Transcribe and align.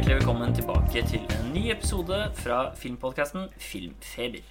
Hjertelig 0.00 0.22
velkommen 0.22 0.54
tilbake 0.56 1.00
til 1.04 1.24
en 1.28 1.50
ny 1.52 1.66
episode 1.74 2.16
fra 2.38 2.58
filmpodkasten 2.72 3.50
Filmfeber. 3.60 4.46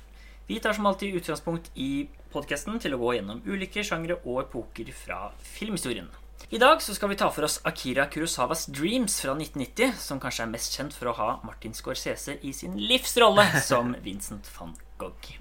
Vi 0.46 0.58
tar 0.62 0.76
som 0.78 0.86
alltid 0.86 1.16
utgangspunkt 1.18 1.72
i 1.74 2.04
podkasten 2.30 2.76
til 2.78 2.94
å 2.94 3.00
gå 3.02 3.16
gjennom 3.16 3.40
ulike 3.50 3.82
sjangre 3.82 4.20
og 4.20 4.44
epoker 4.44 4.92
fra 4.94 5.32
filmhistorien. 5.42 6.06
I 6.54 6.60
dag 6.62 6.84
så 6.86 6.94
skal 6.94 7.10
vi 7.10 7.18
ta 7.18 7.32
for 7.34 7.48
oss 7.48 7.58
Akira 7.66 8.06
Kurosawas 8.14 8.68
Dreams 8.70 9.16
fra 9.24 9.34
1990, 9.34 9.96
som 9.98 10.20
kanskje 10.22 10.46
er 10.46 10.52
mest 10.52 10.78
kjent 10.78 10.94
for 10.94 11.10
å 11.10 11.16
ha 11.18 11.30
Martin 11.42 11.74
Scorsese 11.74 12.36
i 12.46 12.54
sin 12.54 12.78
livsrolle 12.78 13.48
som 13.72 13.96
Vincent 14.06 14.46
van 14.54 14.76
Gogh. 15.02 15.32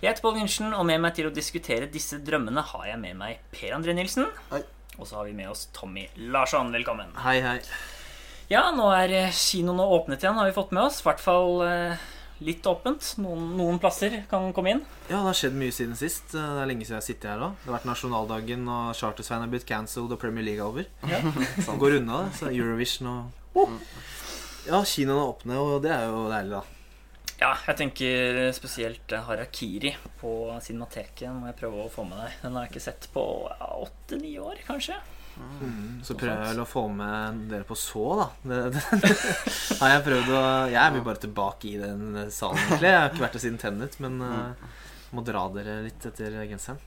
Jeg 0.00 0.14
heter 0.14 0.24
Pål 0.24 0.38
Gundersen, 0.38 0.72
og 0.72 0.88
med 0.88 1.02
meg 1.04 1.12
til 1.20 1.28
å 1.28 1.34
diskutere 1.42 1.90
disse 1.92 2.22
drømmene 2.24 2.64
har 2.72 2.88
jeg 2.88 3.04
med 3.04 3.20
meg 3.20 3.44
Per 3.52 3.76
André 3.76 3.98
Nilsen. 4.00 4.32
Hei. 4.48 4.62
Og 4.96 5.04
så 5.04 5.20
har 5.20 5.28
vi 5.28 5.36
med 5.36 5.52
oss 5.52 5.68
Tommy 5.76 6.08
Larsson. 6.32 6.72
Velkommen. 6.72 7.12
Hei, 7.20 7.42
hei. 7.44 7.58
Ja, 8.46 8.68
nå 8.70 8.86
er 8.94 9.10
eh, 9.10 9.32
kinoene 9.34 9.82
åpnet 9.96 10.22
igjen, 10.22 10.36
har 10.38 10.46
vi 10.46 10.54
fått 10.54 10.70
med 10.74 10.84
oss. 10.86 11.00
I 11.02 11.06
hvert 11.08 11.22
fall 11.22 11.64
eh, 11.66 12.04
litt 12.46 12.66
åpent. 12.70 13.08
Noen, 13.18 13.48
noen 13.58 13.80
plasser 13.82 14.20
kan 14.30 14.52
komme 14.54 14.76
inn. 14.76 14.82
Ja, 15.08 15.16
det 15.18 15.24
har 15.32 15.38
skjedd 15.40 15.56
mye 15.58 15.74
siden 15.74 15.98
sist. 15.98 16.30
Det 16.36 16.42
er 16.44 16.68
lenge 16.70 16.86
siden 16.86 16.94
jeg 16.94 17.02
har 17.02 17.08
sittet 17.08 17.30
her 17.32 17.42
òg. 17.48 17.56
Det 17.58 17.66
har 17.72 17.78
vært 17.80 17.88
nasjonaldagen, 17.90 18.62
og 18.70 18.92
Chartersveien 18.98 19.42
er 19.48 19.50
blitt 19.50 19.66
cancelled, 19.66 20.14
og 20.14 20.22
Premier 20.22 20.46
League 20.46 20.62
er 20.62 20.70
over. 20.70 20.86
Ja. 21.10 21.18
Det 21.66 21.76
går 21.82 21.98
unna, 21.98 22.22
det. 22.28 22.38
Så 22.38 22.52
Eurovision 22.52 23.10
og 23.10 23.74
Ja, 24.66 24.78
kinoene 24.86 25.18
er 25.18 25.34
åpne, 25.34 25.58
og 25.62 25.82
det 25.82 25.92
er 25.94 26.06
jo 26.06 26.24
deilig, 26.30 26.60
da. 26.60 26.62
Ja, 27.36 27.50
jeg 27.66 27.76
tenker 27.82 28.38
spesielt 28.56 29.12
eh, 29.12 29.26
Harakiri 29.26 29.90
på 30.22 30.30
Cinemateket 30.64 31.28
må 31.34 31.50
jeg 31.50 31.58
prøve 31.58 31.82
å 31.84 31.90
få 31.92 32.06
med 32.06 32.22
deg. 32.22 32.38
Den 32.46 32.54
har 32.56 32.64
jeg 32.64 32.76
ikke 32.76 32.86
sett 32.86 33.10
på 33.12 33.26
åtte-ni 33.50 34.36
år, 34.40 34.62
kanskje. 34.70 34.96
Mm, 35.36 36.00
så 36.04 36.14
prøver 36.16 36.40
jeg 36.40 36.52
vel 36.54 36.62
å 36.62 36.68
få 36.68 36.82
med 36.92 37.42
dere 37.50 37.66
på 37.68 37.76
så, 37.78 38.04
da. 38.20 38.26
Det, 38.48 38.60
det, 38.72 39.12
har 39.80 39.94
jeg 39.94 40.04
prøvd 40.06 40.32
å 40.32 40.42
Jeg 40.72 40.94
vil 40.94 41.06
bare 41.06 41.22
tilbake 41.26 41.70
i 41.70 41.76
den 41.80 42.04
salen, 42.32 42.60
egentlig. 42.64 42.92
Jeg 42.92 43.00
har 43.02 43.10
ikke 43.12 43.24
vært 43.26 43.38
der 43.38 43.44
siden 43.44 43.60
Tennet, 43.60 43.98
men 44.04 44.20
uh, 44.24 44.68
må 45.16 45.24
dra 45.26 45.46
dere 45.54 45.80
litt 45.86 46.08
etter 46.08 46.38
genseren. 46.48 46.80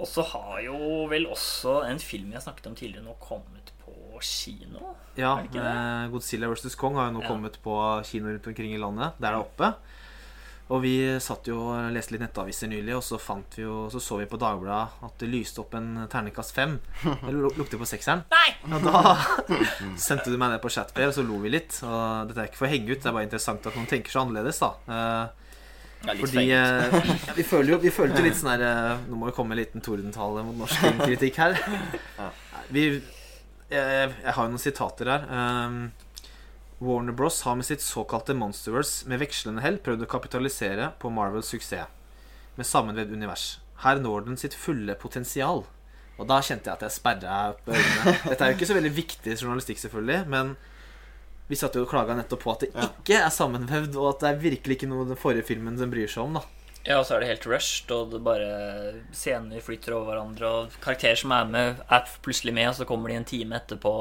Og 0.00 0.08
så 0.08 0.24
har 0.32 0.62
jo 0.64 0.78
vel 1.10 1.28
også 1.28 1.82
en 1.90 2.00
film 2.00 2.32
jeg 2.32 2.44
snakket 2.46 2.70
om 2.70 2.76
tidligere, 2.78 3.04
nå 3.04 3.18
kommet 3.20 3.74
på 3.84 4.20
kino. 4.24 4.94
Ja, 5.18 5.36
Er 5.52 6.08
Godzilla 6.12 6.48
vs. 6.48 6.76
Kong 6.80 6.96
har 6.96 7.10
jo 7.10 7.18
nå 7.18 7.24
Ja. 7.24 7.28
kommet 7.28 7.60
på 7.62 7.76
kino 8.08 8.32
rundt 8.32 8.46
omkring 8.46 8.72
i 8.72 8.80
landet. 8.80 9.18
Der 9.20 9.32
det 9.32 9.36
er 9.36 9.44
oppe. 9.44 9.74
Og 10.70 10.82
vi 10.84 10.92
satt 11.18 11.48
jo 11.50 11.56
og 11.72 11.88
leste 11.90 12.14
litt 12.14 12.22
nettaviser 12.22 12.68
nylig, 12.70 12.92
og 12.94 13.02
så, 13.02 13.18
fant 13.18 13.56
vi 13.58 13.64
jo, 13.64 13.88
så 13.90 13.98
så 14.02 14.20
vi 14.20 14.28
på 14.30 14.38
Dagbladet 14.38 15.02
at 15.08 15.16
det 15.18 15.28
lyste 15.32 15.64
opp 15.64 15.74
en 15.74 15.88
terningkast 16.12 16.54
fem. 16.54 16.76
Luk- 17.26 17.56
lukter 17.58 17.80
på 17.80 17.88
sekseren. 17.90 18.22
Nei! 18.30 18.52
Og 18.70 18.84
da 18.86 19.16
sendte 20.08 20.30
du 20.30 20.36
meg 20.38 20.52
ned 20.54 20.62
på 20.62 20.70
chatpair, 20.70 21.10
og 21.10 21.16
så 21.18 21.24
lo 21.26 21.40
vi 21.42 21.50
litt. 21.56 21.80
Og 21.82 22.30
dette 22.30 22.44
er 22.44 22.50
ikke 22.52 22.60
for 22.62 22.68
å 22.68 22.72
henge 22.74 22.92
ut, 22.94 23.00
det 23.02 23.10
er 23.10 23.16
bare 23.18 23.26
interessant 23.26 23.66
at 23.66 23.74
noen 23.78 23.90
tenker 23.90 24.14
så 24.14 24.22
annerledes, 24.24 24.62
da. 24.62 24.72
Eh, 24.86 25.36
Ja, 26.00 26.14
fordi 26.16 26.46
eh, 26.56 26.94
ja, 27.26 27.32
vi 27.36 27.44
føler 27.44 27.74
jo 27.74 27.78
vi 27.82 27.90
følte 27.92 28.22
litt 28.24 28.38
sånn 28.38 28.48
her 28.54 28.62
eh, 28.64 29.02
Nå 29.10 29.18
må 29.20 29.26
vi 29.28 29.34
komme 29.36 29.50
med 29.52 29.58
en 29.58 29.64
liten 29.66 29.82
tordentale 29.84 30.40
mot 30.46 30.56
norsk 30.62 30.86
kritikk 31.02 31.36
her. 31.42 31.58
Vi, 32.72 32.84
jeg, 33.68 34.14
jeg 34.22 34.32
har 34.32 34.46
jo 34.46 34.54
noen 34.54 34.62
sitater 34.62 35.10
her. 35.12 35.26
Warner 36.80 37.12
Bros 37.12 37.42
har 37.42 37.58
med 37.60 37.66
sitt 37.68 37.82
såkalte 37.84 38.32
Monsterverse 38.34 39.08
med 39.08 39.20
vekslende 39.20 39.60
hell 39.60 39.76
prøvd 39.84 40.06
å 40.06 40.08
kapitalisere 40.08 40.86
på 41.02 41.10
Marvels 41.12 41.50
suksess 41.52 41.92
med 42.56 42.66
sammenvevd 42.66 43.12
univers. 43.12 43.58
Her 43.84 44.00
når 44.00 44.24
den 44.26 44.40
sitt 44.40 44.56
fulle 44.56 44.96
potensial. 45.00 45.66
Og 46.16 46.28
da 46.28 46.38
kjente 46.44 46.68
jeg 46.68 46.78
at 46.78 46.86
jeg 46.86 46.94
sperra 46.96 47.36
opp 47.52 47.68
øynene. 47.68 48.14
Dette 48.30 48.40
er 48.44 48.52
jo 48.52 48.56
ikke 48.56 48.68
så 48.68 48.76
veldig 48.76 48.94
viktig 48.96 49.36
journalistikk, 49.36 49.80
selvfølgelig, 49.82 50.24
men 50.32 50.54
vi 51.52 51.58
satt 51.60 51.76
jo 51.76 51.84
og 51.84 51.92
klaga 51.92 52.16
nettopp 52.16 52.44
på 52.44 52.54
at 52.54 52.64
det 52.64 52.70
ikke 52.88 53.20
er 53.20 53.32
sammenvevd, 53.34 54.00
og 54.00 54.14
at 54.14 54.24
det 54.24 54.32
er 54.32 54.42
virkelig 54.48 54.78
ikke 54.78 54.88
noe 54.90 55.08
den 55.08 55.20
forrige 55.20 55.48
filmen 55.52 55.76
den 55.80 55.92
bryr 55.92 56.08
seg 56.08 56.24
om. 56.24 56.40
da 56.40 56.59
Ja, 56.86 56.96
og 56.96 57.04
så 57.04 57.14
er 57.14 57.20
det 57.22 57.28
helt 57.28 57.46
rushed, 57.50 57.90
og 57.92 58.14
det 58.14 58.22
bare 58.24 58.46
scener 59.12 59.60
flyter 59.60 59.92
over 59.98 60.14
hverandre, 60.14 60.48
og 60.48 60.78
karakterer 60.80 61.18
som 61.20 61.34
er 61.36 61.50
med, 61.50 61.82
er 61.92 62.14
plutselig 62.24 62.54
med, 62.56 62.70
og 62.70 62.78
så 62.78 62.86
kommer 62.88 63.12
de 63.12 63.18
en 63.20 63.26
time 63.28 63.58
etterpå. 63.58 63.92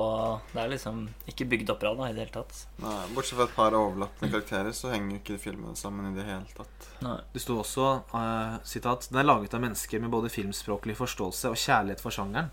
Det 0.54 0.62
er 0.64 0.72
liksom 0.72 1.02
ikke 1.28 1.50
bygd 1.52 1.74
opp 1.74 1.82
bra 1.84 1.92
da, 2.00 2.08
i 2.08 2.16
det 2.16 2.24
hele 2.24 2.36
tatt. 2.38 2.62
Nei, 2.80 2.96
bortsett 3.18 3.36
fra 3.36 3.50
et 3.50 3.58
par 3.58 3.76
overlappende 3.76 4.32
karakterer, 4.32 4.72
så 4.76 4.94
henger 4.94 5.18
jo 5.18 5.20
ikke 5.20 5.42
filmene 5.44 5.76
sammen 5.80 6.08
i 6.08 6.16
det 6.16 6.28
hele 6.30 6.56
tatt. 6.56 6.90
Nei. 7.04 7.18
Det 7.36 7.44
sto 7.44 7.60
også 7.60 7.90
eh, 8.16 8.56
sitat 8.68 9.08
Den 9.12 9.22
er 9.22 9.28
laget 9.28 9.54
av 9.56 9.64
mennesker 9.64 10.02
med 10.04 10.12
både 10.16 10.32
filmspråklig 10.32 10.96
forståelse 11.00 11.52
og 11.52 11.60
kjærlighet 11.60 12.04
for 12.04 12.16
sjangeren. 12.16 12.52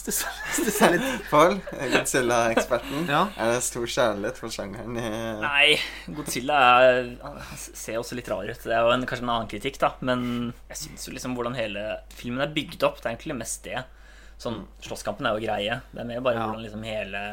Stusser 0.00 0.94
litt. 0.94 1.06
Pål, 1.30 1.58
Godzilla-eksperten. 1.92 3.04
Ja. 3.10 3.26
Er 3.36 3.52
det 3.54 3.60
stor 3.66 3.86
kjærlighet 3.90 4.40
for 4.40 4.54
sjangeren 4.54 4.96
i 4.96 5.04
Nei, 5.42 5.76
Godzilla 6.16 6.58
er, 6.86 7.10
ser 7.54 8.00
også 8.00 8.16
litt 8.18 8.30
rar 8.32 8.48
ut. 8.48 8.64
Det 8.64 8.74
er 8.74 8.84
jo 8.86 8.92
en, 8.94 9.06
kanskje 9.08 9.26
en 9.26 9.32
annen 9.36 9.50
kritikk, 9.50 9.78
da. 9.82 9.92
Men 10.06 10.24
jeg 10.70 10.80
syns 10.84 11.08
jo 11.08 11.14
liksom 11.16 11.36
hvordan 11.38 11.58
hele 11.58 11.84
filmen 12.16 12.42
er 12.44 12.52
bygd 12.56 12.82
opp. 12.88 13.00
Det 13.02 13.08
er 13.10 13.14
egentlig 13.14 13.38
mest 13.42 13.64
det. 13.68 13.84
Sånn, 14.40 14.62
Slåsskampen 14.84 15.28
er 15.28 15.36
jo 15.36 15.44
greie. 15.44 15.80
Det 15.92 16.00
er 16.02 16.08
mer 16.08 16.24
bare 16.24 16.40
Ja. 16.40 16.46
hvordan 16.48 16.64
liksom 16.64 16.84
hele 16.88 17.24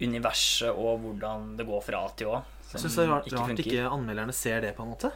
universet 0.00 0.70
og 0.72 1.02
hvordan 1.04 1.56
det 1.58 1.66
går 1.68 1.82
fra 1.84 2.04
A 2.06 2.12
til 2.16 2.32
Å. 2.32 2.42
Jeg 2.72 2.84
syns 2.84 2.96
det 2.96 3.04
er 3.04 3.10
rart, 3.10 3.32
rart 3.34 3.60
ikke 3.64 3.86
anmelderne 3.90 4.34
ser 4.34 4.60
det, 4.64 4.74
på 4.76 4.82
en 4.86 4.92
måte. 4.94 5.10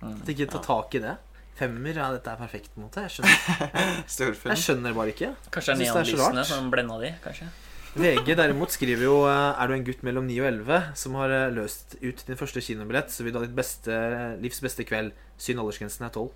Mm. 0.00 0.12
At 0.12 0.26
de 0.26 0.34
ikke 0.34 0.50
tar 0.52 0.64
tak 0.64 0.94
i 0.98 1.02
det. 1.04 1.16
Femmer, 1.56 1.96
ja, 1.96 2.10
dette 2.12 2.32
er 2.32 2.40
perfekt, 2.40 2.72
på 2.74 2.82
en 2.82 2.88
måte. 2.88 3.06
Jeg 3.06 3.16
skjønner, 3.16 4.40
jeg 4.52 4.60
skjønner 4.60 4.96
bare 4.96 5.14
ikke. 5.14 5.30
Kanskje 5.54 5.76
det 5.78 5.86
er 5.86 5.94
er 5.94 6.02
neonlysene 6.04 6.44
som 6.44 6.68
blenda 6.72 6.98
de, 7.00 7.14
kanskje. 7.24 7.48
VG 7.96 8.34
derimot 8.36 8.74
skriver 8.74 9.06
jo 9.06 9.14
eh, 9.24 9.60
Er 9.62 9.70
du 9.70 9.72
en 9.72 9.84
gutt 9.86 10.02
mellom 10.04 10.26
9 10.28 10.34
og 10.42 10.48
11 10.50 10.80
som 11.00 11.14
har 11.16 11.32
eh, 11.32 11.46
løst 11.56 11.96
ut 12.02 12.24
din 12.28 12.36
første 12.36 12.60
kinobillett, 12.60 13.08
så 13.08 13.24
vil 13.24 13.32
du 13.32 13.40
ha 13.40 13.46
ditt 13.46 13.56
beste, 13.56 14.00
livs 14.42 14.60
beste 14.60 14.84
kveld. 14.84 15.16
Synd 15.40 15.62
aldersgrensen 15.62 16.04
er 16.04 16.12
12. 16.12 16.28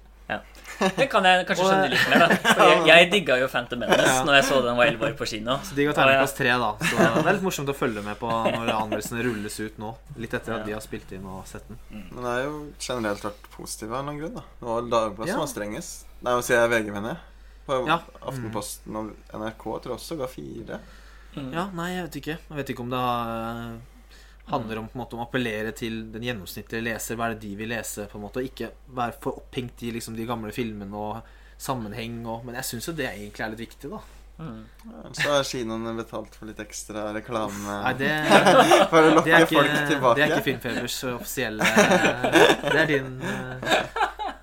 Det 0.81 1.07
kan 1.13 1.27
jeg 1.29 1.45
kanskje 1.45 1.65
skjønne 1.67 1.89
litt 1.93 2.05
mer, 2.09 2.23
da. 2.23 2.37
For 2.57 2.63
jeg, 2.71 2.85
jeg 2.89 3.09
digga 3.13 3.35
jo 3.37 3.49
Phantom 3.53 3.83
Menace 3.83 4.23
når 4.25 4.37
jeg 4.39 4.45
så 4.49 4.61
den 4.65 4.79
var 4.79 4.89
11 4.89 5.05
år 5.11 5.17
på 5.19 5.27
kino. 5.29 5.57
Så 5.69 5.75
de 5.77 5.85
ga 5.85 5.93
terningkast 5.99 6.39
tre, 6.39 6.55
da. 6.63 6.71
Så 6.81 6.97
det 6.97 7.09
er 7.21 7.35
litt 7.37 7.45
morsomt 7.45 7.69
å 7.73 7.75
følge 7.77 8.05
med 8.07 8.17
på 8.21 8.31
når 8.31 8.71
anmeldelsene 8.79 9.25
rulles 9.27 9.59
ut 9.61 9.77
nå. 9.83 9.91
Litt 10.25 10.37
etter 10.39 10.57
at 10.57 10.65
de 10.65 10.73
har 10.73 10.81
spilt 10.85 11.13
inn 11.13 11.27
og 11.29 11.43
sett 11.51 11.67
den. 11.69 11.77
Men 12.15 12.23
det 12.25 12.33
er 12.39 12.47
jo 12.47 12.55
generelt 12.81 13.27
vært 13.29 13.51
positive 13.59 13.99
av 14.01 14.07
noen 14.09 14.23
grunn, 14.23 14.39
da. 14.41 14.47
Det 14.63 14.71
var 14.71 14.89
Dagbladet 14.95 15.29
Ja. 15.29 15.37
som 15.37 15.45
var 15.45 15.53
strengest. 15.53 16.07
Nei, 16.23 16.33
nå 16.39 16.47
sier 16.49 16.63
jeg 16.63 16.73
VG, 16.73 16.91
mener 16.97 17.13
jeg. 17.13 17.21
På 17.69 17.83
Ja. 17.87 17.99
Aftenposten 18.33 18.97
og 19.03 19.13
NRK 19.37 19.63
tror 19.85 19.93
jeg 19.93 19.99
også 20.01 20.17
ga 20.23 20.31
fire. 20.33 20.81
Mm. 21.37 21.53
Ja, 21.55 21.67
nei, 21.77 21.91
jeg 21.99 22.09
vet 22.09 22.17
ikke. 22.23 22.39
Jeg 22.49 22.57
vet 22.63 22.73
ikke 22.73 22.83
om 22.89 22.91
det 22.91 22.99
har, 23.05 23.77
handler 24.51 24.81
om, 24.83 24.89
på 24.91 24.99
en 24.99 25.03
måte, 25.03 25.17
om 25.17 25.23
å 25.23 25.27
appellere 25.29 25.73
til 25.77 26.01
den 26.15 26.25
gjennomsnittlige 26.27 26.85
leser. 26.85 27.19
Hva 27.19 27.29
er 27.31 27.35
det 27.37 27.45
de 27.49 27.53
vil 27.59 27.71
lese? 27.73 28.07
på 28.11 28.19
en 28.19 28.25
måte 28.27 28.43
Og 28.43 28.49
ikke 28.51 28.71
være 28.97 29.17
for 29.23 29.41
opphengt 29.43 29.83
i 29.87 29.93
liksom, 29.97 30.17
de 30.19 30.27
gamle 30.29 30.53
filmene 30.55 30.97
og 30.97 31.21
sammenheng. 31.61 32.21
Og, 32.27 32.45
men 32.47 32.59
jeg 32.61 32.69
syns 32.73 32.89
jo 32.91 32.97
det 32.99 33.09
egentlig 33.11 33.45
er 33.47 33.55
litt 33.55 33.65
viktig, 33.67 33.91
da. 33.93 34.01
Mm. 34.41 34.61
Ja, 34.89 35.01
Så 35.13 35.29
har 35.29 35.43
kinoene 35.45 35.93
betalt 35.99 36.37
for 36.39 36.49
litt 36.49 36.61
ekstra 36.63 37.11
reklame 37.13 37.75
Nei, 37.83 37.91
det, 38.01 38.13
for 38.91 38.97
å 38.97 39.03
det, 39.05 39.11
lokke 39.19 39.35
er, 39.37 39.45
ikke, 39.45 39.59
folk 39.59 39.75
tilbake. 39.91 40.15
det 40.17 40.25
er 40.25 40.33
ikke 40.33 40.47
Filmfebers 40.47 40.97
offisielle 41.11 41.67
Det 42.73 42.79
er 42.81 42.89
din 42.89 43.11
eh, 43.21 43.75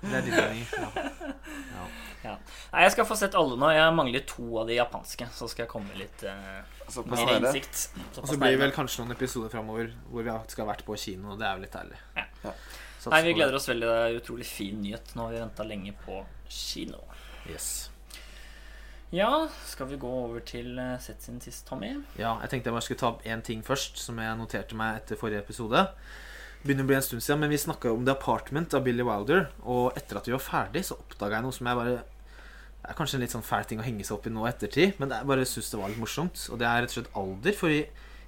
Det 0.04 0.14
er 0.20 0.22
din 0.28 0.36
mening. 0.38 0.62
Ja. 0.78 1.17
Nei, 2.68 2.82
jeg 2.84 2.92
skal 2.92 3.06
få 3.08 3.16
sett 3.16 3.36
alle 3.38 3.56
nå. 3.56 3.68
Jeg 3.72 3.92
mangler 3.96 4.24
to 4.28 4.46
av 4.60 4.68
de 4.68 4.76
japanske. 4.76 5.28
Så 5.32 5.48
skal 5.48 5.64
jeg 5.64 5.70
komme 5.72 5.94
litt 5.96 6.24
eh, 6.28 6.58
mer 7.08 7.32
innsikt. 7.38 7.84
Og 8.20 8.28
så 8.28 8.36
blir 8.36 8.56
det 8.56 8.60
vel 8.60 8.74
kanskje 8.76 9.04
noen 9.04 9.16
episoder 9.16 9.52
framover 9.52 9.92
hvor 10.10 10.26
vi 10.26 10.34
skal 10.52 10.66
ha 10.66 10.72
vært 10.74 10.84
på 10.84 10.96
kino. 11.00 11.32
og 11.32 11.40
Det 11.40 11.48
er 11.48 11.56
jo 11.56 11.64
litt 11.64 11.78
ærlig. 11.80 12.00
Ja. 12.18 12.26
Ja. 12.44 12.56
Nei, 13.08 13.22
vi 13.24 13.36
gleder 13.38 13.56
oss 13.56 13.68
veldig. 13.70 13.88
Det 13.88 14.00
er 14.04 14.18
utrolig 14.18 14.48
fin 14.48 14.82
nyhet. 14.84 15.14
Nå 15.16 15.28
har 15.28 15.36
vi 15.36 15.40
venta 15.40 15.64
lenge 15.64 15.94
på 16.04 16.20
kino. 16.52 17.00
Yes. 17.48 17.88
Ja, 19.16 19.48
skal 19.64 19.88
vi 19.88 19.96
gå 19.96 20.08
over 20.26 20.44
til 20.44 20.74
eh, 20.76 20.98
sett 21.00 21.24
sin 21.24 21.40
sist, 21.40 21.64
Tommy? 21.70 21.94
Ja, 22.20 22.34
jeg 22.42 22.52
tenkte 22.52 22.68
jeg 22.68 22.76
bare 22.76 22.84
skulle 22.84 23.00
ta 23.00 23.12
opp 23.14 23.24
én 23.24 23.40
ting 23.40 23.62
først, 23.64 23.96
som 24.02 24.20
jeg 24.20 24.36
noterte 24.36 24.76
meg 24.76 25.00
etter 25.00 25.16
forrige 25.16 25.40
episode. 25.46 25.86
Begynner 26.60 26.84
å 26.84 26.90
bli 26.90 26.98
en 26.98 27.06
stund 27.06 27.24
siden, 27.24 27.40
men 27.40 27.54
vi 27.54 27.60
snakka 27.62 27.94
om 27.94 28.04
The 28.04 28.12
Apartment 28.12 28.76
av 28.76 28.84
Billy 28.84 29.06
Wilder. 29.06 29.46
Og 29.64 29.96
etter 29.96 30.20
at 30.20 30.28
vi 30.28 30.36
var 30.36 30.44
ferdig, 30.44 30.84
så 30.84 30.98
oppdaga 31.00 31.38
jeg 31.38 31.46
noe 31.46 31.56
som 31.56 31.70
jeg 31.70 31.80
bare 31.80 31.96
Det 32.78 32.92
er 32.92 32.96
kanskje 32.96 33.18
en 33.18 33.24
litt 33.24 33.34
sånn 33.34 33.44
fæl 33.44 33.66
ting 33.68 33.80
å 33.82 33.84
henge 33.84 34.04
seg 34.06 34.16
opp 34.16 34.26
i 34.28 34.32
nå 34.32 34.44
i 34.46 34.50
ettertid, 34.50 34.94
men 35.00 35.10
jeg 35.12 35.28
bare 35.28 35.46
syns 35.48 35.70
det 35.72 35.80
var 35.80 35.90
litt 35.92 36.00
morsomt. 36.00 36.44
Og 36.52 36.60
det 36.60 36.68
er 36.68 36.84
rett 36.84 36.92
og 36.92 36.96
slett 36.96 37.16
alder. 37.20 37.56
For 37.58 37.74
vi, 37.74 37.80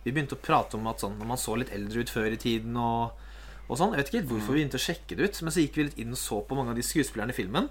vi 0.05 0.13
begynte 0.13 0.37
å 0.37 0.43
prate 0.43 0.77
om 0.77 0.89
at 0.91 1.05
sånn 1.05 1.17
når 1.21 1.31
man 1.31 1.41
så 1.41 1.55
litt 1.61 1.73
eldre 1.75 2.03
ut 2.03 2.13
før 2.13 2.35
i 2.35 2.41
tiden 2.41 2.77
og, 2.81 3.29
og 3.71 3.79
sånn 3.79 3.95
Jeg 3.95 4.01
vet 4.01 4.11
ikke 4.11 4.19
helt 4.19 4.33
hvorfor 4.33 4.57
vi 4.57 4.61
begynte 4.61 4.81
å 4.81 4.83
sjekke 4.83 5.17
det 5.17 5.29
ut, 5.29 5.43
men 5.47 5.55
så 5.55 5.65
gikk 5.65 5.79
vi 5.79 5.87
litt 5.87 6.03
inn 6.03 6.17
og 6.17 6.21
så 6.21 6.41
på 6.43 6.59
mange 6.59 6.75
av 6.75 6.81
de 6.81 6.85
skuespillerne 6.85 7.33
i 7.33 7.39
filmen. 7.39 7.71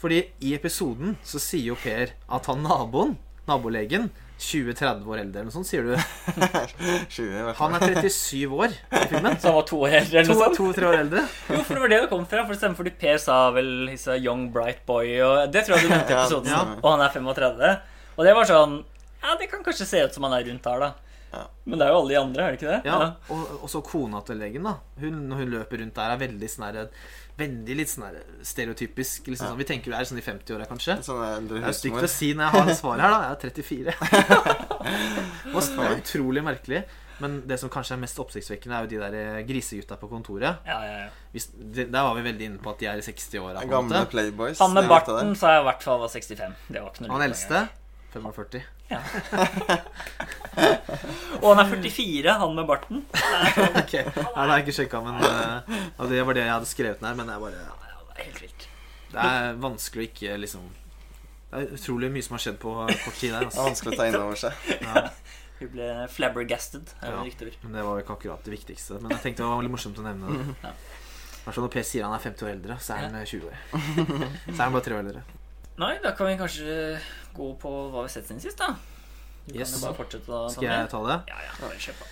Fordi 0.00 0.20
i 0.44 0.54
episoden 0.56 1.18
så 1.26 1.40
sier 1.42 1.72
jo 1.72 1.80
Per 1.80 2.14
at 2.14 2.48
han 2.50 2.62
naboen, 2.62 3.16
nabolegen, 3.48 4.10
20-30 4.40 5.06
år 5.08 5.20
eldre 5.22 5.40
eller 5.40 5.46
noe 5.48 5.54
sånt, 5.54 5.68
sier 5.68 5.86
du. 5.86 5.92
20 7.14 7.22
i 7.22 7.44
hvert 7.46 7.56
fall. 7.58 7.74
Han 7.74 7.76
er 7.78 8.00
37 8.02 8.56
år 8.58 8.74
i 8.74 9.02
filmen. 9.12 9.36
Så 9.40 9.48
han 9.50 9.56
var 9.60 9.66
to 9.70 9.78
år 9.86 9.94
eldre, 10.00 10.18
eller 10.20 10.32
noe 10.32 10.40
sånt? 10.42 10.58
To-tre 10.58 10.88
år 10.90 10.98
eldre. 11.04 11.22
Jo, 11.52 11.60
for 11.62 11.74
det 11.78 11.84
var 11.84 11.92
det 11.94 12.00
det 12.04 12.10
kom 12.12 12.26
fra. 12.30 12.42
For 12.48 12.56
eksempel 12.56 12.80
fordi 12.82 12.94
Per 13.04 13.20
sa 13.22 13.38
vel 13.54 13.70
he's 13.92 14.08
a 14.10 14.18
young 14.18 14.48
bright 14.54 14.82
boy, 14.88 15.06
og 15.24 15.54
det 15.54 15.64
tror 15.66 15.78
jeg 15.78 15.86
du 15.88 15.94
nevnte 15.94 16.12
i 16.12 16.18
episoden. 16.20 16.50
ja. 16.52 16.64
Og 16.82 16.90
han 16.96 17.06
er 17.06 17.14
35. 17.14 17.72
Og 18.18 18.28
det 18.28 18.36
var 18.36 18.50
sånn 18.50 18.76
Ja, 19.24 19.38
det 19.40 19.48
kan 19.50 19.64
kanskje 19.64 19.86
se 19.88 20.02
ut 20.04 20.14
som 20.18 20.26
han 20.28 20.36
er 20.36 20.44
rundt 20.50 20.66
her, 20.68 20.82
da. 20.88 20.92
Men 21.66 21.80
det 21.80 21.86
er 21.86 21.90
jo 21.90 21.96
alle 22.04 22.12
de 22.12 22.18
andre, 22.20 22.42
er 22.44 22.52
det 22.54 22.58
ikke 22.60 22.68
det? 22.70 22.80
Ja, 22.86 22.98
og, 23.34 23.54
og 23.64 23.70
så 23.72 23.80
kona 23.82 24.20
til 24.22 24.36
legen, 24.38 24.62
da. 24.68 24.76
Hun, 25.02 25.16
når 25.30 25.40
hun 25.40 25.48
løper 25.56 25.80
rundt 25.82 25.96
der, 25.96 26.12
er 26.14 26.20
veldig 26.20 26.50
sånn 26.52 26.66
Veldig 27.38 27.74
litt 27.76 27.88
sånn 27.90 28.14
stereotypisk. 28.46 29.26
Liksom, 29.26 29.46
Ja. 29.46 29.50
sånn, 29.52 29.58
vi 29.58 29.64
tenker 29.64 29.90
du 29.90 29.96
er 29.98 30.04
sånn 30.06 30.18
i 30.20 30.22
50-åra, 30.22 30.66
kanskje. 30.70 30.98
Sånn 31.02 31.48
Det 31.48 31.62
er 31.64 31.72
stygt 31.74 31.98
å 32.02 32.08
si 32.08 32.32
når 32.34 32.44
jeg 32.46 32.52
har 32.62 32.74
svaret 32.78 33.00
her, 33.00 33.10
da. 33.10 33.20
Jeg 33.22 33.32
er 33.34 33.40
34. 33.50 33.94
Og 35.54 35.62
så- 35.66 35.76
det 35.76 35.88
er 35.90 35.96
utrolig 36.02 36.44
merkelig. 36.46 36.84
Men 37.20 37.42
det 37.46 37.60
som 37.60 37.70
kanskje 37.70 37.92
er 37.94 38.00
mest 38.02 38.18
oppsiktsvekkende, 38.18 38.74
er 38.74 38.80
jo 38.82 38.86
de 38.90 38.98
der 38.98 39.14
eh, 39.38 39.42
grisegutta 39.46 39.96
på 40.00 40.08
kontoret. 40.10 40.58
Ja, 40.66 40.78
ja, 40.82 40.96
ja. 41.04 41.08
Hvis, 41.32 41.46
det, 41.54 41.86
der 41.92 42.02
var 42.02 42.14
vi 42.18 42.22
veldig 42.26 42.42
inne 42.50 42.58
på 42.58 42.70
at 42.70 42.78
de 42.82 42.86
er 42.90 42.96
i 42.98 43.00
60-åra. 43.06 43.62
Gamle 43.70 44.00
måte. 44.02 44.10
Playboys. 44.10 44.58
Han 44.58 44.74
med 44.74 44.88
barten 44.90 45.34
sa 45.38 45.52
jeg 45.54 45.62
i 45.62 45.68
hvert 45.68 45.82
fall 45.82 46.00
var 46.00 46.08
65. 46.10 46.54
Det 46.70 46.82
var 46.82 46.90
ikke 46.90 47.06
noe 47.06 47.12
Han 47.18 47.22
eldste 47.30 47.68
45. 48.14 48.62
engang. 48.90 49.04
Og 51.42 51.48
han 51.50 51.60
er 51.64 51.70
44, 51.72 52.34
han 52.40 52.54
med 52.56 52.66
barten. 52.68 53.02
okay. 53.82 54.04
Nei, 54.06 54.14
det 54.14 54.34
har 54.36 54.52
jeg 54.58 54.64
ikke 54.66 54.76
sjekka, 54.78 55.00
men 55.04 55.18
uh, 55.20 56.06
det 56.10 56.22
var 56.24 56.36
det 56.38 56.44
jeg 56.46 56.52
hadde 56.54 56.70
skrevet 56.70 57.02
ned. 57.04 57.18
Men 57.18 57.28
det 57.30 57.34
er 57.36 57.42
bare 57.42 57.60
Ja, 57.60 57.74
det 58.08 58.14
er 58.16 58.28
helt 58.30 58.42
vilt. 58.46 58.66
Det 59.14 59.26
er 59.30 59.58
vanskelig 59.62 60.02
å 60.02 60.08
ikke 60.10 60.38
liksom 60.42 60.64
Det 61.52 61.60
er 61.60 61.74
utrolig 61.76 62.08
mye 62.10 62.24
som 62.26 62.34
har 62.34 62.42
skjedd 62.46 62.56
på 62.62 62.72
kort 62.88 63.18
tid 63.20 63.30
der. 63.34 63.44
Det 63.44 63.46
er 63.46 63.50
Altså. 63.52 63.66
vanskelig 63.68 63.94
å 63.94 63.98
ta 64.00 64.08
inn 64.10 64.18
over 64.22 64.40
seg. 64.40 64.64
Ja, 64.88 65.04
Hun 65.60 65.70
ble 65.70 65.88
flabbergasted, 66.10 66.90
er 66.98 67.12
Ja. 67.14 67.20
men 67.62 67.76
det 67.78 67.84
var 67.86 67.94
jo 68.00 68.02
ikke 68.02 68.16
akkurat 68.18 68.42
det 68.48 68.56
viktigste. 68.56 68.98
Men 69.04 69.14
jeg 69.14 69.22
tenkte 69.28 69.44
det 69.44 69.50
var 69.52 69.60
veldig 69.62 69.74
morsomt 69.76 70.00
å 70.02 70.06
nevne 70.06 70.32
det. 70.34 70.56
Ja. 70.64 70.72
Hvertfall 71.44 71.66
når 71.68 71.72
Per 71.76 71.84
sier 71.86 72.06
han 72.08 72.16
er 72.16 72.22
50 72.24 72.46
år 72.48 72.50
eldre, 72.56 72.76
så 72.82 72.96
er 72.96 73.04
han 73.04 73.14
eh, 73.20 73.26
20 73.28 73.46
år. 73.52 73.56
Så 74.48 74.56
er 74.56 74.62
han 74.64 74.74
bare 74.74 74.84
tre 74.88 74.96
år 74.96 75.04
eldre. 75.04 75.22
Nei, 75.78 75.92
da 76.02 76.10
kan 76.16 76.26
vi 76.30 76.34
kanskje 76.40 76.74
gå 77.36 77.48
på 77.62 77.70
hva 77.92 78.00
vi 78.00 78.06
har 78.08 78.12
sett 78.14 78.26
siden 78.30 78.42
sist, 78.42 78.58
da. 78.58 78.72
Du 79.46 79.54
Yes. 79.58 79.72
kan 79.72 79.80
jo 79.80 79.86
bare 79.86 79.96
fortsette 79.98 80.26
da. 80.26 80.48
Skal 80.48 80.64
jeg 80.70 80.88
ta 80.90 81.00
det? 81.06 81.16
Ja, 81.28 81.38
ja. 81.44 81.72
Kjøp, 81.84 81.98
da. 82.04 82.06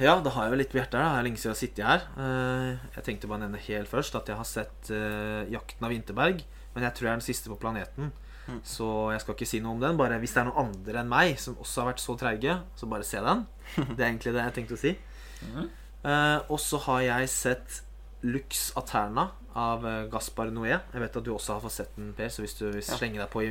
Ja, 0.00 0.14
det 0.24 0.32
har 0.34 0.46
jeg 0.46 0.52
jo 0.54 0.58
litt 0.58 0.70
på 0.72 0.78
hjertet 0.80 0.96
her. 0.98 1.04
da. 1.04 1.10
Det 1.12 1.18
er 1.20 1.26
lenge 1.28 1.38
siden 1.38 1.50
jeg 1.50 1.56
har 1.56 1.60
sittet 1.60 1.84
her. 1.86 2.00
Eh, 2.16 2.78
Jeg 2.96 3.04
tenkte 3.04 3.28
bare 3.30 3.38
å 3.38 3.44
nevne 3.44 3.60
helt 3.66 3.88
først 3.92 4.16
at 4.18 4.26
jeg 4.32 4.36
har 4.40 4.48
sett 4.48 4.90
eh, 4.90 5.44
'Jakten 5.52 5.84
av 5.86 5.90
Vinterberg'. 5.92 6.42
Men 6.74 6.84
jeg 6.86 6.94
tror 6.94 7.06
jeg 7.06 7.12
er 7.12 7.18
den 7.20 7.26
siste 7.28 7.48
på 7.50 7.58
planeten. 7.60 8.12
Mm. 8.48 8.60
Så 8.64 9.12
jeg 9.12 9.20
skal 9.20 9.34
ikke 9.34 9.46
si 9.46 9.60
noe 9.60 9.72
om 9.76 9.80
den. 9.80 9.96
Bare 10.00 10.18
hvis 10.18 10.32
det 10.34 10.40
er 10.42 10.48
noen 10.50 10.66
andre 10.72 11.00
enn 11.04 11.08
meg 11.12 11.38
som 11.38 11.54
også 11.56 11.82
har 11.84 11.92
vært 11.92 12.00
så 12.02 12.16
treige, 12.18 12.56
så 12.74 12.88
bare 12.88 13.04
se 13.04 13.20
den. 13.20 13.46
Det 13.96 14.00
er 14.00 14.08
egentlig 14.10 14.32
det 14.34 14.42
jeg 14.48 14.54
tenkte 14.54 14.74
å 14.74 14.80
si. 14.80 14.96
Mhm. 15.44 15.68
Eh, 16.02 16.38
og 16.48 16.58
så 16.58 16.78
har 16.88 17.00
jeg 17.04 17.28
sett 17.28 17.82
Lux 18.22 18.72
Aterna 18.76 19.30
av 19.54 19.82
Gaspar 20.10 20.50
Noé. 20.50 20.80
Jeg 20.92 21.00
vet 21.00 21.16
at 21.16 21.24
du 21.24 21.30
også 21.34 21.54
har 21.54 21.60
fått 21.60 21.72
sett 21.76 21.94
den, 21.96 22.12
Per, 22.14 22.28
så 22.28 22.42
hvis 22.42 22.54
du 22.58 22.70
vil 22.70 22.82
slenge 22.82 23.18
deg 23.20 23.30
på 23.30 23.42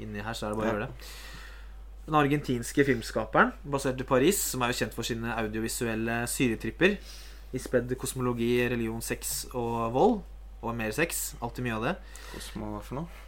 inni 0.00 0.20
her, 0.22 0.32
så 0.34 0.46
er 0.46 0.50
det 0.54 0.58
bare 0.58 0.70
å 0.70 0.72
gjøre 0.74 0.86
det. 0.86 1.08
Den 2.10 2.18
argentinske 2.18 2.82
filmskaperen, 2.88 3.52
basert 3.70 4.00
i 4.02 4.06
Paris, 4.08 4.40
som 4.50 4.62
er 4.66 4.72
jo 4.72 4.80
kjent 4.80 4.94
for 4.96 5.06
sine 5.06 5.30
audiovisuelle 5.38 6.24
syretripper. 6.26 6.96
I 7.54 7.58
spedd 7.62 7.92
kosmologi, 7.98 8.56
religion, 8.70 8.98
sex 9.02 9.44
og 9.54 9.92
vold. 9.94 10.16
Og 10.60 10.74
mer 10.76 10.90
sex. 10.92 11.34
Alltid 11.40 11.64
mye 11.64 11.76
av 11.78 11.84
det. 11.86 11.92
Kosmo, 12.34 12.72
hva 12.74 12.80
for 12.84 12.98
noe? 12.98 13.20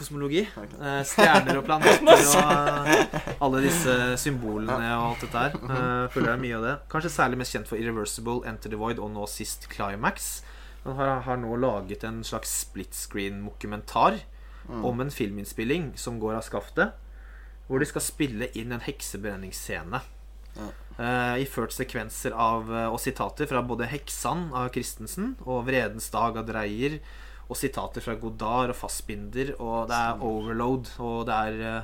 Kosmologi. 0.00 0.40
Eh, 0.56 1.02
stjerner 1.06 1.60
og 1.60 1.66
planeter 1.68 2.24
og 2.40 3.44
alle 3.44 3.60
disse 3.66 3.94
symbolene 4.24 4.88
og 4.96 5.04
alt 5.10 5.26
dette 5.26 5.44
her. 5.44 5.58
Eh, 5.60 6.06
føler 6.14 6.32
jeg 6.32 6.42
mye 6.46 6.56
av 6.56 6.64
det. 6.66 6.74
Kanskje 6.90 7.12
særlig 7.14 7.38
mest 7.42 7.54
kjent 7.54 7.68
for 7.68 7.76
Irreversible, 7.78 8.40
Enter 8.48 8.72
the 8.72 8.80
Void 8.80 8.98
og 9.04 9.12
nå 9.14 9.28
sist 9.30 9.68
Climax. 9.70 10.30
Han 10.86 10.96
har, 10.96 11.20
har 11.28 11.36
nå 11.44 11.52
laget 11.60 12.08
en 12.08 12.22
slags 12.24 12.56
split 12.64 12.96
screen-mokumentar 12.96 14.22
Mm. 14.70 14.84
om 14.84 15.00
en 15.00 15.08
filminnspilling 15.10 15.86
som 15.98 16.18
går 16.20 16.34
av 16.36 16.42
skaftet. 16.44 16.92
Hvor 17.70 17.78
de 17.78 17.86
skal 17.86 18.02
spille 18.02 18.48
inn 18.58 18.74
en 18.74 18.82
heksebrenningsscene. 18.82 20.00
Uh, 21.00 21.38
iført 21.40 21.72
sekvenser 21.72 22.34
av, 22.36 22.66
eh, 22.68 22.88
og 22.90 22.98
sitater 23.00 23.46
fra 23.48 23.62
både 23.64 23.86
'Heksan' 23.88 24.50
av 24.52 24.72
Christensen 24.74 25.36
og 25.46 25.64
'Vredens 25.68 26.10
dag' 26.12 26.36
av 26.36 26.48
Dreyer. 26.50 26.98
Og 27.48 27.56
sitater 27.56 28.02
fra 28.04 28.14
Godard 28.20 28.74
og 28.74 28.76
Fassbinder. 28.76 29.54
Og 29.60 29.88
det 29.88 29.96
er 29.96 30.18
'Overload', 30.18 30.90
og 31.00 31.26
det 31.26 31.34
er 31.34 31.78
uh, 31.78 31.82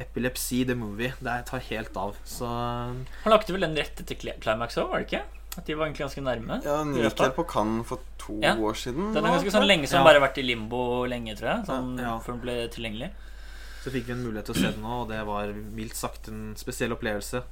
epilepsi, 0.00 0.64
the 0.64 0.74
Movie'. 0.74 1.12
Det 1.20 1.46
tar 1.50 1.58
helt 1.58 1.96
av. 1.96 2.16
Så 2.24 2.46
Han 2.46 3.04
lagde 3.26 3.52
vel 3.52 3.60
den 3.66 3.76
rette 3.76 4.06
til 4.06 4.16
Climax 4.16 4.78
òg, 4.78 4.88
var 4.88 5.02
det 5.02 5.10
ikke? 5.10 5.24
At 5.58 5.64
de 5.66 5.74
var 5.74 5.86
egentlig 5.86 6.04
ganske 6.06 6.22
nærme? 6.22 6.64
Ja, 6.64 6.78
den 6.84 6.94
gikk 6.94 7.18
her 7.18 7.30
på 7.30 7.46
Cannes 7.48 7.86
for 7.86 7.98
to 8.18 8.40
Ja. 8.42 8.54
år 8.56 8.74
siden. 8.76 9.12
Den 9.12 9.24
er 9.24 9.30
ganske 9.36 9.50
sånn 9.52 9.66
lenge 9.66 9.88
som 9.88 10.04
Ja. 10.04 10.04
bare 10.04 10.20
vært 10.20 10.38
i 10.38 10.42
limbo 10.42 11.04
lenge, 11.06 11.36
tror 11.36 11.56
jeg. 11.56 11.66
Sånn, 11.66 11.98
Ja. 11.98 12.18
Før 12.18 12.32
den 12.32 12.40
ble 12.40 12.68
tilgjengelig. 12.68 13.10
Så 13.86 13.92
fikk 13.94 14.08
vi 14.10 14.16
en 14.16 14.24
mulighet 14.26 14.48
til 14.50 14.56
å 14.56 14.58
se 14.58 14.72
den 14.74 14.82
nå, 14.82 14.96
og 15.04 15.08
det 15.12 15.20
var 15.28 15.52
mildt 15.54 15.94
sagt 15.94 16.26
en 16.32 16.56
spesiell 16.58 16.90
opplevelse. 16.96 17.44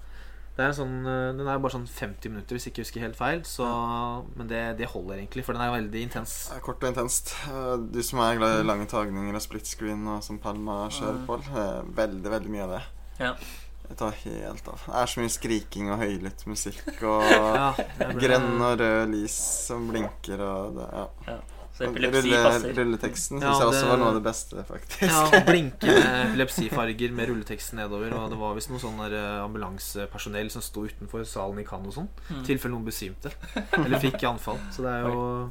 Det 0.55 0.63
er 0.63 0.69
en 0.71 0.77
sånn, 0.77 0.97
eh, 1.11 1.33
den 1.35 1.49
er 1.51 1.59
bare 1.63 1.75
sånn 1.75 1.87
50 1.91 2.31
minutter, 2.31 2.55
hvis 2.55 2.67
jeg 2.69 2.73
ikke 2.75 2.83
husker 2.85 3.03
helt 3.03 3.17
feil. 3.19 3.41
Så, 3.47 3.67
men 4.39 4.47
det, 4.51 4.61
det 4.79 4.87
holder 4.93 5.19
egentlig, 5.19 5.43
for 5.47 5.55
den 5.57 5.65
er 5.67 5.73
veldig 5.75 6.03
intens. 6.07 6.35
Kort 6.63 6.83
og 6.83 6.93
intenst. 6.93 7.33
Eh, 7.51 7.75
Du 7.91 7.99
som 8.07 8.21
er 8.23 8.39
glad 8.39 8.61
i 8.61 8.67
lange 8.67 8.87
tagninger 8.91 9.35
og 9.35 9.43
split 9.43 9.67
screen, 9.67 10.05
og 10.11 10.23
som 10.27 10.39
Palma 10.43 10.85
kjører 10.95 11.25
på, 11.27 11.41
eh, 11.59 11.81
veldig, 11.99 12.31
veldig 12.37 12.53
mye 12.55 12.67
av 12.69 12.75
det. 12.77 12.83
Ja. 13.19 13.33
Jeg 13.89 13.99
tar 14.01 14.15
helt 14.25 14.69
av. 14.73 14.85
Det 14.87 14.95
er 15.03 15.11
så 15.13 15.21
mye 15.21 15.33
skriking 15.35 15.91
og 15.93 15.99
høylytt 16.01 16.47
musikk 16.49 17.03
og 17.11 17.27
Ja, 17.35 17.67
ble- 17.99 18.15
grønn 18.23 18.55
og 18.65 18.79
rød 18.81 19.11
lys 19.13 19.35
som 19.67 19.91
blinker 19.91 20.41
og 20.41 20.79
det, 20.79 20.87
ja. 20.95 21.37
Så 21.75 21.89
epilepsi 21.89 22.21
Rulle, 22.31 22.41
passer. 22.45 22.75
rulleteksten 22.79 23.41
syns 23.41 23.45
Ja, 23.49 23.55
jeg 23.59 23.67
også 23.73 23.87
var 23.91 23.97
noe 23.99 24.09
av 24.13 24.15
det 24.15 24.23
beste, 24.23 24.63
faktisk. 24.69 25.01
Ja, 25.03 25.41
blinkende 25.49 26.13
epilepsifarger 26.29 27.11
med 27.19 27.29
rulleteksten 27.33 27.81
nedover. 27.83 28.15
Og 28.15 28.31
det 28.31 28.39
var 28.39 28.55
visst 28.55 28.71
noe 28.71 28.79
sånn 28.83 29.01
eh, 29.09 29.41
ambulansepersonell 29.43 30.53
som 30.55 30.63
sto 30.63 30.85
utenfor 30.87 31.25
salen 31.27 31.59
i 31.59 31.67
Cannes 31.67 31.91
og 31.91 32.05
sånn. 32.05 32.09
I 32.31 32.35
Mm. 32.39 32.45
tilfelle 32.47 32.75
noen 32.77 32.87
besvimte. 32.87 33.33
Eller 33.81 33.99
fikk 33.99 34.23
anfall. 34.31 34.61
Så 34.71 34.87
det 34.87 34.93
er 34.95 35.09
jo. 35.09 35.51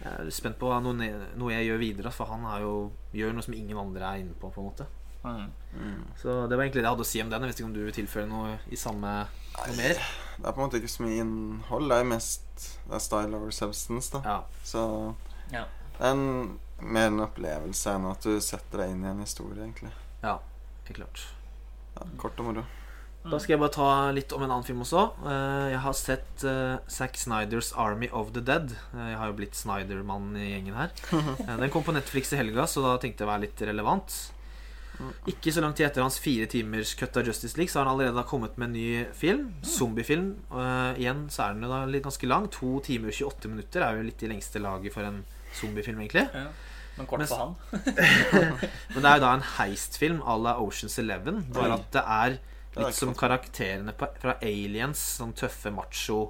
Jeg 0.00 0.14
er 0.16 0.30
spent 0.32 0.56
på 0.56 0.70
noe, 0.80 1.10
noe 1.36 1.52
jeg 1.52 1.66
gjør 1.68 1.78
videre, 1.82 2.10
for 2.16 2.24
han 2.32 2.46
er 2.54 2.62
jo, 2.64 2.72
gjør 3.12 3.34
noe 3.36 3.44
som 3.44 3.52
ingen 3.52 3.76
andre 3.76 4.00
er 4.14 4.22
inne 4.24 4.32
på. 4.40 4.48
på 4.54 4.60
en 4.64 4.70
måte 4.72 4.86
Mm. 5.20 5.50
Mm. 5.76 6.04
Så 6.16 6.48
det 6.48 6.56
var 6.56 6.64
egentlig 6.64 6.80
det 6.80 6.86
jeg 6.88 6.94
hadde 6.94 7.04
å 7.04 7.06
si 7.10 7.20
om 7.20 7.28
den. 7.28 7.42
Jeg 7.42 7.50
vet 7.50 7.58
ikke 7.60 7.66
om 7.68 7.74
du 7.74 7.80
vil 7.84 7.92
tilføre 7.92 8.26
noe 8.26 8.54
i 8.72 8.76
samme 8.80 9.10
noe 9.28 9.74
mer? 9.76 9.98
Det 10.40 10.46
er 10.48 10.54
på 10.56 10.62
en 10.62 10.64
måte 10.70 10.78
ikke 10.80 10.88
så 10.88 11.02
mye 11.04 11.18
innhold. 11.20 11.90
Det 11.92 11.98
er 12.00 12.04
mest 12.08 12.46
det 12.88 12.94
er 12.96 13.02
style 13.04 13.36
over 13.36 13.50
substance, 13.52 14.08
da. 14.14 14.22
Ja. 14.24 14.38
Så 14.64 14.86
Ja. 15.52 15.64
det 15.98 16.06
er 16.06 16.12
en, 16.14 16.58
mer 16.80 17.06
en 17.10 17.20
opplevelse 17.26 17.92
enn 17.96 18.06
at 18.10 18.22
du 18.24 18.38
setter 18.40 18.84
deg 18.84 18.90
inn 18.94 19.04
i 19.04 19.10
en 19.12 19.20
historie, 19.24 19.60
egentlig. 19.62 19.92
Helt 20.22 20.96
klart. 20.96 21.24
Ja, 21.96 22.06
kort 22.18 22.38
og 22.40 22.46
moro. 22.50 22.62
Da 23.20 23.36
skal 23.38 23.52
jeg 23.52 23.60
bare 23.60 23.74
ta 23.74 23.86
litt 24.16 24.32
om 24.32 24.40
en 24.42 24.48
annen 24.50 24.64
film 24.64 24.80
også. 24.80 25.02
Eh, 25.28 25.66
Jeg 25.74 25.80
har 25.84 25.92
sett 25.98 26.44
eh, 26.48 26.78
Zack 26.88 27.18
Snyders 27.20 27.72
'Army 27.76 28.08
of 28.16 28.32
the 28.32 28.40
Dead'. 28.40 28.72
Eh, 28.96 29.10
Jeg 29.10 29.18
har 29.20 29.26
jo 29.28 29.36
blitt 29.36 29.54
Snyder-mann 29.54 30.34
i 30.40 30.46
gjengen 30.54 30.74
her. 30.74 30.90
Den 31.60 31.70
kom 31.70 31.84
på 31.84 31.92
Netflix 31.92 32.32
i 32.32 32.36
helga, 32.40 32.64
så 32.66 32.80
da 32.82 32.96
tenkte 32.96 33.20
jeg 33.22 33.28
å 33.28 33.32
være 33.34 33.44
litt 33.44 33.60
relevant. 33.68 34.32
Ikke 35.30 35.52
så 35.52 35.62
lang 35.64 35.72
tid 35.76 35.86
etter 35.86 36.02
hans 36.04 36.18
fire 36.20 36.44
timers 36.50 36.94
cut 36.94 37.14
av 37.16 37.24
Justice 37.28 37.56
League, 37.56 37.70
så 37.72 37.80
har 37.80 37.86
han 37.88 37.94
allerede 38.00 38.24
kommet 38.28 38.56
med 38.60 38.68
en 38.68 38.74
ny 38.76 39.04
film. 39.16 39.46
Zombiefilm. 39.64 40.34
Eh, 40.52 41.00
igjen 41.04 41.26
så 41.32 41.44
er 41.46 41.54
den 41.54 41.62
jo 41.64 41.70
da 41.72 41.84
litt 41.88 42.04
ganske 42.04 42.28
lang. 42.28 42.48
To 42.56 42.80
timer 42.84 43.08
og 43.12 43.20
28 43.20 43.48
minutter 43.52 43.84
er 43.84 43.96
jo 44.00 44.08
litt 44.08 44.24
i 44.24 44.28
lengste 44.32 44.60
laget 44.60 44.92
for 44.96 45.04
en 45.08 45.22
zombiefilm, 45.56 46.00
egentlig. 46.04 46.26
Ja. 46.34 46.48
Men 46.96 47.06
kort 47.06 47.22
Mens, 47.22 47.30
for 47.30 47.38
han. 47.38 47.54
Men 48.94 49.04
det 49.04 49.10
er 49.10 49.18
jo 49.18 49.24
da 49.24 49.30
en 49.36 49.46
heistfilm 49.56 50.20
à 50.28 50.36
la 50.36 50.56
Oceans 50.60 50.98
Eleven. 51.00 51.44
Bare 51.54 51.78
at 51.78 51.86
det 51.94 52.02
er 52.04 52.36
Det 52.70 52.78
er 52.78 52.86
litt 52.86 52.98
som 52.98 53.14
karakterene 53.18 53.94
på, 53.98 54.08
fra 54.22 54.36
Aliens. 54.46 55.00
Sånn 55.18 55.32
tøffe, 55.38 55.72
macho, 55.74 56.20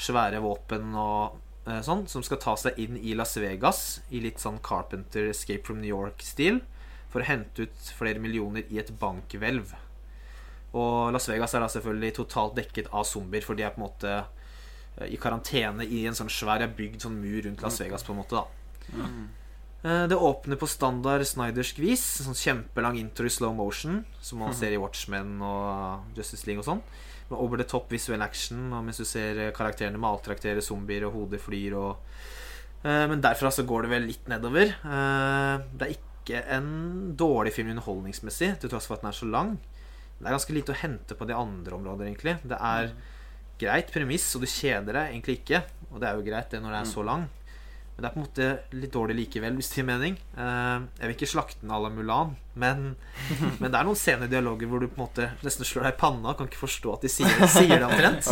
svære 0.00 0.42
våpen 0.44 0.96
og 0.98 1.38
eh, 1.68 1.80
sånn. 1.86 2.06
Som 2.10 2.24
skal 2.26 2.40
ta 2.42 2.56
seg 2.60 2.80
inn 2.82 2.98
i 2.98 3.14
Las 3.16 3.36
Vegas 3.40 4.00
i 4.10 4.22
litt 4.24 4.42
sånn 4.42 4.58
Carpenter 4.66 5.30
Escape 5.30 5.64
from 5.68 5.80
New 5.80 5.92
York-stil. 5.92 6.60
For 7.10 7.22
å 7.22 7.30
hente 7.30 7.68
ut 7.68 7.94
flere 7.96 8.22
millioner 8.22 8.66
i 8.68 8.82
et 8.82 8.92
bankhvelv. 9.00 9.72
Og 10.78 11.14
Las 11.14 11.26
Vegas 11.30 11.54
er 11.54 11.64
da 11.64 11.70
selvfølgelig 11.72 12.12
totalt 12.20 12.58
dekket 12.58 12.92
av 12.94 13.06
zombier, 13.08 13.42
for 13.42 13.58
de 13.58 13.64
er 13.66 13.72
på 13.74 13.80
en 13.80 13.88
måte 13.88 14.18
i 15.08 15.16
karantene 15.16 15.84
i 15.86 16.06
en 16.06 16.14
sånn 16.14 16.28
svær 16.30 16.66
bygd 16.76 17.00
sånn 17.00 17.20
mur 17.20 17.42
rundt 17.42 17.62
Las 17.62 17.78
Vegas, 17.80 18.02
på 18.02 18.12
en 18.12 18.18
måte. 18.22 18.30
da 18.30 18.44
Mm. 18.92 19.28
Eh, 19.84 20.06
Det 20.08 20.16
åpner 20.16 20.56
på 20.56 20.66
standard 20.68 21.22
Snydersk 21.24 21.78
vis. 21.78 22.02
Sånn 22.24 22.34
kjempelang 22.34 22.98
intro 22.98 23.24
i 23.24 23.28
slow 23.30 23.54
motion, 23.54 24.04
som 24.20 24.38
man 24.40 24.52
ser 24.52 24.72
i 24.72 24.76
Watchmen 24.76 25.40
og 25.40 26.02
Justice 26.16 26.44
League 26.46 26.58
og 26.60 26.66
sånn. 26.66 26.82
Med 27.30 27.38
over 27.38 27.56
the 27.56 27.64
top 27.64 27.88
visuell 27.88 28.20
action, 28.22 28.72
og 28.72 28.84
mens 28.84 28.98
du 28.98 29.04
ser 29.04 29.38
eh, 29.38 29.52
karakterene 29.52 29.96
maltraktere 29.98 30.60
zombier, 30.60 31.06
og 31.06 31.12
hodet 31.14 31.40
flyr 31.40 31.74
og 31.76 31.96
Eh, 32.82 33.06
Men 33.08 33.20
derfra 33.20 33.50
så 33.52 33.62
går 33.66 33.82
det 33.82 33.90
vel 33.90 34.06
litt 34.06 34.26
nedover. 34.26 34.62
Eh, 34.84 35.58
Det 35.76 35.82
er 35.82 35.96
ikke 35.98 36.48
en 36.48 37.14
dårlig 37.14 37.52
film 37.52 37.68
underholdningsmessig, 37.76 38.58
til 38.58 38.70
tross 38.70 38.86
for 38.86 38.94
at 38.94 39.02
den 39.02 39.08
er 39.10 39.12
så 39.12 39.30
lang. 39.30 39.58
Det 40.18 40.26
er 40.26 40.32
ganske 40.32 40.54
lite 40.54 40.72
å 40.72 40.76
hente 40.80 41.14
på 41.14 41.26
de 41.26 41.34
andre 41.34 41.72
områder, 41.76 42.06
egentlig. 42.08 42.38
Det 42.42 42.56
er 42.58 42.92
greit 43.60 43.92
premiss, 43.92 44.30
og 44.36 44.44
du 44.44 44.50
kjeder 44.50 44.96
deg 44.96 45.12
egentlig 45.12 45.40
ikke. 45.42 45.62
Og 45.90 46.00
det 46.00 46.08
er 46.08 46.16
jo 46.18 46.26
greit 46.26 46.50
det 46.52 46.62
når 46.62 46.74
det 46.74 46.80
er 46.80 46.90
så 46.90 47.04
lang. 47.06 47.28
Men 48.00 48.06
det 48.06 48.08
er 48.08 48.14
på 48.14 48.20
en 48.20 48.24
måte 48.24 48.78
litt 48.80 48.94
dårlig 48.94 49.14
likevel, 49.18 49.56
hvis 49.58 49.68
det 49.68 49.80
gir 49.80 49.86
mening. 49.90 50.14
Eh, 50.16 50.84
jeg 51.02 51.04
vil 51.04 51.16
ikke 51.18 51.26
slakte 51.28 51.60
den 51.60 51.74
à 51.76 51.80
la 51.84 51.90
Mulan, 51.92 52.30
men, 52.62 52.94
men 53.60 53.66
det 53.66 53.76
er 53.76 53.84
noen 53.84 53.98
scener 54.00 54.24
i 54.24 54.32
dialoger 54.32 54.70
hvor 54.70 54.80
du 54.80 54.86
på 54.88 54.96
en 54.96 55.02
måte 55.02 55.26
nesten 55.44 55.68
slår 55.68 55.84
deg 55.84 55.98
i 55.98 56.00
panna 56.00 56.32
og 56.32 56.38
kan 56.38 56.48
ikke 56.48 56.62
forstå 56.62 56.94
at 56.94 57.04
de 57.04 57.10
sier, 57.12 57.44
sier 57.52 57.74
det 57.74 57.84
omtrent. 57.84 58.24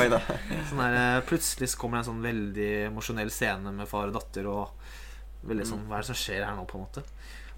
Sånn 0.70 0.80
der, 0.80 0.96
eh, 1.02 1.18
plutselig 1.28 1.68
så 1.74 1.82
kommer 1.82 1.98
det 1.98 2.06
en 2.06 2.10
sånn 2.14 2.24
veldig 2.24 2.70
emosjonell 2.86 3.34
scene 3.34 3.74
med 3.76 3.90
far 3.90 4.08
og 4.08 4.16
datter, 4.16 4.48
og 4.48 5.44
veldig 5.48 5.68
sånn 5.68 5.84
Hva 5.86 5.98
er 5.98 6.06
det 6.06 6.10
som 6.14 6.18
skjer 6.18 6.46
her 6.46 6.56
nå, 6.56 6.64
på 6.64 6.78
en 6.78 6.86
måte? 6.86 7.04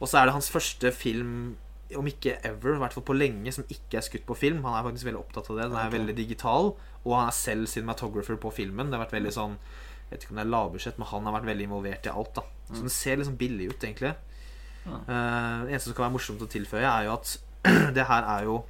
Og 0.01 0.11
så 0.11 0.19
er 0.19 0.27
det 0.27 0.35
hans 0.35 0.51
første 0.51 0.91
film, 0.97 1.55
om 1.99 2.07
ikke 2.07 2.37
ever, 2.47 2.77
i 2.77 2.81
hvert 2.83 2.95
fall 2.97 3.05
på 3.07 3.17
lenge, 3.17 3.53
som 3.55 3.67
ikke 3.69 3.99
er 3.99 4.05
skutt 4.07 4.27
på 4.29 4.37
film. 4.39 4.63
Han 4.65 4.77
er 4.79 4.87
faktisk 4.87 5.09
veldig 5.09 5.21
opptatt 5.21 5.51
av 5.51 5.59
det. 5.59 5.69
Den 5.71 5.79
er 5.79 5.89
okay. 5.89 5.99
veldig 5.99 6.17
digital, 6.19 6.73
og 7.05 7.15
han 7.17 7.31
er 7.31 7.37
selv 7.37 7.71
cinematographer 7.73 8.39
på 8.41 8.53
filmen. 8.55 8.91
Det 8.91 8.99
har 8.99 9.07
vært 9.07 9.19
veldig 9.19 9.33
sånn 9.37 9.57
Jeg 10.11 10.17
vet 10.17 10.25
ikke 10.25 10.33
om 10.35 10.39
det 10.41 10.43
er 10.43 10.51
lavbudsjett, 10.51 10.97
men 10.99 11.07
han 11.07 11.27
har 11.29 11.35
vært 11.37 11.47
veldig 11.47 11.67
involvert 11.69 12.07
i 12.07 12.11
alt. 12.11 12.35
da 12.35 12.43
Så 12.75 12.81
den 12.83 12.91
ser 12.91 13.21
liksom 13.21 13.37
billig 13.39 13.71
ut, 13.71 13.85
egentlig. 13.85 14.15
Ja. 14.85 14.97
Uh, 15.07 15.67
det 15.67 15.75
eneste 15.75 15.91
som 15.91 15.95
kan 15.95 16.09
være 16.09 16.17
morsomt 16.17 16.43
å 16.43 16.49
tilføye, 16.51 16.83
er 16.83 17.07
jo 17.07 17.15
at 17.15 17.37
det 17.97 18.07
her 18.09 18.25
er 18.25 18.47
jo 18.49 18.63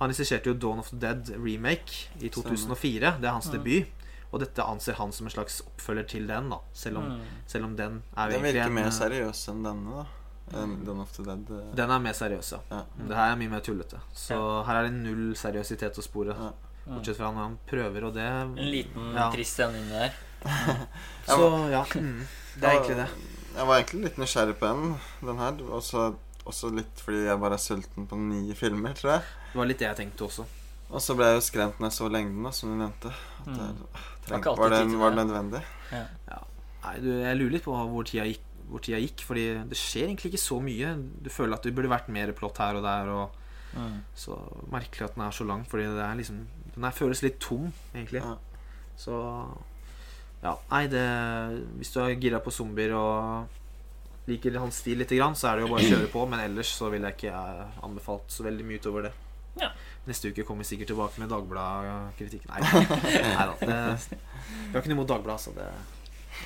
Han 0.00 0.10
regisserte 0.10 0.50
jo 0.50 0.56
Dawn 0.58 0.80
of 0.82 0.88
the 0.90 0.98
Dead 0.98 1.28
remake 1.38 2.08
i 2.18 2.28
2004. 2.32 3.18
Det 3.20 3.28
er 3.28 3.36
hans 3.36 3.46
ja. 3.52 3.58
debut. 3.58 3.86
Og 4.32 4.40
dette 4.40 4.64
anser 4.64 4.96
han 4.96 5.12
som 5.12 5.28
en 5.28 5.34
slags 5.34 5.60
oppfølger 5.60 6.08
til 6.08 6.26
den, 6.26 6.48
da 6.50 6.58
selv 6.72 6.98
om, 6.98 7.04
Mm. 7.12 7.20
selv 7.46 7.64
om 7.68 7.76
den 7.76 8.02
er 8.16 8.24
jo 8.24 8.30
Den 8.32 8.40
egentlig 8.40 8.54
virker 8.54 8.66
en, 8.66 8.74
mer 8.74 8.86
eh, 8.86 8.96
seriøs 8.96 9.48
enn 9.52 9.62
denne, 9.62 9.98
da. 10.00 10.06
Enn 10.54 11.00
of 11.00 11.12
the 11.16 11.22
Dead. 11.24 11.46
Uh, 11.50 11.74
Den 11.74 11.90
er 11.90 11.98
mer 12.04 12.12
seriøs, 12.12 12.52
ja. 12.52 12.58
Ja. 12.70 12.82
Det 13.08 13.16
her 13.16 13.32
er 13.32 13.36
mye 13.40 13.48
mer 13.54 13.60
tullete. 13.64 14.00
Så 14.14 14.36
her 14.66 14.80
er 14.82 14.88
det 14.88 14.92
null 14.98 15.32
seriøsitet 15.38 15.98
å 15.98 16.04
spore. 16.04 16.34
Ja. 16.36 16.50
Bortsett 16.86 17.16
fra 17.16 17.30
når 17.32 17.42
han 17.46 17.58
prøver, 17.70 18.04
og 18.08 18.14
det 18.14 18.26
En 18.26 18.54
liten 18.56 19.14
Ja. 19.14 19.30
trist 19.30 19.54
scene 19.54 19.78
inni 19.78 19.90
der. 19.90 20.12
Så 21.26 21.70
ja. 21.70 21.84
Mm, 21.94 22.26
det 22.58 22.64
er 22.68 22.72
egentlig 22.76 22.96
det. 22.96 23.08
Jeg 23.56 23.66
var 23.68 23.76
egentlig 23.78 24.02
litt 24.04 24.18
nysgjerrig 24.18 24.56
på 24.58 24.66
den, 24.72 24.96
den 25.28 25.38
her. 25.38 25.52
Også, 25.78 26.14
også 26.44 26.72
litt 26.74 27.00
fordi 27.04 27.24
jeg 27.26 27.38
bare 27.40 27.54
er 27.58 27.62
sulten 27.62 28.06
på 28.10 28.18
nye 28.18 28.54
filmer, 28.58 28.94
tror 28.98 29.12
jeg. 29.16 29.22
Det 29.52 29.60
var 29.60 29.66
litt 29.70 29.78
det 29.78 29.88
jeg 29.90 29.96
tenkte 30.02 30.24
også. 30.26 30.46
Og 30.92 31.00
så 31.00 31.14
ble 31.16 31.24
jeg 31.30 31.38
jo 31.38 31.44
skremt 31.46 31.78
når 31.80 31.88
jeg 31.88 31.96
så 31.96 32.08
lengden, 32.12 32.42
da, 32.44 32.50
som 32.52 32.72
du 32.72 32.76
nevnte. 32.82 33.12
At 33.12 33.46
Mm. 33.46 33.56
det, 33.56 33.68
Det 34.22 34.30
var 34.32 34.68
det, 34.70 34.96
var, 34.98 35.10
det, 35.10 35.26
nødvendig? 35.26 35.62
Ja. 35.92 36.02
nødvendig? 36.02 36.42
Nei, 36.82 36.98
du, 36.98 37.08
Jeg 37.22 37.36
lurer 37.38 37.52
litt 37.54 37.64
på 37.64 37.74
hvor 37.74 38.04
tida, 38.04 38.24
gikk, 38.26 38.42
hvor 38.72 38.82
tida 38.84 38.98
gikk, 39.02 39.22
fordi 39.28 39.44
det 39.70 39.78
skjer 39.78 40.08
egentlig 40.08 40.32
ikke 40.32 40.42
så 40.42 40.58
mye. 40.64 40.94
Du 41.22 41.28
føler 41.30 41.54
at 41.58 41.62
det 41.68 41.74
burde 41.76 41.90
vært 41.92 42.08
mer 42.12 42.32
plott 42.36 42.58
her 42.64 42.80
og 42.80 42.84
der, 42.88 43.12
og 43.18 43.38
Mm. 43.72 44.02
så 44.12 44.34
merkelig 44.68 45.06
at 45.06 45.14
den 45.16 45.22
er 45.24 45.30
så 45.32 45.46
lang, 45.48 45.62
fordi 45.64 45.86
det 45.88 46.02
er 46.04 46.16
liksom 46.18 46.42
Den 46.74 46.84
her 46.84 46.90
føles 46.92 47.22
litt 47.24 47.38
tom, 47.40 47.70
egentlig. 47.94 48.20
Ja. 48.20 48.34
Så 49.00 49.14
Ja, 50.42 50.56
nei, 50.70 50.82
det 50.92 51.00
Hvis 51.78 51.92
du 51.94 52.00
er 52.02 52.12
gira 52.20 52.40
på 52.44 52.52
zombier 52.52 52.92
og 52.92 53.48
liker 54.28 54.58
hans 54.60 54.76
stil 54.82 54.98
lite 55.00 55.16
grann, 55.16 55.32
så 55.34 55.48
er 55.48 55.56
det 55.56 55.64
jo 55.64 55.72
bare 55.72 55.86
å 55.86 55.88
kjøre 55.88 56.10
på, 56.12 56.26
men 56.28 56.40
ellers 56.44 56.68
så 56.76 56.90
ville 56.92 57.08
jeg 57.08 57.16
ikke 57.16 57.32
eh, 57.32 57.80
anbefalt 57.82 58.28
så 58.30 58.44
veldig 58.44 58.64
mye 58.68 58.78
utover 58.78 59.02
det. 59.08 59.12
Ja. 59.62 59.70
Neste 60.06 60.28
uke 60.30 60.44
kommer 60.44 60.62
vi 60.66 60.76
sikkert 60.76 60.92
tilbake 60.92 61.18
med 61.24 61.32
Dagbladet-kritikk. 61.32 62.44
Nei, 62.52 62.60
nei 63.38 63.48
da. 63.48 63.56
Det, 63.56 64.18
vi 64.68 64.72
har 64.76 64.80
ikke 64.82 64.92
noe 64.92 64.98
imot 65.00 65.08
Dagbladet, 65.16 65.40
så 65.48 65.56
det 65.56 65.66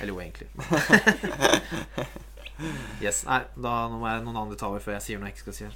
Eller 0.01 0.13
jo, 0.13 0.19
egentlig. 0.21 0.47
Yes, 2.97 3.19
nei, 3.27 3.43
da 3.53 3.71
nå 3.85 3.99
må 4.01 4.07
jeg 4.09 4.23
noen 4.25 4.37
andre 4.41 4.55
ta 4.57 4.65
over 4.71 4.81
før 4.81 4.95
jeg 4.95 5.03
sier 5.05 5.19
noe 5.21 5.29
jeg 5.29 5.35
ikke 5.37 5.43
skal 5.51 5.57
si. 5.57 5.67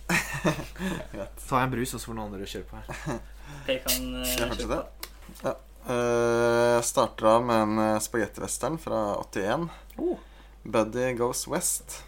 her 1.13 1.27
Ta 1.38 1.60
en 1.62 1.74
brus, 1.74 1.91
og 1.94 2.01
så 2.01 2.10
får 2.10 2.15
noen 2.18 2.32
andre 2.32 2.48
kjøre 2.50 2.65
på 2.72 2.80
her. 2.80 3.20
Jeg 3.68 3.82
kan 3.84 4.06
uh, 4.15 4.22
jeg 4.24 4.32
slutte. 4.32 4.48
fortsette? 4.56 5.12
Ja. 5.44 5.51
Uh, 5.86 6.77
Jeg 6.80 6.86
starter 6.88 7.27
av 7.36 7.44
med 7.46 7.62
en 7.68 7.82
uh, 7.84 8.00
spagettivestern 8.01 8.80
fra 8.82 9.01
81. 9.27 9.68
Oh. 10.01 10.15
'Buddy 10.63 11.12
Goes 11.20 11.44
West' 11.51 12.00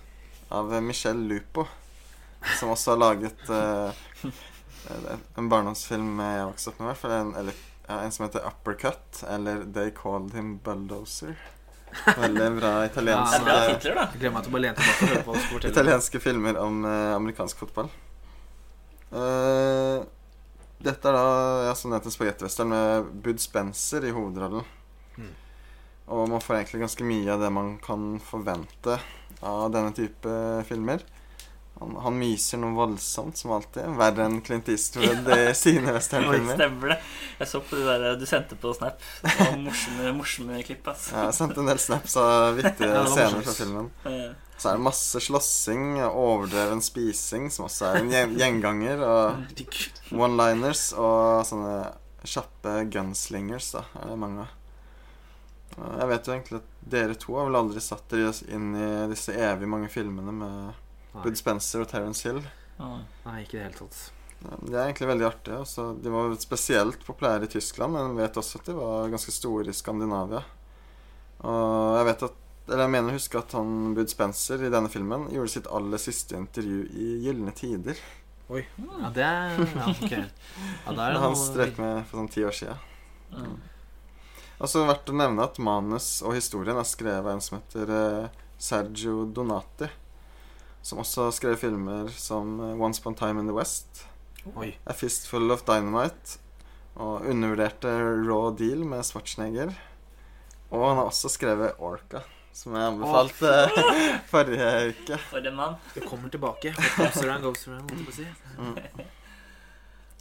av 0.53 0.73
eh, 0.73 0.81
Michelle 0.81 1.21
Lupo. 1.29 1.65
Som 2.59 2.71
også 2.73 2.93
har 2.95 2.99
laget 3.01 3.49
uh, 3.49 3.93
en 5.37 5.49
barndomsfilm 5.51 6.17
jeg 6.21 6.47
vokste 6.49 6.71
opp 6.73 6.79
med. 6.79 6.85
i 6.85 6.89
hvert 6.91 7.01
fall, 7.03 7.15
En, 7.19 7.33
eller, 7.43 7.61
ja, 7.87 7.99
en 7.99 8.11
som 8.13 8.25
heter 8.25 8.45
'Uppercut', 8.47 9.21
eller 9.35 9.65
'They 9.65 9.91
Called 10.01 10.33
Him 10.37 10.55
Bulldozer'. 10.65 11.37
Veldig 12.23 12.49
bra 12.57 12.71
Det 12.83 13.03
er 13.03 13.45
bra 13.45 13.57
titler, 13.69 13.95
da. 13.99 14.07
Gleder 14.15 14.33
meg 14.35 14.45
til 14.45 14.51
å 14.51 14.55
bare 14.55 14.63
lene 14.65 14.77
tilbake 14.79 15.05
og 15.05 15.13
høre 15.13 15.23
på 15.27 15.35
oss 15.35 15.47
fortelle. 15.51 15.73
italienske 15.73 16.21
filmer 16.23 16.59
om 16.61 16.83
eh, 16.89 17.13
amerikansk 17.15 17.63
fotball. 17.63 17.89
Uh, 19.13 20.03
dette 20.83 21.09
er 21.09 21.15
da 21.15 21.25
ja, 21.69 21.73
som 21.77 21.93
nevnt 21.93 22.09
en 22.09 22.15
spagettivestern 22.15 22.71
med 22.71 23.11
Bud 23.23 23.41
Spencer 23.43 24.07
i 24.07 24.13
hovedrollen. 24.15 24.65
Mm. 25.15 25.33
Og 26.13 26.23
man 26.31 26.43
får 26.43 26.59
egentlig 26.59 26.83
ganske 26.83 27.07
mye 27.07 27.35
av 27.35 27.43
det 27.45 27.51
man 27.53 27.75
kan 27.83 28.17
forvente 28.23 28.97
av 29.43 29.67
denne 29.71 29.93
type 29.95 30.33
filmer. 30.67 31.05
Han, 31.81 31.95
han 32.05 32.15
myser 32.21 32.59
noe 32.61 32.75
voldsomt, 32.77 33.37
som 33.39 33.51
alltid. 33.55 33.87
Verre 33.97 34.27
enn 34.27 34.37
Clint 34.45 34.67
Eastwood 34.69 35.25
i 35.33 35.39
sine 35.57 35.91
westernfilmer. 35.97 36.55
stemmer 36.59 36.93
det. 36.93 36.97
Jeg 37.39 37.49
så 37.49 37.61
på 37.65 37.79
det 37.79 37.97
der 38.03 38.15
du 38.21 38.25
sendte 38.29 38.55
på 38.61 38.73
Snap. 38.77 39.01
Det 39.23 39.33
var 39.39 39.57
morsomme, 39.63 40.11
morsomme 40.19 40.61
klipp, 40.67 40.87
ass. 40.93 41.09
Ja, 41.11 41.25
jeg 41.31 41.37
sendte 41.39 41.63
en 41.63 41.71
del 41.71 41.81
snaps 41.81 42.15
av 42.21 42.53
vittige 42.59 42.91
Ja, 42.99 43.03
scener 43.09 43.41
fra 43.47 43.55
filmen. 43.57 43.89
Eh, 44.05 44.29
Så 44.61 44.69
er 44.69 44.77
det 44.77 44.85
masse 44.85 45.19
slåssing, 45.25 45.97
overdreven 46.07 46.79
spising, 46.85 47.49
som 47.51 47.65
også 47.65 47.89
er 47.89 47.99
en 48.03 48.13
gjenganger. 48.39 49.01
Og 49.09 50.13
one-liners 50.13 50.91
og 50.93 51.41
sånne 51.49 51.73
kjappe 52.23 52.77
gunslingers, 52.93 53.73
da, 53.75 53.81
er 53.99 54.13
det 54.13 54.19
mange 54.21 54.45
av. 54.45 54.53
Jeg 55.97 56.07
vet 56.13 56.27
jo 56.29 56.33
egentlig 56.37 56.57
at 56.61 56.71
dere 56.93 57.15
to 57.17 57.33
har 57.33 57.47
vel 57.49 57.57
aldri 57.57 57.81
satt 57.81 58.05
dere 58.13 58.29
inn 58.53 58.75
i 58.77 58.87
disse 59.09 59.33
evig 59.33 59.65
mange 59.67 59.89
filmene 59.89 60.31
med. 60.37 60.79
Bud 61.21 61.37
Spencer 61.37 61.83
og 61.83 61.89
Terence 61.91 62.25
Hill. 62.27 62.41
ah. 62.79 62.99
Nei, 63.27 63.43
ikke 63.43 63.57
i 63.57 63.59
det 63.59 63.65
hele 63.67 63.79
tatt. 63.83 63.99
Ja, 64.43 64.57
De 64.59 64.73
er 64.73 64.85
egentlig 64.87 65.07
veldig 65.07 65.27
artige. 65.29 65.59
Også. 65.63 65.85
De 66.03 66.11
var 66.11 66.33
spesielt 66.41 67.05
populære 67.05 67.47
i 67.47 67.51
Tyskland, 67.53 67.93
men 67.95 68.17
vet 68.17 68.39
også 68.41 68.59
at 68.59 68.65
de 68.71 68.75
var 68.75 69.11
ganske 69.13 69.31
store 69.31 69.69
i 69.71 69.75
Skandinavia. 69.77 70.41
Og 71.43 71.97
jeg 71.99 72.09
vet 72.11 72.25
at 72.29 72.39
Eller 72.63 72.85
jeg 72.85 72.91
mener 72.93 73.11
å 73.11 73.17
huske 73.17 73.35
at 73.35 73.51
han 73.57 73.93
Bud 73.93 74.07
Spencer 74.07 74.61
i 74.63 74.69
denne 74.71 74.87
filmen 74.87 75.25
gjorde 75.33 75.51
sitt 75.51 75.65
aller 75.67 75.99
siste 75.99 76.37
intervju 76.39 76.85
i 76.95 77.07
Gylne 77.25 77.51
Tider. 77.51 77.97
Ja, 78.79 79.09
det 79.11 79.25
er 79.27 79.57
Ja, 79.59 79.89
ok. 79.91 80.13
Ja, 80.13 80.93
det 80.95 81.03
er 81.09 81.19
Han 81.19 81.35
strøk 81.35 81.77
med 81.81 82.05
for 82.07 82.21
sånn 82.21 82.29
ti 82.31 82.45
år 82.47 82.55
sia. 82.55 82.77
Mm. 83.35 83.57
Også 84.63 84.85
verdt 84.87 85.11
å 85.11 85.17
nevne 85.17 85.43
at 85.43 85.59
manus 85.59 86.21
og 86.23 86.37
historien 86.37 86.79
er 86.79 86.87
skrevet 86.87 87.25
av 87.25 87.33
en 87.33 87.43
som 87.43 87.57
heter 87.59 87.91
eh, 87.97 88.31
Sergio 88.63 89.25
Donati. 89.25 89.89
Som 90.83 90.99
også 91.03 91.29
har 91.29 91.35
skrevet 91.35 91.61
filmer 91.61 92.09
som 92.11 92.57
eh, 92.59 92.73
Once 92.81 92.99
Upon 93.01 93.15
a 93.15 93.21
Time 93.21 93.39
in 93.43 93.47
the 93.47 93.55
West, 93.55 94.03
Oi. 94.59 94.73
A 94.83 94.93
Fistful 94.93 95.51
of 95.55 95.63
Dynamite 95.63 96.39
og 96.99 97.23
undervurderte 97.31 97.89
Raw 98.27 98.49
Deal 98.59 98.83
med 98.85 99.05
Schwarzenegger. 99.07 99.71
Og 100.73 100.83
han 100.83 100.99
har 100.99 101.07
også 101.07 101.31
skrevet 101.31 101.79
Orca, 101.81 102.21
som 102.53 102.75
jeg 102.75 102.91
anbefalte 102.91 103.53
forrige 104.33 104.67
uke. 104.91 105.19
For 105.31 105.47
en 105.47 105.55
mann. 105.57 105.79
Det 105.95 106.03
kommer 106.05 106.29
tilbake. 106.33 106.73
Goes 106.97 107.21
around, 107.23 107.47
goes 107.47 107.67
around, 107.69 107.95
måtte 108.03 108.25
jeg 108.27 108.35
på 108.43 108.67
å. 108.67 109.07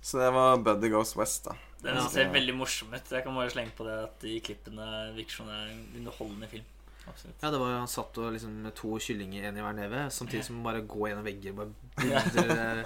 Så 0.02 0.18
det 0.18 0.30
var 0.34 0.62
Buddy 0.64 0.90
Goes 0.90 1.16
West, 1.18 1.44
da. 1.46 1.58
Den 1.82 1.98
ser 2.10 2.30
veldig 2.30 2.54
morsom 2.54 2.94
ut. 2.94 3.10
Jeg 3.10 3.24
kan 3.26 3.34
bare 3.34 3.50
slenge 3.50 3.74
på 3.74 3.84
det 3.86 3.98
at 4.04 4.22
de 4.22 4.38
klippene 4.44 4.86
virker 5.16 5.40
som 5.40 5.50
det 5.50 5.58
er 5.58 5.70
en 5.74 5.84
underholdende 5.98 6.48
film. 6.50 6.66
Absolutt. 7.08 7.36
Ja, 7.42 7.50
det 7.50 7.58
var 7.58 7.72
Han 7.74 7.88
satt 7.90 8.18
og 8.22 8.32
liksom 8.32 8.50
med 8.62 8.74
to 8.78 8.96
kyllinger, 9.02 9.48
en 9.48 9.56
i 9.58 9.64
hver 9.64 9.74
neve, 9.76 10.02
samtidig 10.14 10.44
som 10.46 10.58
han 10.60 10.66
bare 10.68 10.82
går 10.86 11.08
gjennom 11.10 11.24
vegger. 11.26 11.52
Bare 11.52 11.70
bilder, 11.98 12.82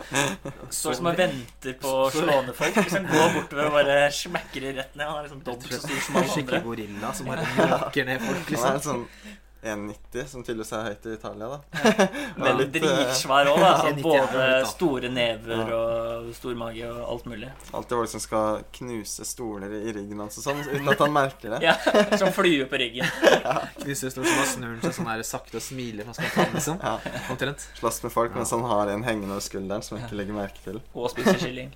Står 0.73 0.97
som 0.99 1.11
og 1.11 1.19
venter 1.21 1.77
på 1.83 1.95
å 2.05 2.11
slå 2.15 2.39
folk. 2.57 2.79
Liksom 2.81 3.09
går 3.13 3.35
bortover 3.37 3.69
og 3.71 3.77
bare 3.81 3.99
smekker 4.13 4.69
de 4.69 4.77
rett 4.81 4.95
ned. 4.97 5.07
Han 5.07 5.19
er 5.21 5.29
liksom 5.29 5.43
dobbelt 5.47 5.75
så 5.75 5.83
stor 5.85 6.01
som 6.09 6.21
alle 6.23 6.33
Skikkelig 6.33 6.61
andre. 6.61 6.69
gorilla 6.71 7.13
som 7.19 7.33
bare 7.33 7.51
måker 7.61 8.09
ned 8.09 8.25
folk, 8.25 8.41
Han 8.41 8.47
er 8.47 8.57
liksom. 8.57 8.73
en 8.73 8.87
sånn 8.89 9.43
1,90, 9.67 10.27
som 10.31 10.45
tydeligvis 10.47 10.73
er 10.77 10.85
høyt 10.87 11.07
i 11.07 11.15
Italia, 11.17 11.49
da. 11.53 11.59
Men 12.41 12.61
litt, 12.61 12.77
eh, 12.79 12.85
dritsvær 12.87 13.51
òg, 13.53 13.59
da. 13.63 13.71
Så 13.81 13.91
1,90 13.91 13.99
er 13.99 14.03
både 14.07 14.47
store 14.71 15.11
never 15.13 15.73
og 15.77 16.31
stor 16.37 16.59
mage 16.61 16.89
og 16.91 17.01
alt 17.15 17.29
mulig. 17.31 17.51
Alltid 17.73 17.97
folk 18.01 18.13
som 18.15 18.23
skal 18.25 18.63
knuse 18.79 19.27
stoler 19.29 19.75
i 19.81 19.95
ryggen 19.97 20.23
hans 20.25 20.39
og 20.41 20.47
sånn, 20.47 20.63
uten 20.71 20.93
at 20.95 21.05
han 21.05 21.15
merker 21.17 21.57
det. 21.57 21.63
Ja, 21.67 21.75
Som 22.21 22.31
flue 22.37 22.69
på 22.71 22.79
ryggen. 22.81 23.09
Knuser 23.83 24.13
stoler 24.15 24.31
som 24.31 24.53
snur 24.55 24.79
seg 24.85 24.97
sånn 25.01 25.11
her 25.11 25.25
sakte 25.27 25.59
og 25.61 25.65
smiler 25.67 26.07
fra 26.07 26.17
skal 26.19 26.33
ta 26.35 26.47
den, 26.47 26.57
liksom. 26.61 26.81
Ja. 26.83 27.21
Omtrent. 27.33 27.69
Slåss 27.81 28.03
med 28.07 28.15
folk 28.15 28.37
mens 28.39 28.55
han 28.55 28.65
har 28.71 28.93
en 28.93 29.05
hengende 29.07 29.35
over 29.37 29.45
skulderen 29.45 29.83
som 29.83 29.99
han 29.99 30.07
ikke 30.07 30.21
legger 30.21 30.39
merke 30.39 30.63
til. 30.65 30.81
Og 30.95 31.11
spiser 31.13 31.41
kylling. 31.43 31.75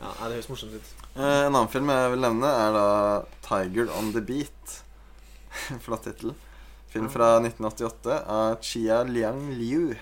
Ja, 0.00 0.10
det 0.24 0.38
høres 0.38 0.48
morsomt 0.48 0.76
ut. 0.78 0.92
Eh, 1.12 1.22
en 1.46 1.52
annen 1.52 1.68
film 1.68 1.90
jeg 1.92 2.12
vil 2.14 2.22
nevne, 2.24 2.48
er 2.48 2.72
da 2.72 2.84
'Tiger 3.44 3.90
on 3.98 4.12
the 4.14 4.22
Beat'. 4.24 4.80
Flott 5.86 6.04
tittel. 6.04 6.34
Film 6.90 7.08
fra 7.12 7.36
1988 7.38 8.16
av 8.26 8.56
Chia 8.66 9.02
Liang 9.06 9.50
Liu. 9.54 9.94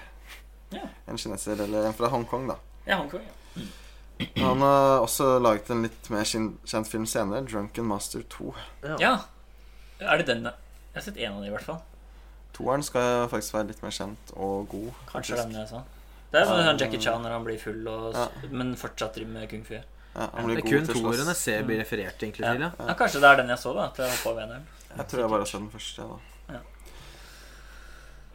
Ja. 0.72 0.86
En 1.06 1.18
kineser, 1.18 1.60
eller 1.64 1.86
en 1.88 1.94
fra 1.96 2.08
Hongkong, 2.12 2.46
da. 2.48 2.56
Ja, 2.86 2.96
Hongkong, 3.02 3.22
ja. 3.24 3.64
Han 4.42 4.60
har 4.64 5.00
også 5.04 5.36
laget 5.38 5.68
en 5.70 5.84
litt 5.86 6.08
mer 6.10 6.24
kjent 6.26 6.88
film 6.90 7.04
senere, 7.06 7.44
'Drunken 7.46 7.84
Master 7.86 8.24
2'. 8.24 8.54
Ja. 8.98 9.12
Er 10.00 10.16
det 10.18 10.26
den, 10.26 10.42
da? 10.48 10.54
Jeg 10.94 10.98
har 11.02 11.06
sett 11.06 11.20
én 11.20 11.30
av 11.30 11.38
dem, 11.42 11.50
i 11.50 11.54
hvert 11.54 11.68
fall. 11.68 11.78
Toeren 12.56 12.82
skal 12.82 13.28
faktisk 13.30 13.54
være 13.54 13.68
litt 13.70 13.82
mer 13.84 13.94
kjent 13.94 14.32
og 14.34 14.66
god. 14.72 14.90
Kanskje 15.12 15.36
faktisk. 15.36 15.52
den 15.52 15.60
jeg 15.60 15.68
sa. 15.70 15.82
Det 16.32 16.40
er 16.40 16.48
sånn 16.50 16.80
Jackie 16.80 17.00
Chan 17.00 17.22
når 17.22 17.36
han 17.36 17.44
blir 17.46 17.60
full, 17.62 17.86
og, 17.88 18.14
Ja. 18.16 18.26
men 18.50 18.74
fortsatt 18.76 19.14
driver 19.14 19.30
med 19.32 19.48
kung 19.50 19.62
fu. 19.64 19.78
Ja, 20.14 20.26
Det 20.26 20.30
han 20.34 20.44
blir 20.48 20.56
er 20.58 20.62
god 20.62 20.70
kun 20.72 20.86
til 20.88 21.02
toerne 21.04 21.34
ser 21.36 21.62
blir 21.68 21.78
referert 21.82 22.18
egentlig 22.24 22.40
Ja. 22.46 22.52
til. 22.54 22.60
Ja. 22.62 22.70
Ja, 22.88 22.94
kanskje 22.94 23.20
det 23.20 23.28
er 23.30 23.36
den 23.36 23.48
jeg 23.48 23.58
så, 23.58 23.74
da. 23.74 23.84
At 23.86 23.96
jeg 23.96 24.10
hoppa 24.16 24.30
over. 24.30 24.60
Jeg 24.96 25.06
tror 25.08 25.20
jeg 25.20 25.30
bare 25.30 25.38
har 25.38 25.46
sett 25.46 25.60
den 25.60 25.70
første, 25.70 25.96
jeg, 26.02 26.08
da. 26.08 26.54
Ja. 26.54 26.60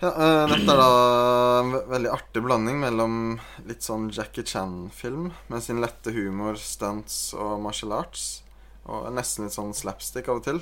Eh, 0.04 0.48
dette 0.52 0.74
er 0.74 0.80
da 0.82 1.60
en 1.62 1.72
veldig 1.88 2.12
artig 2.12 2.44
blanding 2.44 2.80
mellom 2.82 3.14
litt 3.70 3.86
sånn 3.86 4.10
Jackie 4.12 4.44
Chan-film 4.44 5.30
med 5.48 5.64
sin 5.64 5.80
lette 5.80 6.12
humor, 6.12 6.56
stunts 6.60 7.34
og 7.38 7.62
martial 7.64 7.94
arts, 7.94 8.42
og 8.86 9.08
nesten 9.16 9.46
litt 9.48 9.56
sånn 9.56 9.74
slapstick 9.74 10.28
av 10.28 10.42
og 10.42 10.44
til. 10.44 10.60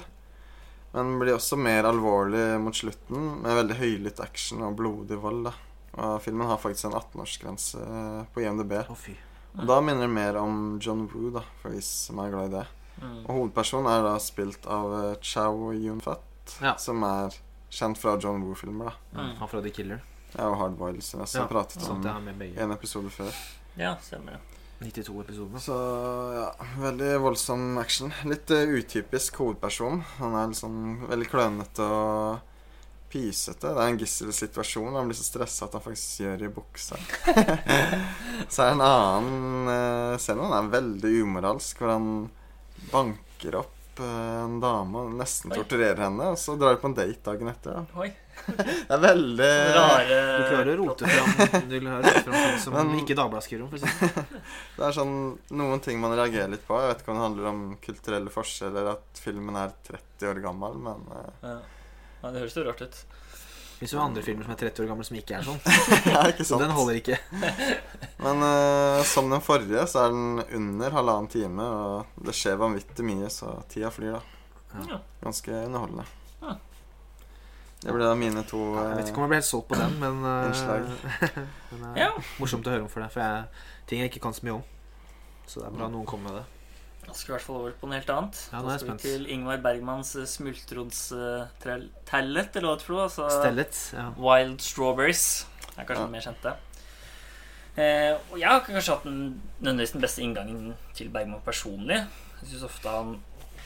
Men 0.93 1.17
blir 1.21 1.33
også 1.37 1.57
mer 1.57 1.87
alvorlig 1.89 2.59
mot 2.61 2.75
slutten, 2.75 3.41
med 3.41 3.55
veldig 3.63 3.77
høylytt 3.79 4.19
action 4.19 4.61
og 4.67 4.75
blodig 4.77 5.17
vold. 5.21 5.45
da. 5.45 5.53
Og 5.97 6.21
filmen 6.21 6.47
har 6.47 6.57
faktisk 6.61 6.85
en 6.85 6.99
18-årsgrense 6.99 8.27
på 8.33 8.43
IMDb. 8.45 8.73
Å, 8.89 8.95
fy. 8.95 9.15
Og 9.57 9.65
da 9.67 9.79
minner 9.83 10.05
det 10.07 10.13
mer 10.13 10.37
om 10.39 10.79
John 10.81 11.07
Woo, 11.11 11.29
da, 11.35 11.41
for 11.61 11.73
de 11.75 11.81
som 11.83 12.19
er 12.23 12.31
glad 12.31 12.51
i 12.51 12.55
det. 12.59 12.65
Mm. 13.01 13.17
Og 13.25 13.31
hovedpersonen 13.35 13.89
er 13.91 14.03
da 14.05 14.13
spilt 14.21 14.67
av 14.69 14.93
eh, 14.99 15.15
Chow 15.21 15.71
Yun-fat, 15.73 16.55
Ja. 16.61 16.75
som 16.77 17.03
er 17.03 17.35
kjent 17.71 17.97
fra 17.99 18.17
John 18.21 18.43
Woo-filmer. 18.45 18.93
da 19.13 19.19
Mm. 19.21 19.35
Han 19.39 19.47
fra 19.47 19.61
The 19.61 19.69
Killer. 19.71 20.01
Ja, 20.37 20.47
og 20.47 20.57
Hard 20.57 20.77
Boiled, 20.79 21.03
som 21.03 21.19
jeg 21.19 21.41
har 21.41 21.47
pratet 21.47 21.83
om 21.89 22.05
en 22.05 22.71
episode 22.71 23.09
før. 23.11 23.33
Ja, 23.77 23.95
stemmer 23.99 24.37
det. 24.37 24.39
92 24.81 25.19
episoder. 25.21 25.59
Så 25.59 25.75
ja, 26.33 26.47
veldig 26.81 27.09
voldsom 27.21 27.77
action. 27.77 28.13
Litt 28.25 28.49
uh, 28.49 28.63
utypisk 28.79 29.35
hovedperson. 29.37 30.01
Han 30.17 30.33
er 30.39 30.47
liksom 30.47 31.07
veldig 31.09 31.27
klønete 31.29 31.85
og 31.85 32.39
pysete. 33.11 33.67
Det 33.67 33.83
er 33.83 33.91
en 33.91 33.99
gisselsituasjon. 34.01 34.95
Han 34.95 35.11
blir 35.11 35.19
så 35.19 35.27
stressa 35.27 35.67
at 35.67 35.75
han 35.77 35.83
faktisk 35.83 36.23
gjør 36.23 36.47
i 36.47 36.51
buksa. 36.55 36.99
så 38.53 38.63
er 38.63 38.71
det 38.71 38.73
en 38.77 38.85
annen 38.87 39.69
uh, 39.69 40.17
scene. 40.21 40.47
Han 40.47 40.57
er 40.57 40.73
veldig 40.77 41.13
umoralsk, 41.25 41.81
hvor 41.81 41.95
han 41.97 42.09
banker 42.91 43.59
opp 43.61 44.01
uh, 44.01 44.43
en 44.45 44.59
dame 44.63 45.05
og 45.05 45.15
nesten 45.19 45.51
Oi. 45.53 45.59
torturerer 45.59 46.05
henne, 46.07 46.31
og 46.33 46.39
så 46.39 46.57
drar 46.59 46.75
de 46.75 46.81
på 46.81 46.91
en 46.91 46.97
date 46.97 47.23
dagen 47.27 47.51
etter. 47.51 47.79
Da. 47.79 48.01
Oi. 48.01 48.11
Det 48.47 48.95
er 48.95 49.01
veldig 49.03 49.49
Rare 49.75 50.15
Du 50.17 50.43
klarer 50.47 50.69
å 50.71 50.75
rote 50.79 51.09
fram, 51.09 51.33
du 51.69 51.75
rote 51.83 52.13
fram 52.23 52.37
ting 52.37 52.55
som 52.63 52.73
Men- 52.73 52.95
ikke 52.97 53.17
Dagbladet 53.19 53.45
skriver 53.45 53.65
om. 53.65 53.69
For 53.69 53.77
det 53.77 53.91
sånn. 53.91 54.39
Det 54.77 54.87
er 54.87 54.95
sånn 54.95 55.13
noen 55.59 55.83
ting 55.83 55.99
man 56.01 56.15
reagerer 56.17 56.49
litt 56.49 56.65
på. 56.65 56.79
Jeg 56.81 56.93
vet 56.93 57.03
ikke 57.03 57.13
om 57.13 57.19
det 57.19 57.27
handler 57.27 57.51
om 57.51 57.61
kulturelle 57.83 58.33
forskjeller, 58.33 58.89
at 58.95 59.21
filmen 59.21 59.59
er 59.61 59.75
30 59.91 60.31
år 60.31 60.41
gammel, 60.47 60.79
men 60.87 61.05
eh, 61.19 61.29
ja. 61.51 61.59
Ja, 62.21 62.31
Det 62.31 62.39
høres 62.43 62.55
jo 62.57 62.63
rart 62.67 62.81
ut. 62.85 63.01
Det 63.01 63.87
finnes 63.87 63.93
jo 63.95 64.01
andre 64.03 64.21
filmer 64.21 64.45
som 64.45 64.53
er 64.53 64.59
30 64.61 64.83
år 64.83 64.89
gamle 64.91 65.05
som 65.07 65.15
ikke 65.17 65.37
er 65.39 65.45
sånn. 65.47 65.61
ja, 66.13 66.19
ikke 66.29 66.45
Så 66.45 66.59
den 66.61 66.73
holder 66.77 66.99
ikke. 66.99 67.17
Men 68.25 68.43
uh, 68.45 69.01
som 69.09 69.31
den 69.33 69.41
forrige, 69.41 69.87
så 69.89 70.03
er 70.05 70.13
den 70.13 70.43
under 70.59 70.93
halvannen 70.93 71.29
time, 71.33 71.65
og 71.65 72.21
det 72.27 72.35
skjer 72.37 72.59
vanvittig 72.61 73.05
mye, 73.07 73.29
så 73.33 73.55
tida 73.73 73.89
flyr, 73.93 74.19
da. 74.19 74.21
Ja. 74.75 74.83
Ja. 74.93 74.99
Ganske 75.25 75.55
underholdende. 75.65 76.05
Ja. 76.43 76.53
Det 77.81 77.95
ble 77.97 78.05
da 78.05 78.13
mine 78.13 78.43
to 78.45 78.59
Jeg 78.77 78.91
vet 78.99 79.01
eh, 79.01 79.09
ikke 79.09 79.17
om 79.17 79.25
jeg 79.25 79.31
ble 79.33 79.39
helt 79.41 79.49
solgt 79.49 79.71
på 79.71 79.79
den, 79.81 79.97
men 80.03 80.21
uh, 80.21 80.45
Innslag. 80.51 80.85
den 81.73 81.85
er 81.89 81.97
Ja. 82.03 82.11
morsomt 82.37 82.69
å 82.69 82.75
høre 82.75 82.85
om 82.85 82.91
for 82.93 83.01
deg. 83.01 83.09
For 83.17 83.25
jeg, 83.25 83.65
ting 83.89 84.03
jeg 84.03 84.13
ikke 84.13 84.21
kan 84.27 84.37
så 84.37 84.45
mye 84.45 84.59
om. 84.59 84.65
Så 85.49 85.63
det 85.63 85.71
er 85.71 85.79
bra 85.81 85.89
noen 85.89 86.05
kommer 86.05 86.29
med 86.29 86.43
det. 86.43 86.60
Da 87.07 87.13
skal 87.17 87.27
vi 87.27 87.31
i 87.31 87.35
hvert 87.37 87.45
fall 87.47 87.55
over 87.61 87.71
på 87.81 87.87
noe 87.89 87.97
helt 87.99 88.09
annet. 88.13 88.41
Ja, 88.51 88.59
nå 88.61 88.63
er 88.63 88.67
da 88.67 88.73
jeg 88.75 88.79
skal 88.81 88.91
vi 88.91 88.97
spent. 88.97 89.05
til 89.07 89.29
Ingvar 89.33 89.57
Bergmans 89.63 90.11
eh, 90.15 90.27
smultronstellet, 90.29 91.89
eller 92.13 92.41
hva 92.41 92.45
det 92.53 92.61
er. 92.61 92.99
Altså 93.03 93.29
Stellet. 93.33 93.79
Ja. 93.97 94.05
Wild 94.21 94.61
Strawberries. 94.61 95.23
Det 95.65 95.79
er 95.81 95.85
kanskje 95.89 95.97
Ja. 95.97 96.05
den 96.05 96.11
mer 96.11 96.25
kjente. 96.27 96.53
Eh, 97.77 98.13
og 98.31 98.37
jeg 98.39 98.49
har 98.49 98.59
kanskje 98.61 98.93
hatt 98.95 99.03
den, 99.07 99.41
nødvendigvis 99.61 99.91
den 99.93 100.01
beste 100.01 100.21
inngangen 100.21 100.73
til 100.93 101.09
Bergman 101.09 101.41
personlig. 101.45 102.01
Jeg 102.41 102.49
syns 102.51 102.63
ofte 102.67 102.89
han 102.89 103.21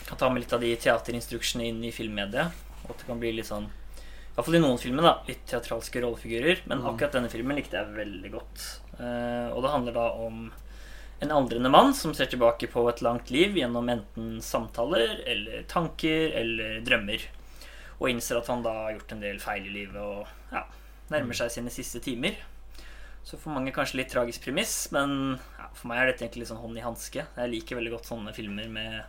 kan 0.06 0.18
ta 0.18 0.28
med 0.30 0.42
litt 0.44 0.52
av 0.52 0.60
de 0.60 0.76
teaterinstruksene 0.76 1.66
inn 1.66 1.82
i 1.84 1.90
filmmediet. 1.90 2.52
Og 2.84 2.90
at 2.90 2.98
det 2.98 3.06
kan 3.08 3.18
bli 3.20 3.32
litt 3.32 3.46
sånn 3.50 3.68
Iallfall 4.36 4.54
i 4.56 4.60
noen 4.60 4.76
filmer, 4.78 5.02
da. 5.02 5.14
Litt 5.26 5.46
teatralske 5.48 6.00
rollefigurer. 6.02 6.58
Men 6.66 6.78
Mm. 6.82 6.86
akkurat 6.94 7.12
denne 7.12 7.30
filmen 7.30 7.56
likte 7.56 7.72
jeg 7.72 7.86
veldig 7.96 8.30
godt. 8.32 8.80
Eh, 9.00 9.48
og 9.56 9.62
det 9.62 9.70
handler 9.70 9.92
da 9.94 10.10
om 10.12 10.52
en 11.24 11.32
aldrende 11.32 11.70
mann 11.72 11.94
som 11.96 12.12
ser 12.14 12.28
tilbake 12.28 12.68
på 12.68 12.82
et 12.90 13.00
langt 13.04 13.30
liv 13.32 13.56
gjennom 13.56 13.88
enten 13.88 14.36
samtaler 14.44 15.22
eller 15.26 15.62
tanker 15.70 16.34
eller 16.36 16.80
drømmer. 16.84 17.22
Og 18.00 18.10
innser 18.12 18.36
at 18.42 18.50
han 18.52 18.62
da 18.66 18.74
har 18.82 18.92
gjort 18.98 19.14
en 19.16 19.22
del 19.24 19.38
feil 19.40 19.64
i 19.70 19.72
livet 19.72 19.96
og 20.02 20.26
ja, 20.52 20.66
nærmer 21.12 21.38
seg 21.38 21.50
sine 21.54 21.72
siste 21.72 22.02
timer. 22.04 22.36
Så 23.26 23.38
for 23.40 23.50
mange 23.56 23.72
kanskje 23.74 23.98
litt 24.02 24.12
tragisk 24.12 24.44
premiss, 24.44 24.74
men 24.94 25.38
ja, 25.58 25.70
for 25.74 25.88
meg 25.90 26.02
er 26.02 26.10
dette 26.12 26.26
egentlig 26.26 26.44
litt 26.44 26.52
sånn 26.52 26.60
hånd 26.62 26.78
i 26.78 26.84
hanske. 26.84 27.24
Jeg 27.24 27.52
liker 27.54 27.80
veldig 27.80 27.94
godt 27.96 28.10
sånne 28.12 28.34
filmer 28.36 28.68
med 28.70 29.00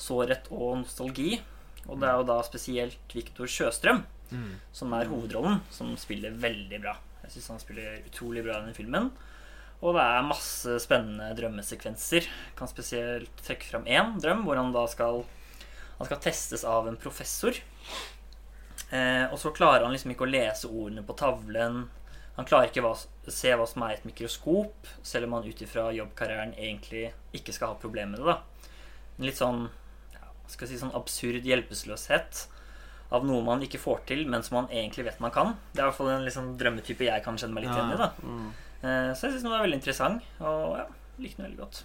sårhet 0.00 0.46
og 0.54 0.82
nostalgi. 0.84 1.40
Og 1.88 1.96
det 1.98 2.10
er 2.10 2.20
jo 2.20 2.28
da 2.28 2.36
spesielt 2.46 3.14
Viktor 3.16 3.48
Sjøstrøm 3.48 4.04
Mm. 4.30 4.60
som 4.70 4.92
er 4.94 5.08
hovedrollen, 5.10 5.56
som 5.74 5.88
spiller 5.98 6.30
veldig 6.30 6.78
bra. 6.84 6.92
Jeg 7.24 7.32
syns 7.32 7.48
han 7.50 7.58
spiller 7.58 7.96
utrolig 8.06 8.44
bra 8.46 8.60
i 8.60 8.66
den 8.68 8.76
filmen. 8.76 9.08
Og 9.80 9.96
det 9.96 10.04
er 10.04 10.26
masse 10.28 10.76
spennende 10.84 11.30
drømmesekvenser. 11.38 12.26
Jeg 12.26 12.56
kan 12.58 12.68
spesielt 12.68 13.44
trekke 13.46 13.68
fram 13.70 13.86
én 13.88 14.18
drøm 14.20 14.44
hvor 14.44 14.60
han 14.60 14.74
da 14.76 14.86
skal 14.90 15.24
Han 16.00 16.08
skal 16.08 16.20
testes 16.24 16.62
av 16.64 16.86
en 16.88 16.96
professor. 16.96 17.52
Eh, 18.90 19.26
og 19.28 19.36
så 19.38 19.50
klarer 19.52 19.84
han 19.84 19.92
liksom 19.92 20.14
ikke 20.14 20.24
å 20.24 20.30
lese 20.30 20.68
ordene 20.68 21.02
på 21.04 21.12
tavlen. 21.12 21.82
Han 22.38 22.46
klarer 22.48 22.70
ikke 22.70 22.84
å 22.88 22.94
se 23.28 23.52
hva 23.52 23.66
som 23.68 23.84
er 23.84 23.98
et 23.98 24.06
mikroskop, 24.08 24.88
selv 25.04 25.28
om 25.28 25.34
han 25.36 25.44
ut 25.44 25.60
ifra 25.60 25.90
jobbkarrieren 25.92 26.54
egentlig 26.56 27.10
ikke 27.36 27.52
skal 27.52 27.74
ha 27.74 27.82
problemer 27.82 28.16
med 28.16 28.24
det. 28.24 28.32
da. 28.32 28.72
En 29.18 29.28
litt 29.28 29.36
sånn 29.36 29.60
ja, 30.14 30.24
skal 30.48 30.64
jeg 30.66 30.72
si 30.72 30.80
sånn 30.86 30.96
absurd 30.96 31.44
hjelpeløshet 31.44 32.46
av 33.12 33.28
noe 33.28 33.44
man 33.44 33.60
ikke 33.66 33.82
får 33.82 34.00
til, 34.08 34.24
men 34.30 34.42
som 34.46 34.62
man 34.62 34.72
egentlig 34.72 35.04
vet 35.10 35.20
man 35.20 35.34
kan. 35.34 35.52
Det 35.74 35.82
er 35.82 35.84
i 35.84 35.90
hvert 35.90 36.00
fall 36.00 36.12
en 36.14 36.24
liksom 36.24 36.52
drømmetype 36.56 37.10
jeg 37.10 37.24
kan 37.28 37.36
kjenne 37.36 37.58
meg 37.58 37.66
litt 37.66 37.76
igjen 37.76 37.92
i. 37.92 38.00
da. 38.00 38.10
Mm. 38.82 38.88
Eh, 38.90 39.14
Så 39.14 39.26
jeg 39.28 39.32
syns 39.36 39.42
den 39.46 39.50
var 39.52 39.64
veldig 39.64 39.80
interessant, 39.80 40.22
og 40.40 40.76
ja, 40.78 40.86
likte 41.18 41.42
den 41.42 41.50
veldig 41.50 41.58
godt. 41.64 41.82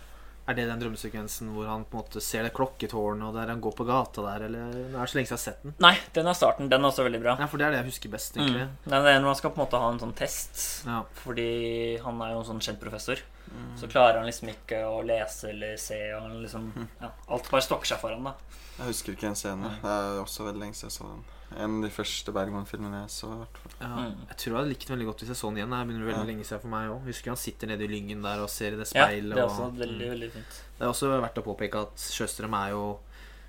Er 0.47 0.53
det 0.53 0.67
den 0.69 0.77
drømmesekvensen 0.77 1.47
hvor 1.55 1.65
han 1.65 1.83
på 1.89 1.97
en 1.97 2.03
måte 2.03 2.21
ser 2.21 2.43
det 2.45 2.51
klokketårnet, 2.53 3.23
og 3.25 3.33
der 3.33 3.49
han 3.49 3.61
går 3.63 3.73
på 3.79 3.85
gata 3.87 4.21
der, 4.27 4.43
eller 4.45 4.75
Det 4.75 4.93
er 4.93 5.09
så 5.09 5.17
lenge 5.17 5.25
siden 5.25 5.25
jeg 5.25 5.31
har 5.31 5.41
sett 5.41 5.63
den. 5.63 5.73
Nei, 5.81 5.93
den 6.13 6.27
er 6.29 6.33
starten. 6.37 6.69
Den 6.69 6.83
er 6.85 6.91
også 6.91 7.03
veldig 7.07 7.21
bra. 7.23 7.33
Ja, 7.41 7.47
for 7.49 7.57
det 7.57 7.65
er 7.65 7.71
det 7.73 7.79
jeg 7.79 7.87
husker 7.89 8.11
best, 8.13 8.37
egentlig. 8.37 8.67
Mm. 8.67 8.75
Nei, 8.93 8.99
det 9.01 9.09
er 9.15 9.19
når 9.23 9.31
han 9.31 9.39
skal 9.39 9.49
på 9.55 9.57
en 9.57 9.65
måte 9.65 9.79
ha 9.81 9.87
en 9.89 9.99
sånn 10.03 10.13
test, 10.13 10.85
Ja. 10.85 10.99
fordi 11.23 11.97
han 12.03 12.21
er 12.21 12.31
jo 12.35 12.39
en 12.43 12.45
sånn 12.51 12.61
kjent 12.61 12.79
professor. 12.79 13.17
Mm. 13.49 13.71
Så 13.81 13.89
klarer 13.89 14.17
han 14.21 14.25
liksom 14.29 14.49
ikke 14.53 14.83
å 14.85 15.01
lese 15.05 15.49
eller 15.49 15.77
se, 15.81 15.97
og 16.13 16.21
han 16.21 16.37
liksom 16.43 16.69
ja, 17.01 17.09
Alt 17.29 17.49
bare 17.49 17.61
stokker 17.65 17.85
seg 17.87 17.99
for 17.99 18.13
han, 18.13 18.23
da. 18.23 18.33
Jeg 18.77 18.85
husker 18.93 19.13
ikke 19.17 19.27
en 19.27 19.35
scene. 19.35 19.69
Det 19.81 19.89
er 19.97 20.21
også 20.21 20.45
veldig 20.45 20.61
lenge 20.61 20.77
siden 20.77 20.91
jeg 20.91 20.97
så 20.99 21.09
den. 21.09 21.25
En 21.57 21.77
av 21.79 21.89
de 21.89 21.93
første 21.97 22.31
Bergman-filmene 22.37 23.01
jeg 23.01 23.09
så. 23.17 23.33
i 23.33 23.41
hvert 23.41 23.57
fall. 23.63 23.64
Ja, 23.81 23.87
Mm. 23.87 24.27
jeg 24.29 24.37
tror 24.37 24.45
jeg 24.45 24.55
hadde 24.55 24.69
likt 24.69 24.87
den 24.87 24.97
veldig 24.97 25.05
godt 25.11 25.19
hvis 25.19 25.27
jeg 25.27 25.35
så 25.37 25.47
den 25.49 25.57
igjen. 25.57 25.69
Det 25.69 25.87
begynner 25.87 26.05
veldig 26.07 26.25
Ja. 26.25 26.31
lenge 26.31 26.45
siden 26.45 26.61
for 26.61 26.67
meg 26.67 26.89
òg. 26.89 27.03
Husker 27.05 27.27
han 27.31 27.37
sitter 27.37 27.67
nede 27.67 27.83
i 27.83 27.87
lyngen 27.87 28.21
der 28.23 28.39
og 28.41 28.49
ser 28.49 28.67
i 28.73 28.75
det 28.77 28.91
Ja, 28.95 29.07
det 29.07 29.31
er 29.31 29.43
og- 29.43 29.49
også 29.51 29.75
veldig, 29.75 30.05
Mm. 30.07 30.11
veldig 30.15 30.31
fint. 30.31 30.53
Det 30.79 30.81
er 30.81 30.87
også 30.87 31.21
verdt 31.21 31.35
å 31.35 31.43
påpeke 31.43 31.81
at 31.81 31.95
Sjøstrøm 31.97 32.53
er 32.53 32.69
jo 32.71 32.99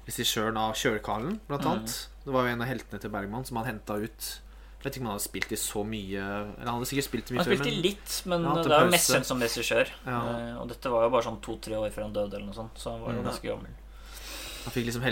regissøren 0.06 0.56
av 0.56 0.74
Kjørkarlen, 0.74 1.38
blant 1.48 1.62
Mm. 1.62 1.70
annet. 1.72 2.08
Det 2.24 2.32
var 2.32 2.42
jo 2.46 2.52
en 2.52 2.62
av 2.62 2.68
heltene 2.68 3.00
til 3.00 3.10
Bergman 3.10 3.44
som 3.46 3.56
han 3.58 3.66
henta 3.66 3.94
ut. 4.02 4.40
Jeg 4.82 4.92
vet 4.92 4.94
ikke 4.94 5.00
om 5.00 5.06
han 5.06 5.18
hadde 5.18 5.28
spilt 5.28 5.52
i 5.52 5.56
så 5.56 5.84
mye 5.84 6.18
Eller 6.60 6.70
han 6.70 6.78
hadde 6.78 6.86
sikkert 6.86 7.08
spilt 7.10 7.30
i 7.30 7.34
mye 7.34 7.38
Han 7.38 7.46
før, 7.46 7.56
spilte 7.58 7.72
men 7.72 7.82
litt, 7.82 8.22
men 8.26 8.42
Ja, 8.44 8.62
det 8.62 8.72
er 8.72 8.84
jo 8.84 8.90
mest 8.90 9.10
kjent 9.10 9.24
som 9.24 9.40
regissør. 9.40 9.88
Ja. 10.06 10.20
Eh, 10.28 10.60
Og 10.60 10.68
dette 10.68 10.90
var 10.90 11.02
jo 11.02 11.10
bare 11.10 11.22
sånn 11.24 11.40
to-tre 11.40 11.74
år 11.74 11.90
før 11.90 12.02
han 12.02 12.12
døde, 12.12 12.34
eller 12.34 12.46
noe 12.46 12.54
sånt, 12.54 12.74
så 12.76 12.90
han 12.92 13.00
var 13.00 13.12
jo 13.14 13.22
Mm. 13.22 13.24
ganske 13.24 13.42
gammel. 13.42 13.66
han 14.64 14.72
fikk 14.72 14.86
liksom 14.86 15.02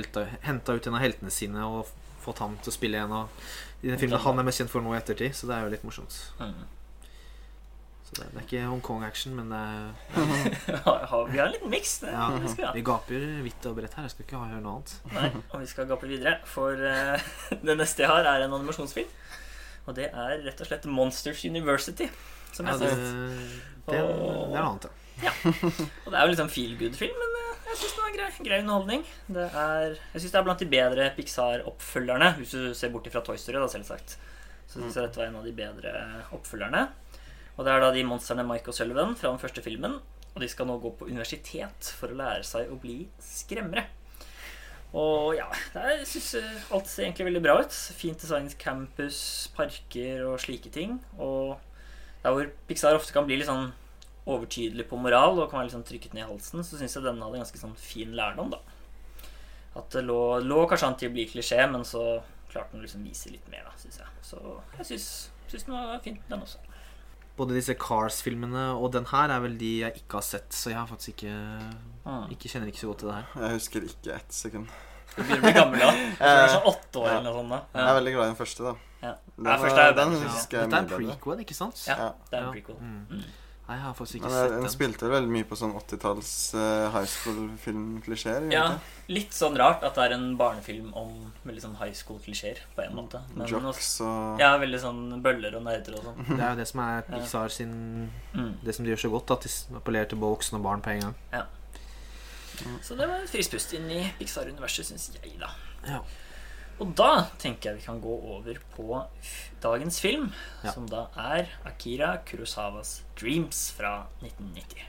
henta 0.43 0.75
ut 0.75 0.87
en 0.89 0.95
av 0.95 1.01
heltene 1.01 1.31
sine 1.31 1.57
og 1.65 1.87
fått 2.25 2.39
han 2.39 2.57
til 2.59 2.73
å 2.73 2.77
spille 2.77 2.95
en 2.97 3.13
av 3.13 3.29
i 3.85 3.91
den 3.93 4.01
filmen 4.01 4.21
han 4.25 4.41
er 4.41 4.47
mest 4.49 4.63
kjent 4.63 4.73
for 4.73 4.85
nå 4.85 4.95
i 4.95 4.99
ettertid. 4.99 5.35
Så 5.37 5.47
det 5.51 5.59
er 5.59 5.67
jo 5.67 5.73
litt 5.75 5.85
morsomt. 5.85 6.17
Mm. 6.41 6.65
Så 8.05 8.17
det, 8.19 8.27
det 8.35 8.41
er 8.41 8.45
ikke 8.47 8.63
Hongkong-action, 8.69 9.33
men 9.37 9.53
det 9.53 9.61
er 9.61 10.75
Ja, 10.75 11.21
vi 11.31 11.41
har 11.41 11.53
liten 11.53 11.73
miks. 11.73 11.99
Det, 12.03 12.13
ja, 12.13 12.27
det 12.37 12.53
vi. 12.57 12.67
Vi 12.79 12.85
gaper 12.89 13.27
hvitt 13.47 13.69
og 13.71 13.77
bredt 13.79 13.97
her. 13.99 14.07
Jeg 14.09 14.15
skal 14.17 14.27
ikke 14.27 14.41
ha 14.41 14.49
høre 14.53 14.63
noe 14.65 14.79
annet. 14.79 14.95
Nei, 15.15 15.31
og 15.51 15.63
vi 15.63 15.69
skal 15.71 15.89
gape 15.91 16.09
videre, 16.11 16.37
for 16.49 16.81
eh, 16.91 17.31
det 17.67 17.77
neste 17.81 18.05
jeg 18.05 18.13
har, 18.13 18.29
er 18.29 18.45
en 18.47 18.57
animasjonsfilm. 18.59 19.13
Og 19.85 19.97
det 19.99 20.11
er 20.13 20.39
rett 20.47 20.61
og 20.65 20.69
slett 20.71 20.87
Monsters 20.89 21.45
University. 21.45 22.09
Som 22.55 22.69
Ja, 22.71 22.77
jeg 22.77 22.85
det, 22.85 22.93
synes. 22.95 23.57
det, 23.85 23.93
det 23.93 23.99
er 24.01 24.53
noe 24.53 24.63
annet, 24.65 24.85
ja. 25.23 25.33
Og 25.45 26.09
det 26.11 26.17
er 26.19 26.23
jo 26.25 26.31
liksom 26.33 26.49
feel 26.51 26.77
good-film, 26.81 27.19
men 27.21 27.35
eh, 27.41 27.54
jeg 27.65 27.79
syns 27.81 27.95
det 27.97 28.03
var 28.05 28.15
grei, 28.17 28.29
grei 28.47 28.61
underholdning. 28.63 29.05
Det 29.37 29.47
er, 29.49 29.97
jeg 30.13 30.23
syns 30.23 30.35
det 30.35 30.41
er 30.41 30.47
blant 30.47 30.63
de 30.63 30.69
bedre 30.71 31.09
Pixar-oppfølgerne, 31.17 32.31
hvis 32.39 32.55
du 32.55 32.75
ser 32.77 32.93
bort 32.95 33.09
fra 33.13 33.23
Toy 33.25 33.41
Story, 33.41 33.61
da, 33.63 33.71
selvsagt. 33.73 34.17
Så 34.69 34.81
syns 34.81 34.97
jeg 34.97 35.07
dette 35.07 35.21
var 35.21 35.31
en 35.31 35.41
av 35.41 35.47
de 35.47 35.55
bedre 35.57 35.95
oppfølgerne. 36.35 36.87
Og 37.55 37.67
det 37.67 37.73
er 37.73 37.85
da 37.85 37.91
de 37.95 38.07
monstrene 38.07 38.47
Mike 38.47 38.73
og 38.73 38.77
Sullivan 38.77 39.15
fra 39.19 39.31
den 39.31 39.43
første 39.43 39.63
filmen. 39.65 40.01
Og 40.35 40.43
de 40.43 40.49
skal 40.51 40.67
nå 40.67 40.81
gå 40.83 40.91
på 40.99 41.07
universitet 41.07 41.93
for 41.95 42.11
å 42.11 42.19
lære 42.19 42.47
seg 42.47 42.73
å 42.73 42.79
bli 42.83 43.05
skremmere. 43.23 43.87
Og 44.95 45.35
ja, 45.35 45.47
jeg 45.75 46.05
syns 46.07 46.35
alt 46.75 46.91
ser 46.91 47.09
egentlig 47.09 47.29
veldig 47.29 47.43
bra 47.43 47.57
ut. 47.63 47.79
Fint 47.99 48.21
designet 48.23 48.59
campus, 48.59 49.21
parker 49.57 50.27
og 50.29 50.43
slike 50.43 50.71
ting. 50.75 50.99
Og 51.19 51.57
der 52.23 52.35
hvor 52.35 52.51
Pixar 52.69 52.99
ofte 52.99 53.15
kan 53.15 53.27
bli 53.29 53.39
litt 53.41 53.51
sånn 53.51 53.73
overtydelig 54.27 54.87
på 54.89 54.97
moral 55.01 55.39
og 55.39 55.51
kan 55.51 55.59
være 55.61 55.69
litt 55.69 55.75
sånn 55.77 55.85
trykket 55.89 56.15
ned 56.17 56.25
i 56.25 56.31
halsen, 56.31 56.63
så 56.65 56.79
syns 56.81 56.95
jeg 56.97 57.05
denne 57.05 57.23
hadde 57.27 57.43
ganske 57.43 57.59
sånn 57.61 57.75
fin 57.77 58.15
lærdom, 58.17 58.51
da. 58.55 58.61
At 59.77 59.91
det 59.91 60.05
lå, 60.07 60.21
lå 60.47 60.63
kanskje 60.71 60.87
an 60.89 60.97
til 61.01 61.11
å 61.11 61.15
bli 61.17 61.27
klisjé, 61.27 61.59
men 61.71 61.83
så 61.85 62.23
klarte 62.51 62.73
den 62.73 62.81
å 62.81 62.87
liksom 62.87 63.03
vise 63.05 63.33
litt 63.35 63.49
mer, 63.51 63.65
da, 63.67 63.73
syns 63.81 63.99
jeg. 63.99 64.07
Så 64.23 64.39
jeg 64.79 64.87
syns, 64.93 65.09
syns 65.51 65.67
den 65.67 65.75
var 65.75 65.99
fin, 66.05 66.21
den 66.31 66.41
også. 66.47 66.59
Både 67.37 67.57
disse 67.57 67.75
Cars-filmene 67.75 68.69
og 68.79 68.93
den 68.95 69.09
her 69.11 69.33
er 69.35 69.41
vel 69.43 69.57
de 69.59 69.73
jeg 69.81 69.97
ikke 70.05 70.21
har 70.21 70.27
sett, 70.29 70.55
så 70.55 70.71
jeg 70.71 70.79
har 70.79 70.87
faktisk 70.87 71.17
ikke, 71.17 71.37
Mm. 72.05 72.29
ikke 72.31 72.49
kjenner 72.53 72.69
ikke 72.69 72.79
så 72.85 72.89
godt 72.93 72.99
til 73.01 73.09
det 73.09 73.15
her. 73.17 73.27
Jeg 73.43 73.55
husker 73.59 73.81
ikke 73.89 74.15
ett 74.15 74.33
sekund. 74.37 74.69
Du 75.17 75.23
begynner 75.23 75.41
å 75.41 75.43
bli 75.43 75.53
gammel 75.57 75.79
da. 75.81 75.91
Du 76.21 76.25
er 76.29 76.49
sånn 76.53 76.67
åtte 76.71 77.01
år 77.01 77.07
Ja. 77.09 77.19
eller 77.19 77.31
noe 77.33 77.41
sånt. 77.41 77.51
da. 77.51 77.81
Jeg 77.81 77.89
er 77.91 77.99
veldig 78.01 78.13
glad 78.15 78.25
i 78.25 78.29
den 78.29 78.37
første, 78.37 78.63
da. 78.65 78.75
Ja. 79.03 79.15
Den, 79.37 79.45
Ja, 79.51 79.57
første 79.59 79.81
er 79.85 79.93
den 79.99 80.11
den 80.15 80.23
husker 80.29 80.59
jeg 80.61 80.71
Dette 80.71 80.77
er 80.77 80.85
en 80.85 80.89
prequel, 81.19 81.41
ikke 81.45 81.55
sant? 81.59 81.83
Ja, 81.89 81.97
Ja. 81.99 82.09
det 82.31 82.39
er 82.39 82.45
en 82.45 82.53
prequel. 82.55 82.77
Mm. 82.81 83.25
Mm. 83.65 83.71
Nei, 83.71 83.77
jeg 83.79 83.85
har 83.87 83.95
faktisk 83.97 84.19
ikke 84.19 84.29
eh, 84.29 84.35
sett 84.35 84.51
den 84.53 84.61
den. 84.67 84.73
spilte 84.75 85.09
veldig 85.09 85.31
mye 85.33 85.47
på 85.49 85.57
sånn 85.57 85.71
80-talls 85.79 86.33
uh, 86.53 86.91
high 86.93 87.09
school-filmklisjeer. 87.09 88.49
Ja, 88.53 88.65
litt 89.09 89.33
sånn 89.33 89.57
rart 89.57 89.87
at 89.89 89.97
det 89.97 90.05
er 90.05 90.15
en 90.19 90.27
barnefilm 90.37 90.91
om 91.01 91.15
veldig 91.49 91.65
sånn 91.65 91.79
high 91.81 91.95
school-klisjeer, 91.97 92.61
på 92.77 92.85
en 92.85 92.93
måte. 92.99 93.23
Men 93.33 93.47
også, 93.47 93.57
Jocks 93.57 93.89
og 94.05 94.43
ja, 94.45 94.51
veldig 94.61 94.81
sånn 94.83 95.03
bøller 95.25 95.57
og 95.57 95.65
nerder 95.65 95.97
og 95.97 96.11
sånn. 96.11 96.21
Det 96.35 96.41
er 96.43 96.51
jo 96.51 96.61
det 96.61 96.69
som 96.69 96.85
er 96.85 97.09
Pixar 97.09 97.57
sin 97.57 97.75
Mm. 98.35 98.57
Det 98.67 98.73
som 98.75 98.85
de 98.85 98.91
gjør 98.91 98.99
så 99.05 99.09
godt, 99.13 99.31
at 99.31 99.45
de 99.47 99.79
appellerer 99.79 100.09
til 100.11 100.19
både 100.19 100.35
voksne 100.35 100.59
og 100.59 100.65
barn 100.67 100.81
på 100.83 100.91
en 100.91 101.05
gang. 101.05 101.45
Så 102.83 102.97
det 102.99 103.07
var 103.07 103.23
et 103.23 103.31
frisk 103.31 103.55
pust 103.55 103.73
inn 103.79 103.87
i 103.91 104.01
Pixar-universet, 104.19 104.89
syns 104.91 105.09
jeg, 105.15 105.37
da. 105.41 105.53
Ja. 105.87 106.01
Og 106.83 106.91
da 106.99 107.27
tenker 107.39 107.71
jeg 107.71 107.79
vi 107.81 107.85
kan 107.87 108.01
gå 108.03 108.15
over 108.35 108.59
på 108.75 109.03
dagens 109.63 110.01
film, 110.03 110.33
Ja. 110.65 110.73
som 110.73 110.87
da 110.89 111.07
er 111.17 111.47
Akira 111.65 112.17
Kurosawas 112.27 113.03
'Dreams' 113.17 113.73
fra 113.77 114.07
1990. 114.23 114.83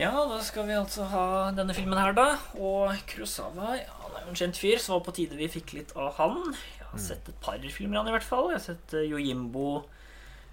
Ja, 0.00 0.14
da 0.24 0.38
skal 0.40 0.64
vi 0.64 0.72
altså 0.72 1.04
ha 1.12 1.22
denne 1.52 1.74
filmen 1.76 1.98
her, 2.00 2.14
da. 2.16 2.38
Og 2.56 2.94
Kurosawa 3.10 3.74
ja, 3.76 3.90
han 4.00 4.14
er 4.16 4.22
jo 4.24 4.32
en 4.32 4.38
kjent 4.38 4.56
fyr, 4.56 4.78
så 4.80 4.94
var 4.94 5.02
på 5.04 5.12
tide 5.18 5.36
vi 5.36 5.48
fikk 5.52 5.74
litt 5.76 5.90
av 5.92 6.14
han. 6.16 6.54
Jeg 6.54 6.86
har 6.86 7.02
sett 7.04 7.28
et 7.28 7.42
par 7.44 7.60
filmer 7.68 7.98
av 7.98 8.06
han 8.06 8.08
i 8.08 8.14
hvert 8.14 8.24
fall. 8.24 8.48
Jeg 8.48 8.56
har 8.56 8.64
sett 8.64 8.94
eh, 8.96 9.10
Yojimbo, 9.10 9.82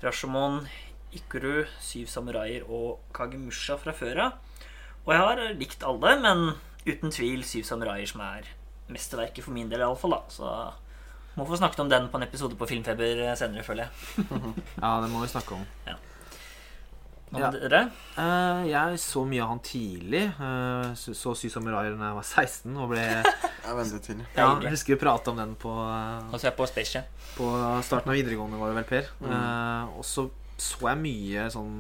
Rashomon, 0.04 0.66
Ikuru, 1.16 1.64
Syv 1.80 2.12
samuraier 2.12 2.68
og 2.68 3.00
Kagemusha 3.16 3.78
fra 3.80 3.96
før 3.96 4.20
av. 4.26 4.66
Og 5.06 5.14
jeg 5.16 5.24
har 5.24 5.44
likt 5.62 5.88
alle, 5.88 6.18
men 6.26 6.44
uten 6.84 7.16
tvil 7.16 7.48
Syv 7.48 7.64
samuraier 7.70 8.12
som 8.12 8.26
er 8.28 8.52
mesterverket 8.92 9.48
for 9.48 9.56
min 9.56 9.72
del, 9.72 9.86
iallfall. 9.86 10.18
Så 10.34 10.52
må 11.40 11.48
få 11.48 11.62
snakket 11.62 11.86
om 11.86 11.94
den 11.96 12.12
på 12.12 12.20
en 12.20 12.28
episode 12.28 12.60
på 12.60 12.68
Filmfeber 12.68 13.24
senere, 13.40 13.64
føler 13.64 13.88
jeg. 13.88 14.28
Ja, 14.84 14.98
det 15.00 15.08
må 15.16 15.24
vi 15.24 15.32
snakke 15.32 15.56
om. 15.56 15.64
Hva 17.28 17.40
Ja. 17.42 17.50
dere? 17.52 17.80
Eh, 18.18 18.68
jeg 18.72 19.00
så 19.04 19.26
mye 19.28 19.42
av 19.44 19.50
han 19.50 19.60
tidlig. 19.60 20.24
Uh, 20.40 20.94
så 20.96 21.12
så 21.14 21.34
Sy 21.36 21.50
samuraier 21.52 21.98
da 21.98 22.12
jeg 22.12 22.16
var 22.16 22.24
16 22.24 22.78
og 22.78 22.90
ble 22.94 23.04
Ja, 23.68 23.74
veldig 23.76 24.02
tidlig. 24.06 24.26
Ja, 24.38 24.48
jeg 24.64 24.72
husker 24.72 24.96
vi 24.96 25.00
prata 25.02 25.32
om 25.32 25.38
den 25.42 25.56
på, 25.60 25.70
uh, 25.70 26.24
Og 26.32 26.40
så 26.40 26.48
er 26.48 26.52
jeg 26.52 26.58
på 26.58 26.68
Space 26.72 27.04
på 27.36 27.50
starten 27.84 28.10
av 28.10 28.16
videregående, 28.18 28.58
var 28.58 28.72
det 28.72 28.78
vel, 28.80 28.88
Per. 28.90 29.10
Mm. 29.22 29.98
og 30.00 30.06
så 30.08 30.30
så 30.58 30.88
jeg 30.90 30.98
mye 30.98 31.44
sånn 31.54 31.74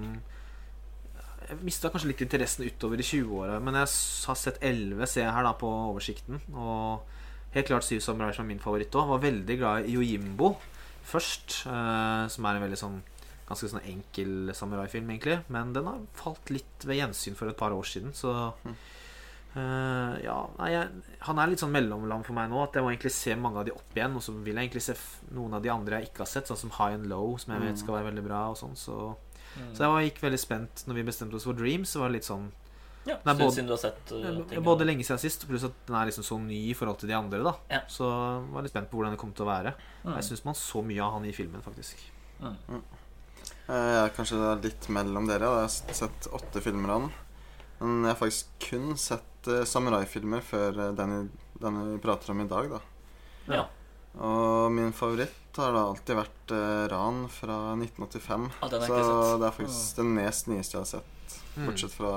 Jeg 1.49 1.57
mista 1.65 1.89
kanskje 1.89 2.11
litt 2.11 2.21
interessen 2.21 2.67
utover 2.67 2.99
i 2.99 3.05
20-åra, 3.07 3.55
men 3.63 3.73
jeg 3.79 3.87
har 4.27 4.35
sett 4.37 4.59
11, 4.61 5.07
ser 5.07 5.23
jeg 5.23 5.33
her 5.33 5.47
da 5.47 5.53
på 5.55 5.69
oversikten. 5.93 6.41
Og 6.53 7.07
helt 7.55 7.69
klart 7.71 7.87
Sy 7.87 8.01
samuraier 8.03 8.35
som 8.35 8.43
er 8.45 8.51
min 8.51 8.59
favoritt 8.61 8.91
òg. 8.99 9.07
Var 9.15 9.23
veldig 9.23 9.57
glad 9.57 9.87
i 9.87 9.95
Yojimbo 9.95 10.57
først, 11.07 11.61
eh, 11.71 12.27
som 12.27 12.45
er 12.45 12.57
en 12.59 12.65
veldig 12.67 12.79
sånn 12.81 12.97
ganske 13.47 13.69
sånn 13.71 13.85
enkel 13.87 14.51
samuraifilm, 14.53 15.09
egentlig. 15.13 15.37
Men 15.53 15.73
den 15.73 15.85
har 15.87 15.99
falt 16.13 16.49
litt 16.51 16.83
ved 16.85 16.97
gjensyn 16.99 17.35
for 17.39 17.47
et 17.49 17.57
par 17.57 17.71
år 17.71 17.85
siden, 17.87 18.11
så 18.13 18.33
eh, 19.55 20.15
ja, 20.25 20.37
nei, 20.59 20.69
jeg, 20.73 20.89
Han 21.27 21.39
er 21.41 21.51
litt 21.51 21.61
sånn 21.63 21.71
mellomland 21.73 22.25
for 22.27 22.35
meg 22.37 22.49
nå. 22.51 22.59
At 22.65 22.75
jeg 22.77 22.83
må 22.85 22.91
egentlig 22.93 23.13
se 23.15 23.35
mange 23.39 23.61
av 23.61 23.65
de 23.69 23.73
opp 23.75 23.95
igjen. 23.97 24.15
Og 24.19 24.23
så 24.25 24.35
vil 24.35 24.53
jeg 24.55 24.67
egentlig 24.67 24.83
se 24.85 24.97
f 24.97 25.07
noen 25.35 25.55
av 25.57 25.63
de 25.63 25.71
andre 25.73 26.01
jeg 26.01 26.11
ikke 26.11 26.25
har 26.25 26.31
sett, 26.33 26.49
sånn 26.51 26.59
som 26.67 26.75
High 26.77 26.97
and 26.99 27.07
Low, 27.11 27.37
som 27.41 27.55
jeg 27.55 27.63
vet 27.65 27.81
skal 27.81 27.97
være 27.99 28.09
veldig 28.11 28.25
bra. 28.27 28.43
Og 28.53 28.59
sånn, 28.59 28.75
så, 28.77 28.99
så 29.73 29.83
jeg 29.87 29.91
var, 29.95 30.03
gikk 30.05 30.21
veldig 30.27 30.41
spent 30.43 30.83
når 30.87 30.99
vi 30.99 31.07
bestemte 31.09 31.39
oss 31.39 31.47
for 31.47 31.57
Dreams. 31.57 31.89
Så 31.95 32.03
var 32.03 32.11
det 32.11 32.19
litt 32.19 32.29
sånn 32.29 32.49
Ja, 33.07 33.15
Nei, 33.23 33.33
siden- 33.39 33.47
både- 33.47 33.65
du 33.67 33.71
har 33.71 33.79
sett 33.79 34.11
uh, 34.11 34.61
Både 34.67 34.83
lenge 34.85 35.05
siden 35.07 35.19
sist, 35.23 35.47
pluss 35.47 35.63
at 35.63 35.71
den 35.87 35.95
er 35.95 36.09
liksom 36.11 36.25
så 36.27 36.35
ny 36.43 36.57
i 36.69 36.75
forhold 36.75 36.99
til 36.99 37.07
de 37.07 37.15
andre. 37.15 37.39
da 37.41 37.55
Ja. 37.71 37.81
Så 37.87 38.03
jeg 38.03 38.51
var 38.51 38.61
litt 38.67 38.71
spent 38.75 38.91
på 38.91 38.97
hvordan 38.99 39.15
det 39.15 39.19
kom 39.23 39.31
til 39.31 39.45
å 39.47 39.51
være. 39.53 39.73
Mm. 40.03 40.15
Jeg 40.19 40.23
syns 40.27 40.43
man 40.43 40.53
så 40.59 40.83
mye 40.83 40.99
av 41.05 41.13
han 41.15 41.25
i 41.25 41.31
filmen, 41.31 41.63
faktisk. 41.63 42.03
Mm. 42.43 42.81
Eh, 43.67 43.87
Jeg 43.93 44.03
er 44.05 44.13
kanskje 44.15 44.51
litt 44.63 44.87
mellom 44.93 45.27
dere. 45.27 45.47
Jeg 45.47 45.67
har 45.67 45.95
sett 46.01 46.27
åtte 46.33 46.61
filmer 46.63 46.93
av 46.95 47.01
den. 47.07 47.11
Men 47.79 48.05
jeg 48.07 48.13
har 48.15 48.19
faktisk 48.21 48.45
kun 48.69 48.93
sett 48.97 49.47
uh, 49.51 49.61
samuraifilmer 49.69 50.41
før 50.41 50.79
eh, 50.87 50.93
den, 50.97 51.29
den 51.61 51.75
vi 51.93 51.97
prater 52.01 52.31
om 52.33 52.41
i 52.41 52.47
dag, 52.49 52.71
da. 52.73 52.79
Ja. 53.53 53.65
Og 54.17 54.71
min 54.73 54.89
favoritt 54.97 55.59
har 55.61 55.75
da 55.75 55.83
alltid 55.91 56.17
vært 56.17 56.53
Ran 56.89 57.19
fra 57.29 57.57
1985. 57.77 58.47
Ah, 58.63 58.71
den 58.71 58.81
har 58.81 58.87
Så 58.89 58.95
ikke 58.97 59.05
sett. 59.27 59.39
det 59.43 59.47
er 59.51 59.55
faktisk 59.59 59.99
den 59.99 60.15
nest 60.17 60.49
nyeste 60.49 60.77
jeg 60.77 60.81
har 60.81 60.89
sett, 60.95 61.13
Mm. 61.57 61.65
bortsett 61.67 61.93
fra 61.97 62.09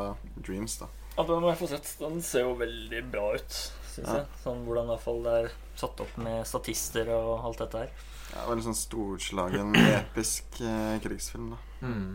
Dreams, 0.45 0.75
da. 0.81 0.87
Ja, 1.17 1.23
den 1.25 1.43
har 1.43 1.51
jeg 1.55 1.59
fått 1.61 1.71
sett. 1.75 1.93
Den 2.01 2.19
ser 2.25 2.43
jo 2.47 2.55
veldig 2.61 3.03
bra 3.13 3.35
ut, 3.35 3.55
syns 3.95 4.07
Ja. 4.09 4.15
jeg. 4.21 4.27
Sånn 4.45 4.65
hvordan 4.67 4.85
i 4.85 4.93
hvert 4.95 5.05
fall 5.05 5.23
det 5.25 5.33
er 5.45 5.51
satt 5.81 6.01
opp 6.05 6.17
med 6.21 6.47
statister 6.47 7.09
og 7.15 7.45
alt 7.45 7.59
dette 7.59 7.79
her. 7.85 7.91
Ja, 8.35 8.47
Veldig 8.49 8.67
sånn 8.69 8.79
storslagen, 8.79 9.77
episk 10.01 10.61
eh, 10.65 10.97
krigsfilm, 11.03 11.55
da. 11.55 11.61
Mm. 11.87 12.11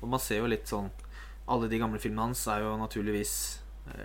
Og 0.00 0.10
man 0.12 0.22
ser 0.22 0.42
jo 0.42 0.48
litt 0.50 0.68
sånn 0.68 0.90
Alle 1.52 1.68
de 1.68 1.78
gamle 1.80 2.00
filmene 2.00 2.26
hans 2.26 2.42
er 2.48 2.62
jo 2.64 2.74
naturligvis 2.80 3.34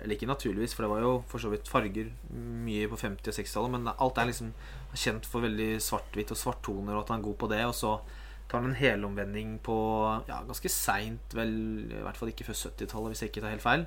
Eller 0.02 0.14
ikke 0.14 0.28
naturligvis, 0.28 0.74
for 0.76 0.84
det 0.84 0.90
var 0.92 1.04
jo 1.04 1.12
for 1.28 1.42
så 1.42 1.50
vidt 1.52 1.68
farger 1.72 2.10
mye 2.30 2.88
på 2.88 2.98
50- 3.00 3.32
og 3.32 3.36
60-tallet, 3.36 3.72
men 3.72 3.92
alt 3.92 4.20
er 4.20 4.28
liksom 4.28 4.50
kjent 4.92 5.28
for 5.28 5.44
veldig 5.46 5.70
svart-hvitt 5.80 6.34
og 6.34 6.40
svarttoner, 6.40 6.92
og 6.92 7.04
at 7.04 7.12
han 7.14 7.22
er 7.22 7.24
god 7.24 7.38
på 7.40 7.48
det. 7.48 7.62
Og 7.64 7.72
så 7.78 7.94
tar 8.50 8.60
han 8.60 8.68
en 8.68 8.76
helomvending 8.76 9.54
på 9.64 9.76
ja, 10.28 10.42
ganske 10.44 10.68
seint, 10.74 11.32
vel 11.32 11.54
I 11.86 12.02
hvert 12.04 12.20
fall 12.20 12.32
ikke 12.34 12.44
før 12.50 12.58
70-tallet, 12.60 13.14
hvis 13.14 13.24
jeg 13.24 13.32
ikke 13.32 13.44
tar 13.46 13.54
helt 13.54 13.64
feil. 13.64 13.86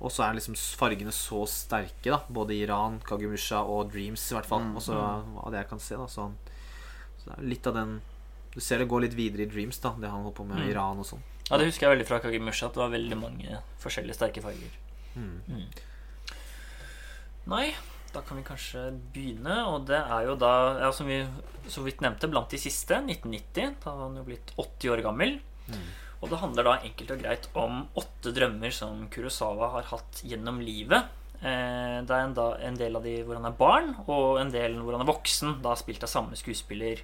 Og 0.00 0.14
så 0.14 0.24
er 0.24 0.38
liksom 0.38 0.54
fargene 0.78 1.12
så 1.12 1.42
sterke, 1.50 2.08
da 2.08 2.22
både 2.30 2.56
Iran, 2.56 3.00
Kagemusha 3.04 3.64
og 3.66 3.90
Dreams, 3.92 4.30
i 4.30 4.38
hvert 4.38 4.48
fall. 4.48 4.62
Mm. 4.70 4.78
Og 4.78 4.86
så 4.86 4.96
av 4.96 5.50
det 5.50 5.64
jeg 5.64 5.70
kan 5.74 5.82
se, 5.82 5.98
da. 5.98 6.06
Så, 6.08 6.28
han, 6.28 6.38
så 7.20 7.30
det 7.30 7.36
er 7.38 7.48
litt 7.52 7.66
av 7.70 7.74
den 7.76 8.00
Du 8.50 8.58
ser 8.60 8.80
det 8.82 8.88
går 8.90 9.04
litt 9.04 9.14
videre 9.14 9.44
i 9.44 9.46
Dreams, 9.46 9.78
da 9.78 9.92
det 9.94 10.08
han 10.10 10.24
holdt 10.24 10.34
på 10.40 10.44
med 10.48 10.58
Mm. 10.58 10.70
Iran 10.72 10.98
og 10.98 11.06
sånn. 11.06 11.20
Ja, 11.50 11.56
Det 11.56 11.66
husker 11.68 11.86
jeg 11.86 11.92
veldig 11.98 12.06
fra 12.08 12.18
Kagemusha, 12.18 12.66
at 12.66 12.74
det 12.74 12.80
var 12.82 12.90
veldig 12.90 13.18
mange 13.20 13.60
forskjellige 13.78 14.14
sterke 14.18 14.42
farger. 14.42 14.72
Mm. 15.14 15.68
Nei, 17.50 17.68
da 18.12 18.22
kan 18.26 18.38
vi 18.40 18.44
kanskje 18.46 18.82
begynne. 19.14 19.56
Og 19.70 19.86
det 19.86 20.00
er 20.02 20.26
jo 20.28 20.34
da, 20.38 20.52
ja, 20.82 20.90
som 20.94 21.06
vi 21.10 21.20
så 21.70 21.82
vidt 21.86 22.02
nevnte, 22.04 22.28
blant 22.30 22.50
de 22.52 22.58
siste. 22.58 22.98
1990. 23.06 23.76
Da 23.84 23.94
var 23.94 24.08
han 24.08 24.18
jo 24.20 24.26
blitt 24.26 24.52
80 24.58 24.90
år 24.94 25.02
gammel. 25.06 25.38
Og 26.20 26.28
det 26.28 26.38
handler 26.42 26.66
da 26.66 26.74
enkelt 26.84 27.10
og 27.14 27.22
greit 27.22 27.46
om 27.56 27.84
åtte 27.96 28.34
drømmer 28.36 28.72
som 28.74 29.06
Kurosawa 29.08 29.70
har 29.78 29.86
hatt 29.94 30.22
gjennom 30.26 30.58
livet. 30.60 31.06
Eh, 31.42 32.00
Det 32.04 32.10
er 32.16 32.24
en, 32.26 32.34
da, 32.36 32.48
en 32.60 32.76
del 32.76 32.96
av 32.96 33.02
de 33.06 33.14
hvor 33.24 33.38
han 33.38 33.48
er 33.48 33.56
barn, 33.56 33.94
og 34.06 34.40
en 34.40 34.50
del 34.52 34.76
hvor 34.80 34.96
han 34.96 35.04
er 35.06 35.10
voksen. 35.12 35.58
Da 35.64 35.74
spilt 35.78 36.02
av 36.04 36.12
samme 36.12 36.36
skuespiller, 36.36 37.00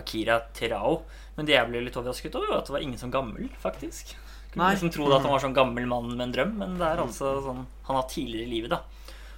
Akira 0.00 0.40
Terao. 0.56 1.02
Men 1.36 1.46
det 1.46 1.54
jeg 1.56 1.68
ble 1.70 1.82
litt 1.84 1.96
overrasket 2.00 2.34
over, 2.38 2.48
var 2.52 2.62
at 2.62 2.70
det 2.70 2.76
var 2.76 2.84
ingen 2.86 2.98
som 3.00 3.12
gammel, 3.14 3.48
faktisk. 3.62 4.14
Kunne 4.52 4.64
Nei. 4.64 4.74
nesten 4.76 4.92
tro 4.94 5.08
at 5.12 5.22
han 5.22 5.32
var 5.34 5.42
sånn 5.42 5.54
gammel 5.56 5.86
mann 5.90 6.12
med 6.16 6.28
en 6.28 6.32
drøm, 6.34 6.52
men 6.60 6.76
det 6.78 6.86
er 6.86 7.02
altså 7.02 7.34
sånn 7.42 7.64
han 7.88 7.96
har 7.98 8.06
tidligere 8.08 8.46
i 8.46 8.52
livet, 8.54 8.70
da. 8.70 8.80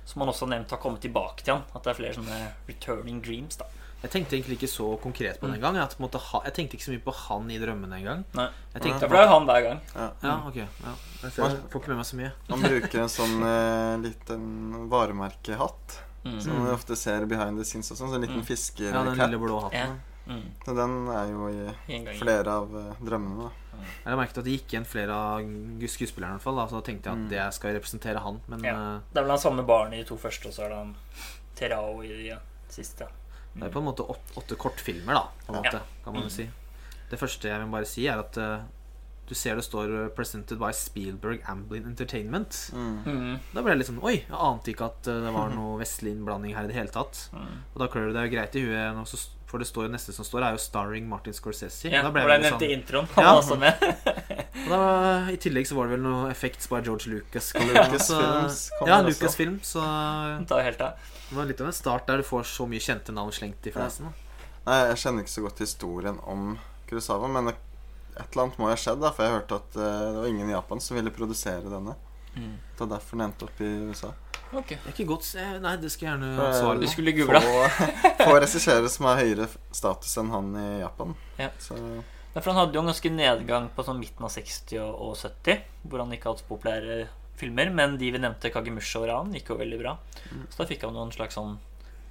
Som 0.06 0.22
han 0.22 0.30
også 0.30 0.46
nevnt 0.48 0.70
har 0.70 0.78
kommet 0.78 1.00
tilbake 1.02 1.42
til 1.42 1.54
han. 1.56 1.64
At 1.74 1.82
det 1.82 1.90
er 1.94 1.98
flere 1.98 2.14
sånne 2.14 2.40
returning 2.68 3.22
dreams, 3.24 3.56
da. 3.58 3.66
Jeg 4.02 4.10
tenkte 4.12 4.36
egentlig 4.36 4.58
ikke 4.60 4.68
så 4.70 4.86
konkret 5.02 5.40
på 5.40 5.46
den 5.48 5.56
engang. 5.56 5.74
Jeg, 5.80 5.88
måte 5.98 6.20
jeg 6.44 6.52
tenkte 6.54 6.76
ikke 6.76 6.84
så 6.84 6.92
mye 6.92 7.02
på 7.06 7.14
han 7.16 7.50
i 7.50 7.58
drømmene 7.58 7.96
engang. 7.98 8.24
Ja, 8.36 8.48
for 8.72 8.78
det 8.84 9.18
er 9.18 9.24
jo 9.24 9.30
han 9.32 9.46
hver 9.48 9.62
gang. 9.64 9.80
Ja, 10.22 10.34
ok. 10.46 10.56
Ja. 10.56 10.92
Jeg 11.22 11.32
ser- 11.32 11.48
jeg 11.48 11.62
får 11.72 11.80
ikke 11.80 11.88
med 11.88 11.96
meg 11.96 12.06
så 12.06 12.16
mye. 12.20 12.32
Han 12.50 12.60
bruker 12.62 13.00
en 13.00 13.08
sånn 13.08 13.36
eh, 13.42 13.96
liten 14.04 14.88
varemerkehatt. 14.90 16.02
Mm. 16.26 16.40
Som 16.42 16.64
vi 16.66 16.72
ofte 16.72 16.96
ser 16.96 17.24
behind 17.26 17.56
the 17.58 17.64
scenes 17.64 17.90
og 17.92 17.96
sånn. 17.98 18.10
Så 18.10 18.14
en 18.14 18.20
liten 18.26 18.40
Mm. 18.42 18.46
fiskercap. 18.46 18.94
Ja, 18.94 19.04
den 19.04 19.16
lille 19.16 19.38
blå 19.38 19.60
Ja. 19.62 19.68
hatten. 19.68 20.00
Mm. 20.26 20.42
Så 20.64 20.74
den 20.74 21.08
er 21.08 21.26
jo 21.30 21.48
i 21.48 22.18
flere 22.18 22.48
av 22.48 22.74
eh, 22.76 22.94
drømmene. 23.04 23.44
da 23.44 23.50
Jeg 24.04 24.10
har 24.12 24.16
merket 24.16 24.38
at 24.38 24.44
det 24.44 24.52
gikk 24.58 24.72
igjen 24.72 24.86
flere 24.86 25.10
av 25.10 25.40
skuespillerne, 25.86 26.34
i 26.34 26.38
hvert 26.38 26.42
fall. 26.42 26.56
Da, 26.56 26.66
så 26.66 26.70
da 26.70 26.80
tenkte 26.80 27.04
jeg 27.04 27.12
at 27.12 27.18
Mm. 27.18 27.28
det 27.28 27.54
skal 27.54 27.74
representere 27.74 28.18
han. 28.20 28.40
Men 28.48 28.62
Ja. 28.64 28.72
eh, 28.96 29.00
Det 29.12 29.18
er 29.20 29.22
vel 29.22 29.30
han 29.30 29.38
samme 29.38 29.66
barnet 29.66 29.94
i 29.94 30.02
de 30.02 30.04
to 30.04 30.16
første, 30.16 30.46
og 30.46 30.52
så 30.52 30.64
er 30.64 30.68
det 30.68 30.76
han 30.78 30.96
Terao 31.54 32.02
i 32.02 32.08
de 32.08 32.26
ja, 32.28 32.38
siste. 32.68 33.06
Det 33.56 33.62
er 33.68 33.72
på 33.72 33.78
en 33.82 33.88
måte 33.88 34.04
åtte, 34.36 34.56
kortfilmer, 34.56 35.14
da, 35.14 35.28
på 35.46 35.52
en 35.54 35.58
Ja. 35.64 35.70
måte, 35.70 35.82
kan 36.04 36.12
man 36.14 36.22
jo 36.24 36.28
si. 36.28 36.48
Det 37.10 37.18
første 37.18 37.48
jeg 37.48 37.60
vil 37.62 37.70
bare 37.72 37.86
si, 37.86 38.06
er 38.06 38.18
at 38.18 38.36
uh, 38.36 38.60
du 39.28 39.34
ser 39.34 39.56
det 39.56 39.64
står 39.64 39.90
eh, 40.04 40.08
'Presented 40.14 40.58
by 40.58 40.70
Spielberg 40.72 41.40
Amblin 41.50 41.82
Entertainment'. 41.84 42.70
Mm. 42.72 43.02
Mm. 43.04 43.38
Da 43.54 43.62
ble 43.62 43.72
jeg 43.72 43.78
litt 43.78 43.88
sånn 43.88 44.02
Oi, 44.02 44.12
jeg 44.22 44.30
ante 44.38 44.70
ikke 44.70 44.84
at 44.86 45.08
eh, 45.10 45.20
det 45.24 45.32
var 45.34 45.50
noe 45.50 45.78
vestlig 45.82 46.12
innblanding 46.14 46.54
her 46.54 46.64
i 46.64 46.70
det 46.70 46.76
hele 46.76 46.88
tatt. 46.94 47.28
Mm. 47.32 47.56
Og 47.74 47.80
da 47.82 47.88
klør 47.90 48.06
det 48.12 48.14
deg 48.14 48.28
jo 48.30 48.36
greit 48.36 48.54
i 48.54 48.62
huet, 48.62 49.16
for 49.46 49.58
det 49.62 49.66
står, 49.66 49.88
neste 49.90 50.12
som 50.14 50.24
står, 50.24 50.42
er 50.46 50.50
jo 50.54 50.58
'Starring 50.62 51.08
Martin 51.08 51.32
Scorsese'. 51.34 51.90
Ja, 51.90 52.02
da 52.02 52.10
ble 52.10 52.22
jeg 52.22 52.30
jeg 52.30 52.42
nevnte 52.42 52.66
sånn 52.66 52.78
introen. 52.78 53.06
Han 53.16 53.24
Ja. 53.24 53.32
var 53.34 53.42
også 53.42 53.58
med. 53.58 53.74
Og 54.36 54.70
da, 54.72 54.80
I 55.32 55.36
tillegg 55.40 55.66
så 55.68 55.76
var 55.78 55.88
det 55.88 55.96
vel 55.96 56.02
noe 56.06 56.30
effects 56.30 56.68
by 56.68 56.80
George 56.84 57.10
Lucas. 57.12 57.52
så- 57.52 58.78
kom 58.78 58.88
Ja, 58.88 59.00
Lucas 59.02 59.36
Film, 59.36 59.56
Lucasfilm. 59.56 59.60
Så 59.62 59.80
Han 59.82 60.46
helt 60.64 60.80
av. 60.80 60.92
det 61.30 61.36
var 61.36 61.44
litt 61.44 61.60
av 61.60 61.66
en 61.66 61.72
start 61.72 62.06
der 62.06 62.16
du 62.18 62.22
får 62.22 62.42
så 62.44 62.66
mye 62.68 62.80
kjente 62.82 63.12
navn 63.14 63.32
slengt 63.32 63.66
i 63.66 63.72
fleisen. 63.72 64.12
Nei, 64.66 64.80
jeg 64.88 64.96
kjenner 64.96 65.22
ikke 65.22 65.34
så 65.36 65.42
godt 65.46 65.58
historien 65.62 66.18
om 66.26 66.58
Kurosawa, 66.88 67.28
men 67.30 67.48
et 67.48 67.56
eller 68.32 68.42
annet 68.46 68.58
må 68.58 68.66
jo 68.66 68.74
ha 68.74 68.76
skjedd, 68.80 69.00
da, 69.00 69.10
for 69.12 69.22
jeg 69.24 69.32
hørte 69.36 69.54
at 69.60 69.76
eh, 69.76 70.12
det 70.12 70.20
var 70.22 70.26
ingen 70.26 70.48
i 70.50 70.52
Japan 70.56 70.80
som 70.80 70.96
ville 70.96 71.10
produsere 71.14 71.62
denne. 71.70 71.94
Mm. 72.36 72.56
Det 72.76 72.80
var 72.80 72.98
derfor 72.98 73.16
den 73.16 73.26
endte 73.30 73.44
opp 73.46 73.60
i 73.60 73.70
USA. 73.88 74.10
Ok. 74.52 74.68
Det 74.68 74.78
er 74.86 74.92
ikke 74.92 75.06
godt 75.08 75.26
Nei, 75.62 75.72
det 75.82 75.90
skal 75.90 76.06
jeg 76.06 76.12
gjerne 76.20 76.28
Eh, 76.38 76.52
svare 76.60 76.80
Du 76.80 76.86
skulle 76.86 77.12
googla. 77.16 77.40
Få, 77.40 77.62
få 78.24 78.36
regissører 78.40 78.88
som 78.92 79.06
har 79.06 79.16
høyere 79.22 79.48
status 79.74 80.12
enn 80.22 80.30
han 80.30 80.52
i 80.60 80.66
Japan. 80.84 81.14
Ja. 81.38 81.48
Så 81.58 81.74
Ja, 81.76 82.02
for 82.40 82.52
han 82.52 82.60
hadde 82.66 82.74
jo 82.74 82.80
en 82.80 82.90
ganske 82.92 83.10
nedgang 83.12 83.68
på 83.76 83.84
sånn 83.86 83.98
midten 84.00 84.24
av 84.24 84.30
60- 84.30 84.80
og 84.82 85.00
og 85.10 85.16
70, 85.16 85.62
hvor 85.88 85.98
han 86.04 86.12
ikke 86.12 86.28
hadde 86.32 86.42
så 86.42 86.48
populære 86.50 87.08
filmer. 87.36 87.70
Men 87.72 87.96
de 88.00 88.10
vi 88.10 88.18
nevnte, 88.18 88.50
Kagemusha 88.52 89.00
og 89.00 89.08
Ran, 89.08 89.32
gikk 89.32 89.48
jo 89.52 89.56
veldig 89.60 89.78
bra. 89.80 89.96
Mm. 90.32 90.46
Så 90.50 90.56
da 90.62 90.66
fikk 90.66 90.82
han 90.84 90.94
jo 90.94 91.02
en 91.06 91.12
slags 91.12 91.34
sånn 91.38 91.56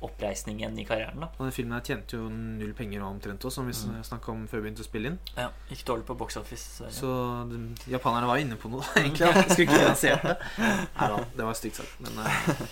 oppreisning 0.06 0.60
igjen 0.60 0.76
i 0.78 0.84
karrieren. 0.86 1.20
da 1.24 1.28
Og 1.40 1.46
den 1.48 1.52
filmen 1.56 1.74
her 1.74 1.82
tjente 1.82 2.14
jo 2.20 2.28
null 2.30 2.74
penger 2.78 3.00
nå 3.02 3.08
omtrent 3.10 3.40
også, 3.42 3.52
som 3.56 3.66
vi 3.66 3.74
Mm. 3.74 4.04
snakka 4.04 4.30
om 4.32 4.48
før 4.48 4.62
vi 4.62 4.70
begynte 4.70 4.84
å 4.84 4.90
spille 4.90 5.08
inn. 5.08 5.20
Ja, 5.38 5.50
Gikk 5.70 5.86
dårlig 5.86 6.06
på 6.06 6.18
box 6.18 6.38
office. 6.38 6.84
dessverre. 6.84 6.92
Så 6.92 7.50
de, 7.50 7.92
japanerne 7.92 8.28
var 8.28 8.38
inne 8.38 8.56
på 8.56 8.70
noe, 8.70 8.84
egentlig. 8.96 9.34
Skulle 9.50 9.66
ikke 9.66 9.80
finansiert 9.82 10.22
det. 10.22 10.38
Nei 10.60 11.08
da, 11.10 11.18
det 11.38 11.46
var 11.46 11.54
stygt 11.54 11.76
sagt, 11.76 12.00
men 12.00 12.20
uh, 12.20 12.68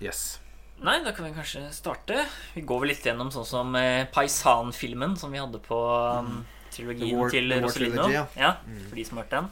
Yes. 0.00 0.38
Nei, 0.84 0.98
da 1.04 1.12
kan 1.16 1.24
vi 1.24 1.32
kanskje 1.32 1.62
starte. 1.72 2.26
Vi 2.54 2.60
går 2.68 2.82
vel 2.82 2.90
litt 2.92 3.06
gjennom 3.06 3.30
sånn 3.32 3.46
som 3.48 3.74
eh, 3.80 4.04
Paisan-filmen 4.12 5.16
som 5.16 5.32
vi 5.32 5.40
hadde 5.40 5.58
på 5.64 5.78
um, 6.20 6.42
trilogien 6.74 7.16
War- 7.16 7.32
til 7.32 7.48
Rosalino. 7.64 8.02
Trilogy, 8.04 8.12
ja. 8.18 8.26
ja, 8.36 8.50
Mm. 8.66 8.82
for 8.90 8.96
de 9.00 9.04
som 9.08 9.16
har 9.18 9.24
hørt 9.24 9.36
den. 9.38 9.48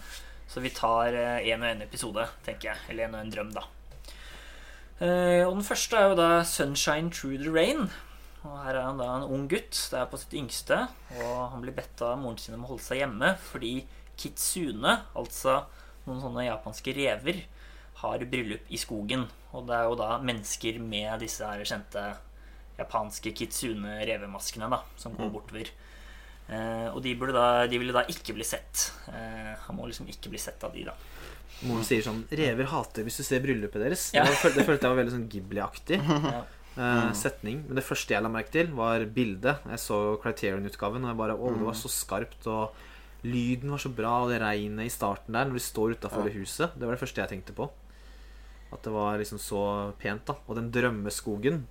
Så 0.53 0.61
vi 0.61 0.71
tar 0.71 1.17
én 1.41 1.63
og 1.65 1.71
én 1.71 1.83
episode, 1.83 2.27
tenker 2.45 2.71
jeg. 2.75 2.77
Eller 2.91 3.09
én 3.09 3.15
og 3.17 3.23
en 3.25 3.33
drøm, 3.33 3.55
da. 3.57 3.65
Eh, 5.01 5.43
og 5.49 5.57
den 5.57 5.65
første 5.67 5.97
er 5.99 6.11
jo 6.13 6.19
da 6.21 6.29
'Sunshine 6.45 7.11
Through 7.11 7.39
the 7.43 7.51
Rain'. 7.51 7.89
Og 8.45 8.59
Her 8.67 8.77
er 8.77 8.83
han 8.85 8.99
da 8.99 9.17
en 9.17 9.23
ung 9.33 9.49
gutt. 9.49 9.73
Det 9.91 9.99
er 9.99 10.05
på 10.07 10.19
sitt 10.21 10.35
yngste. 10.37 10.89
Og 11.19 11.51
han 11.51 11.63
blir 11.63 11.73
bedt 11.75 12.03
av 12.03 12.19
moren 12.19 12.37
sin 12.39 12.55
om 12.55 12.65
å 12.65 12.69
holde 12.69 12.83
seg 12.85 12.99
hjemme 13.01 13.39
fordi 13.51 13.87
kitsune, 14.19 15.01
altså 15.17 15.65
noen 16.07 16.21
sånne 16.21 16.45
japanske 16.47 16.93
rever, 16.95 17.41
har 18.05 18.25
bryllup 18.31 18.71
i 18.71 18.79
skogen. 18.81 19.27
Og 19.55 19.67
det 19.69 19.75
er 19.79 19.89
jo 19.89 19.97
da 20.01 20.19
mennesker 20.23 20.79
med 20.83 21.21
disse 21.25 21.47
her 21.47 21.65
kjente 21.67 22.05
japanske 22.79 23.31
kitsune-revemaskene 23.39 24.69
da, 24.71 24.81
som 24.99 25.15
går 25.17 25.29
Mm. 25.29 25.33
bortover. 25.33 25.69
Eh, 26.51 26.89
og 26.93 27.03
de, 27.03 27.15
burde 27.17 27.33
da, 27.33 27.67
de 27.67 27.79
ville 27.81 27.93
da 27.95 28.03
ikke 28.05 28.35
bli 28.37 28.45
sett. 28.45 28.91
Eh, 29.09 29.55
han 29.67 29.77
må 29.77 29.87
liksom 29.89 30.07
ikke 30.11 30.29
bli 30.31 30.39
sett 30.39 30.63
av 30.65 30.73
de, 30.75 30.85
da. 30.85 30.93
Moren 31.65 31.85
sier 31.87 32.03
sånn 32.03 32.25
'Rever 32.29 32.67
hater 32.67 33.05
hvis 33.05 33.17
du 33.17 33.23
ser 33.23 33.41
bryllupet 33.41 33.81
deres'. 33.81 34.13
Ja. 34.13 34.25
Det, 34.25 34.35
følte, 34.37 34.59
det 34.59 34.67
følte 34.67 34.83
jeg 34.89 34.95
var 34.97 35.05
veldig 35.05 35.15
sånn 35.15 35.29
Ghibli-aktig 35.31 36.01
Ja. 36.35 36.45
eh, 36.77 37.09
Mm. 37.09 37.15
setning. 37.15 37.65
Men 37.69 37.77
det 37.77 37.85
første 37.85 38.09
jeg 38.11 38.23
la 38.23 38.29
merke 38.29 38.51
til, 38.51 38.67
var 38.75 38.99
bildet. 39.07 39.59
Jeg 39.65 39.79
så 39.79 40.19
Criterion-utgaven, 40.21 41.05
og 41.05 41.09
jeg 41.15 41.17
bare 41.17 41.39
Å, 41.39 41.55
det 41.57 41.65
var 41.65 41.73
så 41.79 41.89
skarpt, 41.89 42.47
og 42.49 42.75
lyden 43.25 43.71
var 43.71 43.79
så 43.79 43.89
bra, 43.95 44.25
og 44.25 44.29
det 44.31 44.41
regnet 44.43 44.85
i 44.85 44.91
starten 44.93 45.33
der, 45.33 45.45
når 45.47 45.55
de 45.55 45.61
står 45.61 45.95
utafor 45.97 46.27
Ja. 46.27 46.33
huset, 46.35 46.75
det 46.79 46.83
var 46.85 46.97
det 46.97 47.01
første 47.01 47.23
jeg 47.23 47.29
tenkte 47.31 47.55
på. 47.55 47.71
At 48.75 48.83
det 48.83 48.93
var 48.95 49.19
liksom 49.21 49.39
så 49.39 49.61
pent, 50.01 50.27
da. 50.27 50.37
Og 50.49 50.59
den 50.59 50.71
drømmeskogen, 50.75 51.63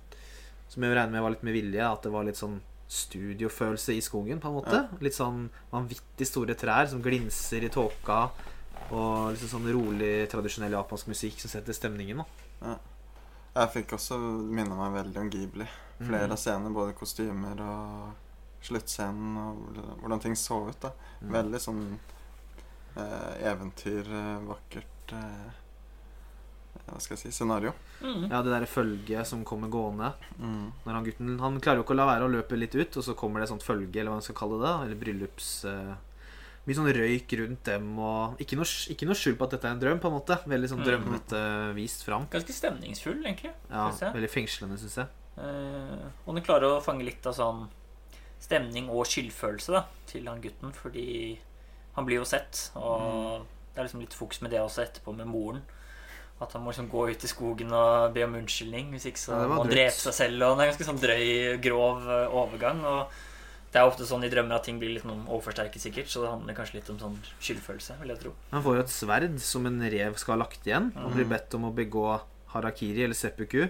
som 0.68 0.82
jeg 0.82 0.96
regner 0.96 1.12
med 1.12 1.22
var 1.22 1.34
litt 1.34 1.44
med 1.46 1.54
vilje, 1.54 1.84
at 1.84 2.02
det 2.02 2.12
var 2.14 2.24
litt 2.26 2.40
sånn 2.40 2.58
studiofølelse 2.88 3.94
i 3.96 4.02
skogen, 4.04 4.40
på 4.40 4.48
en 4.50 4.56
måte. 4.58 4.80
Ja. 4.80 4.98
Litt 5.04 5.16
sånn 5.16 5.46
vanvittig 5.72 6.26
store 6.28 6.56
trær 6.58 6.88
som 6.90 7.02
glinser 7.04 7.64
i 7.64 7.70
tåka. 7.72 8.30
Og 8.92 9.32
liksom 9.32 9.48
sånn 9.54 9.70
rolig, 9.72 10.26
tradisjonell 10.32 10.74
japansk 10.76 11.08
musikk 11.12 11.38
som 11.40 11.52
setter 11.52 11.76
stemningen. 11.76 12.24
da 12.60 12.74
jeg 13.54 13.70
fikk 13.70 13.92
også 13.94 14.16
minne 14.18 14.74
meg 14.74 15.04
veldig 15.04 15.20
om 15.20 15.30
Ghibli. 15.30 15.66
Flere 16.00 16.26
Mm. 16.26 16.32
av 16.32 16.38
scenene, 16.38 16.74
både 16.74 16.92
kostymer 16.98 17.60
og 17.60 18.14
sluttscenen 18.60 19.36
og 19.36 20.00
hvordan- 20.02 20.20
ting 20.20 20.34
så 20.34 20.68
ut. 20.68 20.80
da 20.80 20.90
Mm. 21.22 21.30
Veldig 21.30 21.60
sånn 21.60 21.98
eh, 22.96 23.50
eventyr, 23.52 24.06
eh, 24.06 24.40
vakkert 24.46 25.12
eh, 25.12 25.50
Hva 26.84 27.00
skal 27.00 27.16
jeg 27.16 27.22
si 27.22 27.36
scenario. 27.36 27.72
Mm. 28.00 28.26
Ja, 28.28 28.40
det 28.44 28.52
derre 28.52 28.68
følget 28.68 29.28
som 29.28 29.44
kommer 29.46 29.70
gående. 29.72 30.12
Mm. 30.38 30.72
Når 30.84 30.96
han 30.96 31.06
gutten 31.06 31.36
Han 31.40 31.60
klarer 31.62 31.80
jo 31.80 31.84
ikke 31.86 31.94
å 31.94 32.00
la 32.00 32.08
være 32.08 32.26
å 32.26 32.32
løpe 32.32 32.58
litt 32.58 32.74
ut, 32.76 32.98
og 33.00 33.06
så 33.06 33.14
kommer 33.18 33.40
det 33.40 33.48
sånt 33.50 33.64
følge, 33.66 33.94
eller 34.00 34.12
hva 34.12 34.18
man 34.20 34.26
skal 34.26 34.38
kalle 34.42 34.60
det. 34.64 34.74
Eller 34.86 35.00
bryllups... 35.00 35.54
Uh, 35.68 35.94
mye 36.64 36.76
sånn 36.78 36.88
røyk 36.96 37.32
rundt 37.36 37.66
dem, 37.68 37.88
og 38.00 38.38
ikke 38.40 38.56
noe, 38.56 38.64
ikke 38.94 39.04
noe 39.04 39.18
skjul 39.20 39.34
på 39.36 39.44
at 39.44 39.52
dette 39.52 39.68
er 39.68 39.74
en 39.76 39.80
drøm, 39.82 39.98
på 40.00 40.08
en 40.08 40.14
måte. 40.16 40.38
Veldig 40.48 40.70
sånn 40.72 40.84
drømmete 40.84 41.40
uh, 41.40 41.72
vist 41.76 42.06
fram. 42.06 42.24
Ganske 42.32 42.56
stemningsfull, 42.56 43.18
egentlig. 43.20 43.52
Ja. 43.68 43.90
Veldig 44.14 44.30
fengslende, 44.32 44.78
syns 44.80 44.96
jeg. 45.02 45.10
Uh, 45.36 46.06
og 46.24 46.36
den 46.38 46.46
klarer 46.46 46.78
å 46.78 46.84
fange 46.84 47.04
litt 47.04 47.26
av 47.28 47.36
sånn 47.36 47.66
stemning 48.44 48.88
og 48.92 49.04
skyldfølelse 49.08 49.74
da, 49.76 49.84
til 50.08 50.28
han 50.28 50.40
gutten, 50.44 50.72
fordi 50.76 51.08
han 51.94 52.08
blir 52.08 52.20
jo 52.20 52.28
sett, 52.28 52.68
og 52.76 53.44
det 53.74 53.80
er 53.80 53.86
liksom 53.86 54.02
litt 54.02 54.16
fokus 54.16 54.40
med 54.44 54.52
det 54.54 54.60
også 54.62 54.84
etterpå 54.84 55.14
med 55.16 55.28
moren. 55.30 55.62
At 56.42 56.52
han 56.52 56.62
må 56.64 56.72
liksom 56.72 56.88
gå 56.90 57.04
ut 57.10 57.24
i 57.24 57.28
skogen 57.30 57.70
og 57.72 58.12
be 58.14 58.24
om 58.26 58.34
unnskyldning, 58.34 58.90
hvis 58.92 59.06
ikke 59.06 59.18
så 59.22 59.36
Ja, 59.38 59.46
må 59.48 59.62
han 59.62 59.70
drepe 59.70 59.94
seg 59.94 60.12
selv. 60.16 60.42
Og 60.42 60.58
det 60.58 60.64
er 60.66 60.72
ganske 60.72 60.88
sånn 60.88 60.98
drøy, 61.00 61.60
grov 61.62 62.08
eh, 62.10 62.34
overgang. 62.34 62.82
Og 62.84 63.06
det 63.72 63.80
er 63.80 63.86
ofte 63.86 64.06
sånn 64.06 64.24
i 64.26 64.30
drømmer 64.30 64.54
at 64.58 64.64
ting 64.64 64.78
blir 64.78 64.92
litt 64.94 65.06
overforsterket, 65.06 65.80
sikkert, 65.82 66.06
så 66.10 66.22
det 66.22 66.30
handler 66.30 66.54
kanskje 66.58 66.74
litt 66.80 66.90
om 66.90 66.98
sånn 66.98 67.16
skyldfølelse, 67.42 67.96
vil 68.00 68.08
jeg 68.14 68.20
tro. 68.24 68.32
Han 68.52 68.62
får 68.62 68.76
jo 68.76 68.82
et 68.84 68.92
sverd 68.94 69.40
som 69.42 69.66
en 69.66 69.80
rev 69.80 70.14
skal 70.20 70.36
ha 70.36 70.42
lagt 70.44 70.66
igjen, 70.66 70.92
og 70.96 71.12
blir 71.14 71.24
Mhm. 71.24 71.32
bedt 71.34 71.54
om 71.54 71.64
å 71.70 71.74
begå 71.74 72.20
harakiri 72.54 73.02
eller 73.04 73.14
seppuku. 73.18 73.68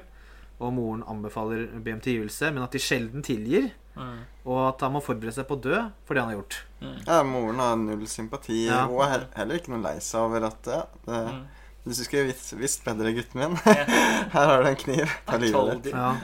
Og 0.61 0.73
moren 0.73 1.03
anbefaler 1.09 1.67
å 1.75 1.83
be 1.83 1.93
om 1.93 2.01
tilgivelse, 2.01 2.53
men 2.53 2.63
at 2.63 2.71
de 2.73 2.79
sjelden 2.79 3.23
tilgir. 3.23 3.73
Mm. 3.97 4.21
Og 4.47 4.69
at 4.69 4.81
han 4.81 4.93
må 4.93 5.01
forberede 5.03 5.33
seg 5.35 5.47
på 5.49 5.57
å 5.57 5.61
dø 5.63 5.91
for 6.05 6.15
det 6.15 6.23
han 6.23 6.31
har 6.33 6.41
gjort. 6.43 6.57
Mm. 6.83 7.07
Ja, 7.07 7.23
moren 7.23 7.59
har 7.59 7.77
null 7.77 8.07
sympati. 8.07 8.67
Ja. 8.67 8.87
Hun 8.87 9.01
er 9.01 9.27
heller 9.35 9.59
ikke 9.59 9.69
noe 9.75 9.83
lei 9.83 9.99
seg 10.01 10.21
over 10.21 10.47
at 10.47 10.63
det, 10.63 10.81
det, 11.07 11.21
Mm. 11.33 11.45
Hvis 11.85 11.99
du 12.01 12.05
skulle 12.07 12.29
visst, 12.31 12.53
visst 12.57 12.85
bedre, 12.87 13.13
gutten 13.13 13.41
min. 13.43 13.57
Her 14.35 14.47
har 14.49 14.63
du 14.65 14.69
en 14.71 14.77
kniv. 14.81 15.11
Ta 15.29 15.37
livet 15.37 15.83
ditt. 15.85 15.93
Ja. 15.93 16.15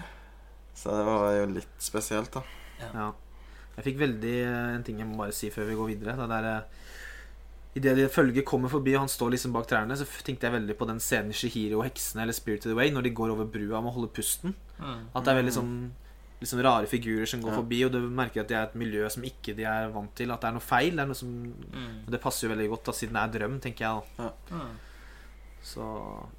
Så 0.80 0.92
det 0.92 1.04
var 1.08 1.32
jo 1.36 1.46
litt 1.52 1.76
spesielt, 1.84 2.32
da. 2.32 2.42
Ja. 2.80 3.10
Jeg 3.76 3.84
fikk 3.90 3.98
veldig 4.00 4.34
eh, 4.46 4.74
en 4.76 4.84
ting 4.86 4.98
jeg 5.02 5.08
må 5.08 5.18
bare 5.20 5.34
si 5.36 5.50
før 5.52 5.68
vi 5.68 5.76
går 5.76 5.90
videre. 5.94 6.16
Det 6.16 6.28
der, 6.32 6.64
Idet 7.76 7.92
det 7.98 8.06
følget 8.08 8.46
kommer 8.48 8.70
forbi, 8.72 8.94
og 8.96 9.02
han 9.04 9.10
står 9.12 9.34
liksom 9.34 9.52
bak 9.52 9.66
trærne, 9.68 9.92
så 10.00 10.06
tenkte 10.24 10.46
jeg 10.48 10.54
veldig 10.54 10.76
på 10.80 10.86
den 10.88 10.96
scenen 11.04 11.28
i 11.28 11.36
Shihiro 11.36 11.82
og 11.82 11.84
heksene 11.90 12.22
eller 12.24 12.32
Spirited 12.32 12.72
Away, 12.72 12.88
når 12.94 13.04
de 13.04 13.10
går 13.18 13.34
over 13.34 13.44
brua 13.52 13.82
med 13.84 13.90
å 13.90 13.96
holde 13.98 14.08
pusten. 14.16 14.54
Mm. 14.80 15.02
At 15.12 15.26
det 15.26 15.34
er 15.34 15.40
veldig 15.42 15.52
sånn 15.58 15.74
liksom 16.40 16.62
rare 16.64 16.88
figurer 16.88 17.28
som 17.28 17.42
går 17.44 17.52
Ja. 17.52 17.58
forbi, 17.60 17.82
og 17.84 17.92
du 17.92 17.98
merker 18.08 18.40
at 18.44 18.48
det 18.48 18.56
er 18.56 18.64
et 18.70 18.78
miljø 18.80 19.04
som 19.12 19.24
ikke 19.28 19.52
de 19.56 19.64
er 19.68 19.92
vant 19.92 20.14
til. 20.16 20.32
At 20.32 20.40
det 20.40 20.48
er 20.48 20.56
noe 20.56 20.64
feil. 20.64 20.96
Det 20.96 21.04
er 21.04 21.10
noe 21.12 21.20
som 21.20 21.34
Mm. 21.36 21.92
Det 22.08 22.20
passer 22.24 22.48
jo 22.48 22.54
veldig 22.54 22.68
godt, 22.72 22.84
da, 22.88 22.92
siden 22.96 23.12
det 23.12 23.22
er 23.26 23.38
drøm, 23.38 23.60
tenker 23.60 23.84
jeg. 23.84 24.02
da 24.16 24.32
Mm. 24.56 24.72
Så 25.66 25.82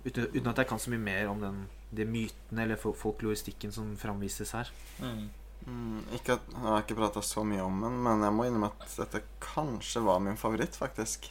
uten, 0.06 0.30
uten 0.32 0.48
at 0.54 0.62
jeg 0.62 0.70
kan 0.70 0.80
så 0.80 0.92
mye 0.94 1.04
mer 1.04 1.28
om 1.34 1.42
den, 1.44 1.58
de 1.92 2.06
mytene 2.08 2.64
eller 2.64 2.80
folkloristikken 2.80 3.74
som 3.76 3.90
framvises 4.00 4.54
her. 4.56 4.70
Mm. 5.04 5.26
Mm, 5.68 5.98
ikke 6.16 6.38
at, 6.38 6.46
Jeg 6.54 6.64
har 6.64 6.84
ikke 6.86 6.96
prata 6.96 7.22
så 7.26 7.44
mye 7.44 7.64
om 7.66 7.82
den, 7.84 7.98
men 8.06 8.22
jeg 8.24 8.36
må 8.38 8.46
innrømme 8.48 8.70
at 8.72 8.94
dette 9.02 9.24
kanskje 9.44 10.04
var 10.06 10.22
min 10.24 10.38
favoritt, 10.40 10.78
faktisk. 10.80 11.28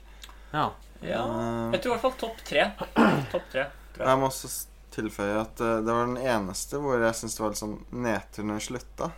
Ja. 0.52 0.66
Ja. 1.00 1.22
Eh, 1.24 1.72
Jeg 1.76 1.82
tror 1.82 1.92
i 1.92 1.94
hvert 1.96 2.04
fall 2.04 2.18
topp 2.20 2.42
tre. 2.44 2.66
Topp 3.32 3.48
tre. 3.52 3.64
tror 3.94 4.04
jeg. 4.04 4.08
jeg 4.10 4.20
må 4.20 4.28
også 4.28 4.50
tilføye 4.96 5.40
at 5.40 5.60
eh, 5.64 5.78
det 5.84 5.92
var 5.96 6.06
den 6.10 6.20
eneste 6.20 6.80
hvor 6.80 7.00
jeg 7.00 7.16
syns 7.16 7.36
det 7.36 7.42
var 7.46 7.54
litt 7.54 7.62
sånn 7.64 7.78
nedtur 8.04 8.44
når 8.48 8.60
det 8.60 8.66
slutta. 8.70 9.10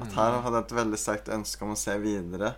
At 0.00 0.06
Mm. 0.08 0.14
her 0.16 0.36
hadde 0.44 0.56
jeg 0.60 0.64
et 0.64 0.76
veldig 0.78 0.98
sterkt 1.00 1.26
ønske 1.28 1.64
om 1.66 1.72
å 1.74 1.76
se 1.76 1.92
videre 2.00 2.54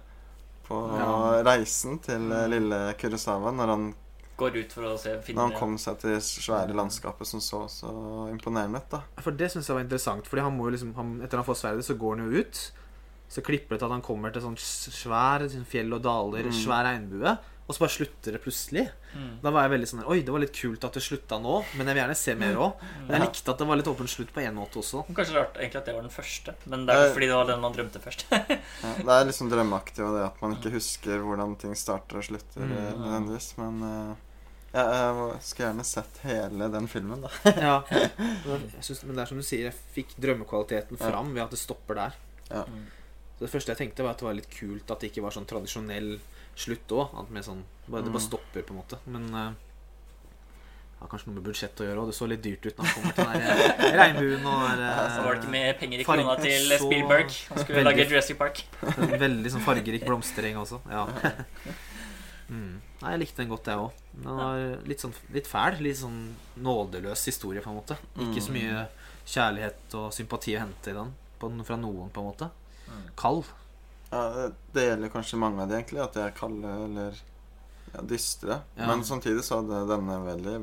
på 0.68 0.77
Ja. 0.98 1.42
reisen 1.42 1.98
til 2.03 2.31
eh, 2.33 2.44
lille 2.51 2.79
Kurosawa 2.98 3.51
når 3.55 3.72
han, 3.77 3.87
Går 4.36 4.56
ut 4.56 4.72
for 4.72 4.82
å 4.88 4.98
se 4.98 5.12
når 5.34 5.42
han 5.42 5.52
kom 5.58 5.74
seg 5.78 5.98
til 6.00 6.14
det 6.14 6.22
svære 6.24 6.74
landskapet 6.74 7.26
som 7.28 7.40
så 7.40 7.68
så 7.70 7.90
imponerende 8.32 8.80
ut. 8.80 8.88
da 8.90 9.02
For 9.22 9.30
det 9.30 9.50
syns 9.52 9.68
jeg 9.68 9.76
var 9.76 9.84
interessant. 9.84 10.26
Fordi 10.26 10.42
han 10.42 10.56
må 10.56 10.66
jo 10.70 10.76
liksom 10.76 10.94
han, 10.96 11.20
Etter 11.22 11.36
han 11.36 11.44
får 11.46 11.58
sverdet, 11.60 11.84
så 11.84 11.94
går 12.00 12.16
han 12.16 12.32
jo 12.32 12.40
ut. 12.40 12.62
Så 13.28 13.40
klipper 13.44 13.76
det 13.76 13.78
til 13.80 13.86
at 13.90 13.92
han 13.96 14.02
kommer 14.04 14.32
til 14.32 14.42
sånn 14.44 14.56
svær 14.60 15.44
sånn 15.48 15.64
fjell 15.68 15.92
og 15.94 16.02
daler, 16.02 16.44
Mm. 16.48 16.52
svær 16.52 16.84
regnbue. 16.84 17.38
Og 17.72 17.76
så 17.78 17.80
bare 17.87 17.92
slutter 17.94 18.35
det 18.37 18.38
plutselig. 18.44 18.82
Mm. 19.16 19.28
Da 19.40 19.50
var 19.54 19.64
jeg 19.64 19.72
veldig 19.72 19.87
sånn 19.88 20.00
Oi, 20.12 20.18
det 20.26 20.32
var 20.35 20.42
litt 20.42 20.52
kult 20.52 20.82
at 20.85 20.96
det 20.98 21.00
slutta 21.00 21.38
nå, 21.40 21.54
men 21.78 21.88
jeg 21.88 21.96
vil 21.96 22.00
gjerne 22.02 22.16
se 22.20 22.35
mer 22.37 22.58
òg. 22.61 22.82
Men 23.06 23.14
jeg 23.16 23.22
likte 23.22 23.54
at 23.54 23.62
det 23.62 23.68
var 23.70 23.78
litt 23.80 23.88
åpen 23.88 24.11
slutt 24.12 24.32
på 24.35 24.42
én 24.42 24.58
måte 24.58 24.76
også. 24.82 25.06
Kanskje 25.08 25.38
rart 25.38 25.56
egentlig 25.56 25.80
at 25.80 25.88
det 25.88 25.94
var 25.96 26.04
den 26.04 26.12
første, 26.12 26.52
men 26.68 26.85
det 26.85 26.92
er 26.92 27.06
jo 27.06 27.14
fordi 27.14 27.30
det 27.30 27.38
var 27.38 27.48
den 27.48 27.62
man 27.64 27.76
drømte 27.78 28.02
først. 28.04 28.26
Ja, 28.82 28.90
det 28.98 29.14
er 29.14 29.24
liksom 29.30 29.48
drømmeaktig, 29.48 30.02
og 30.04 30.18
det 30.18 30.26
at 30.26 30.42
man 30.44 30.58
ikke 30.58 30.74
husker 30.74 31.24
hvordan 31.24 31.54
ting 31.62 31.72
starter 31.78 32.20
og 32.20 32.26
slutter. 32.26 32.61
Mm. 32.61 32.74
eh, 32.76 32.90
nødvendigvis 33.00 33.48
Men 33.62 33.78
uh... 33.87 34.12
ja, 34.74 34.85
jeg 34.92 35.40
skulle 35.46 35.68
gjerne 35.70 35.87
sett 35.88 36.20
hele 36.26 36.68
den 36.76 36.90
filmen, 36.92 37.24
da. 37.24 37.32
Ja. 37.68 37.76
Jeg 37.94 38.82
synes, 38.82 39.06
men 39.06 39.16
det 39.16 39.24
er 39.24 39.32
som 39.32 39.40
du 39.40 39.46
sier, 39.46 39.70
jeg 39.70 39.96
fikk 39.96 40.12
drømmekvaliteten 40.20 41.00
fram 41.00 41.32
ved 41.32 41.46
at 41.46 41.56
det 41.56 41.62
stopper 41.62 42.02
der. 42.02 42.20
Ja. 42.50 42.66
Mm. 42.68 42.85
Så 43.38 43.46
det 43.46 43.52
første 43.54 43.72
jeg 43.72 43.80
tenkte, 43.80 44.04
var 44.04 44.12
at 44.12 44.20
det 44.20 44.28
var 44.28 44.37
litt 44.37 44.52
kult 44.52 44.92
at 44.92 45.00
det 45.00 45.08
ikke 45.08 45.24
var 45.24 45.32
sånn 45.35 45.48
tradisjonell 45.48 46.18
slutt 46.56 46.88
òg. 46.92 47.12
Sånn, 47.42 47.62
det 47.86 47.90
bare 47.92 48.02
Mm. 48.10 48.20
stopper, 48.20 48.62
på 48.62 48.70
en 48.74 48.80
måte. 48.82 48.98
Men 49.06 49.28
eh, 49.34 49.52
har 51.02 51.08
kanskje 51.08 51.26
noe 51.28 51.34
med 51.40 51.44
budsjett 51.44 51.80
å 51.80 51.86
gjøre 51.88 51.98
òg. 52.04 52.10
Det 52.12 52.14
så 52.14 52.28
litt 52.28 52.42
dyrt 52.42 52.66
ut 52.66 52.76
når 52.78 52.84
han 52.84 52.94
kommer 52.94 53.14
til 53.14 53.24
den 53.24 53.42
eh, 53.42 53.96
regnbuen 54.00 54.46
og 54.46 54.60
der, 54.68 54.82
ja, 54.86 55.08
Så 55.16 55.22
var 55.24 55.34
det 55.34 55.40
ikke 55.42 55.50
mer 55.56 55.72
penger 55.80 55.98
i 56.00 56.04
krona 56.04 56.36
til 56.40 56.76
Spielberg. 56.78 57.30
Han 57.48 57.58
skulle 57.58 57.78
veldig- 57.80 57.90
lage 57.90 58.08
Jurassic 58.10 58.38
Park. 58.38 58.62
Veldig 59.26 59.50
sånn 59.56 59.64
fargerik 59.66 60.04
blomstring 60.06 60.56
også. 60.60 60.80
Ja. 60.90 61.06
Mm. 62.52 62.82
Nei, 63.00 63.10
jeg 63.14 63.20
likte 63.22 63.40
den 63.40 63.48
godt, 63.48 63.64
jeg 63.70 63.80
òg. 63.80 64.00
Den 64.12 64.36
var 64.36 64.58
litt 64.84 65.00
sånn 65.00 65.14
litt 65.32 65.46
fæl. 65.48 65.78
Litt 65.80 65.96
sånn 66.02 66.18
nådeløs 66.60 67.22
historie, 67.30 67.62
på 67.64 67.70
en 67.72 67.78
måte. 67.78 67.96
Ikke 68.20 68.42
så 68.44 68.52
mye 68.52 68.82
kjærlighet 69.24 69.94
og 69.96 70.10
sympati 70.12 70.52
å 70.58 70.60
hente 70.60 70.92
i 70.92 70.96
den 70.98 71.14
på, 71.40 71.48
fra 71.64 71.78
noen, 71.80 72.10
på 72.12 72.20
en 72.20 72.28
måte. 72.28 72.50
Mm. 72.90 73.06
Kald. 73.16 73.48
Ja, 74.12 74.48
det- 74.75 74.85
gjelder 74.90 75.09
kanskje 75.09 75.38
mange 75.40 75.62
av 75.62 75.68
de, 75.68 75.75
egentlig. 75.81 76.01
At 76.05 76.12
de 76.14 76.20
er 76.20 76.31
kalde 76.37 76.68
eller 76.85 77.12
ja, 77.94 78.01
dystre. 78.03 78.62
Ja. 78.77 78.87
Men 78.87 79.03
samtidig 79.05 79.42
så 79.46 79.62
hadde 79.62 79.87
denne 79.88 80.18
veldig 80.27 80.57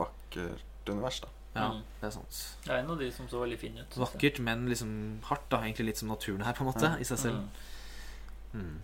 vakkert 0.00 0.88
univers, 0.88 1.20
da. 1.20 1.28
Ja, 1.54 1.68
Mm. 1.70 1.82
det 2.00 2.06
er 2.06 2.10
sant. 2.10 2.38
Det 2.64 2.70
er 2.72 2.78
en 2.82 2.90
av 2.90 2.98
de 2.98 3.10
som 3.12 3.28
så 3.28 3.38
veldig 3.44 3.58
fin 3.60 3.76
ut. 3.78 3.94
Vakkert, 3.96 4.40
men 4.40 4.66
liksom 4.68 5.20
hardt, 5.22 5.48
da. 5.50 5.58
Egentlig 5.62 5.86
litt 5.86 5.98
som 5.98 6.08
naturen 6.08 6.42
her, 6.42 6.52
på 6.52 6.60
en 6.64 6.72
måte. 6.72 6.82
Ja. 6.82 6.96
I 6.98 7.04
seg 7.04 7.18
selv. 7.18 7.36
Mm. 8.54 8.60
Mm. 8.64 8.80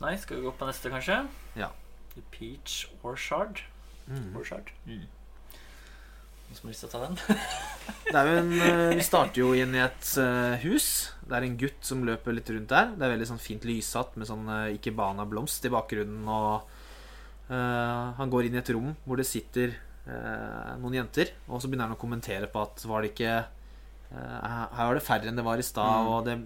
Nei, 0.00 0.16
skal 0.16 0.36
vi 0.36 0.42
gå 0.46 0.52
på 0.56 0.66
neste, 0.68 0.90
kanskje? 0.92 1.28
Ja. 1.56 1.68
The 2.14 2.22
Peach 2.32 2.86
Orchard. 3.04 3.60
Mm. 4.08 4.36
Orchard. 4.36 4.70
Mm. 4.86 5.06
Noen 6.46 6.58
som 6.58 6.68
har 6.68 6.72
lyst 6.72 6.84
til 6.84 6.90
å 6.90 6.94
ta 6.94 7.00
den? 7.06 7.16
Det 8.06 8.14
er 8.20 8.28
jo 8.30 8.36
en 8.38 8.52
eh, 8.62 8.94
Vi 8.94 9.04
starter 9.04 9.40
jo 9.42 9.48
inn 9.58 9.74
i 9.74 9.82
et 9.82 10.10
eh, 10.22 10.62
hus. 10.62 10.86
Det 11.26 11.34
er 11.34 11.46
en 11.46 11.56
gutt 11.58 11.80
som 11.86 12.04
løper 12.06 12.36
litt 12.36 12.50
rundt 12.54 12.70
der. 12.70 12.92
Det 12.94 13.02
er 13.02 13.12
veldig 13.16 13.28
sånn 13.32 13.42
fint 13.42 13.66
lyssatt 13.66 14.14
med 14.20 14.28
sånn 14.28 14.46
uh, 14.46 14.68
ikebana-blomst 14.76 15.66
i 15.66 15.72
bakgrunnen. 15.74 16.22
Og 16.30 16.68
uh, 17.50 18.14
han 18.20 18.30
går 18.32 18.46
inn 18.46 18.54
i 18.58 18.62
et 18.62 18.70
rom 18.76 18.92
hvor 19.02 19.18
det 19.18 19.26
sitter 19.26 19.74
uh, 20.06 20.76
noen 20.78 21.00
jenter. 21.00 21.34
Og 21.50 21.58
så 21.58 21.66
begynner 21.66 21.90
han 21.90 21.98
å 21.98 22.00
kommentere 22.00 22.46
på 22.52 22.62
at 22.62 22.86
var 22.86 23.02
det 23.02 23.10
ikke 23.10 23.34
uh, 23.42 24.38
Her 24.78 24.86
var 24.86 24.94
det 25.00 25.06
færre 25.08 25.32
enn 25.32 25.42
det 25.42 25.46
var 25.46 25.58
i 25.58 25.66
stad, 25.66 26.06
Mm. 26.06 26.12
og 26.14 26.28
det, 26.30 26.38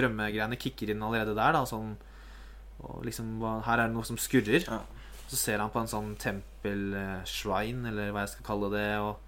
drømmegreiene 0.00 0.56
kicker 0.60 0.94
inn 0.94 1.04
allerede 1.04 1.36
der. 1.36 1.52
Da, 1.58 1.66
sånn, 1.68 1.92
og 2.80 3.04
liksom 3.04 3.36
Her 3.68 3.76
er 3.84 3.90
det 3.90 3.96
noe 3.98 4.08
som 4.08 4.16
skurrer. 4.20 4.64
Ja. 4.64 4.80
Så 5.28 5.36
ser 5.36 5.60
han 5.60 5.72
på 5.72 5.82
en 5.82 5.90
sånn 5.90 6.14
tempel-shrine, 6.20 7.90
eller 7.90 8.14
hva 8.14 8.24
jeg 8.24 8.34
skal 8.36 8.46
kalle 8.46 8.70
det. 8.72 8.86
Og, 9.04 9.18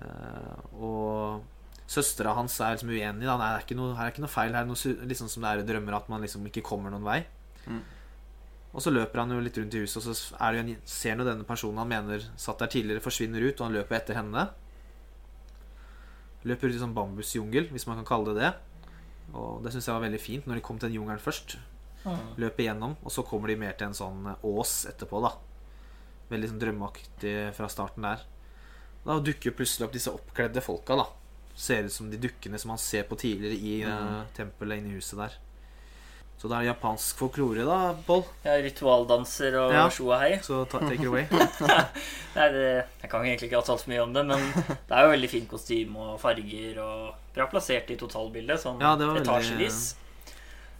eh, 0.00 0.78
og 0.80 1.90
søstera 1.90 2.32
hans 2.38 2.56
er 2.60 2.76
liksom 2.76 2.92
uenig. 2.94 3.26
Da. 3.26 3.36
Nei, 3.36 3.50
det 3.50 3.58
er 3.58 3.66
ikke 3.66 3.78
noe, 3.78 3.96
her 3.98 4.08
er 4.08 4.14
ikke 4.14 4.24
noe 4.24 4.32
feil. 4.32 4.54
Her 4.56 4.64
er 4.64 4.70
noe 4.70 5.10
liksom 5.10 5.28
som 5.28 5.44
det 5.44 5.50
er 5.50 5.62
i 5.62 5.68
drømmer, 5.68 5.98
at 5.98 6.08
man 6.12 6.24
liksom 6.24 6.48
ikke 6.48 6.64
kommer 6.64 6.94
noen 6.94 7.04
vei. 7.04 7.20
Mm. 7.68 7.82
Og 8.74 8.82
så 8.82 8.90
løper 8.90 9.22
han 9.22 9.30
jo 9.30 9.42
litt 9.44 9.58
rundt 9.60 9.76
i 9.76 9.84
huset, 9.84 10.00
og 10.02 10.16
så 10.18 10.38
er 10.42 10.50
det 10.50 10.58
jo 10.58 10.64
en, 10.64 10.86
ser 10.90 11.14
han 11.14 11.22
jo 11.22 11.28
denne 11.28 11.46
personen 11.46 11.78
han 11.78 11.90
mener 11.92 12.24
satt 12.40 12.58
der 12.64 12.72
tidligere, 12.72 13.04
forsvinner 13.04 13.44
ut, 13.44 13.60
og 13.60 13.68
han 13.68 13.76
løper 13.76 14.00
etter 14.00 14.18
henne. 14.18 14.48
Løper 16.48 16.72
ut 16.72 16.74
i 16.74 16.80
sånn 16.80 16.96
bambusjungel, 16.96 17.68
hvis 17.70 17.86
man 17.86 18.00
kan 18.00 18.08
kalle 18.08 18.34
det 18.34 18.42
det. 18.42 18.50
Og 19.34 19.62
det 19.62 19.72
syns 19.72 19.86
jeg 19.86 19.94
var 19.94 20.02
veldig 20.08 20.20
fint, 20.20 20.48
når 20.48 20.58
de 20.58 20.64
kom 20.66 20.80
til 20.80 20.90
den 20.90 20.98
jungelen 20.98 21.22
først 21.22 21.56
Mm. 22.04 22.34
løper 22.36 22.66
gjennom, 22.66 22.96
og 23.02 23.10
så 23.12 23.22
kommer 23.24 23.48
de 23.48 23.56
mer 23.56 23.72
til 23.72 23.86
en 23.88 23.94
sånn 23.96 24.26
eh, 24.28 24.42
ås 24.44 24.86
etterpå, 24.90 25.22
da. 25.24 25.30
Veldig 26.30 26.50
sånn 26.50 26.60
drømmeaktig 26.60 27.36
fra 27.56 27.68
starten 27.72 28.02
der. 28.04 28.20
Da 29.04 29.18
dukker 29.20 29.52
plutselig 29.56 29.86
opp 29.88 29.92
disse 29.96 30.12
oppkledde 30.12 30.60
folka, 30.64 30.96
da. 31.00 31.06
Ser 31.56 31.84
ut 31.88 31.92
som 31.92 32.10
de 32.10 32.18
dukkene 32.20 32.58
som 32.58 32.68
man 32.74 32.78
ser 32.82 33.04
på 33.08 33.16
tidligere 33.16 33.56
i 33.56 33.74
eh, 33.86 34.22
tempelet 34.36 34.80
inne 34.82 34.92
i 34.92 34.98
huset 34.98 35.18
der. 35.20 35.36
Så 36.36 36.48
det 36.50 36.56
er 36.58 36.66
japansk 36.72 37.16
folklore, 37.22 37.62
da, 37.64 37.94
Pål. 38.04 38.24
Ja, 38.44 38.56
ritualdanser 38.60 39.54
og 39.62 39.72
Ja. 39.72 39.84
sjo 39.88 40.10
hei. 40.18 40.40
Så 40.42 40.64
ta, 40.68 40.80
take 40.82 40.98
it 41.00 41.06
away. 41.06 41.24
Nei, 42.34 42.48
det, 42.52 42.64
jeg 43.00 43.10
kan 43.12 43.22
egentlig 43.24 43.48
ikke 43.48 43.60
ha 43.60 43.64
talt 43.68 43.84
så 43.84 43.88
mye 43.92 44.02
om 44.02 44.12
det, 44.12 44.24
men 44.26 44.42
det 44.58 44.92
er 44.98 45.06
jo 45.06 45.12
veldig 45.14 45.30
fint 45.30 45.48
kostyme 45.48 45.96
og 46.10 46.18
farger 46.20 46.80
og 46.82 47.14
bra 47.36 47.46
plassert 47.52 47.88
i 47.94 47.96
totalbildet, 47.96 48.60
sånn 48.60 48.82
Ja, 48.82 48.96
veldig- 48.98 49.22
etasjevis. 49.22 49.94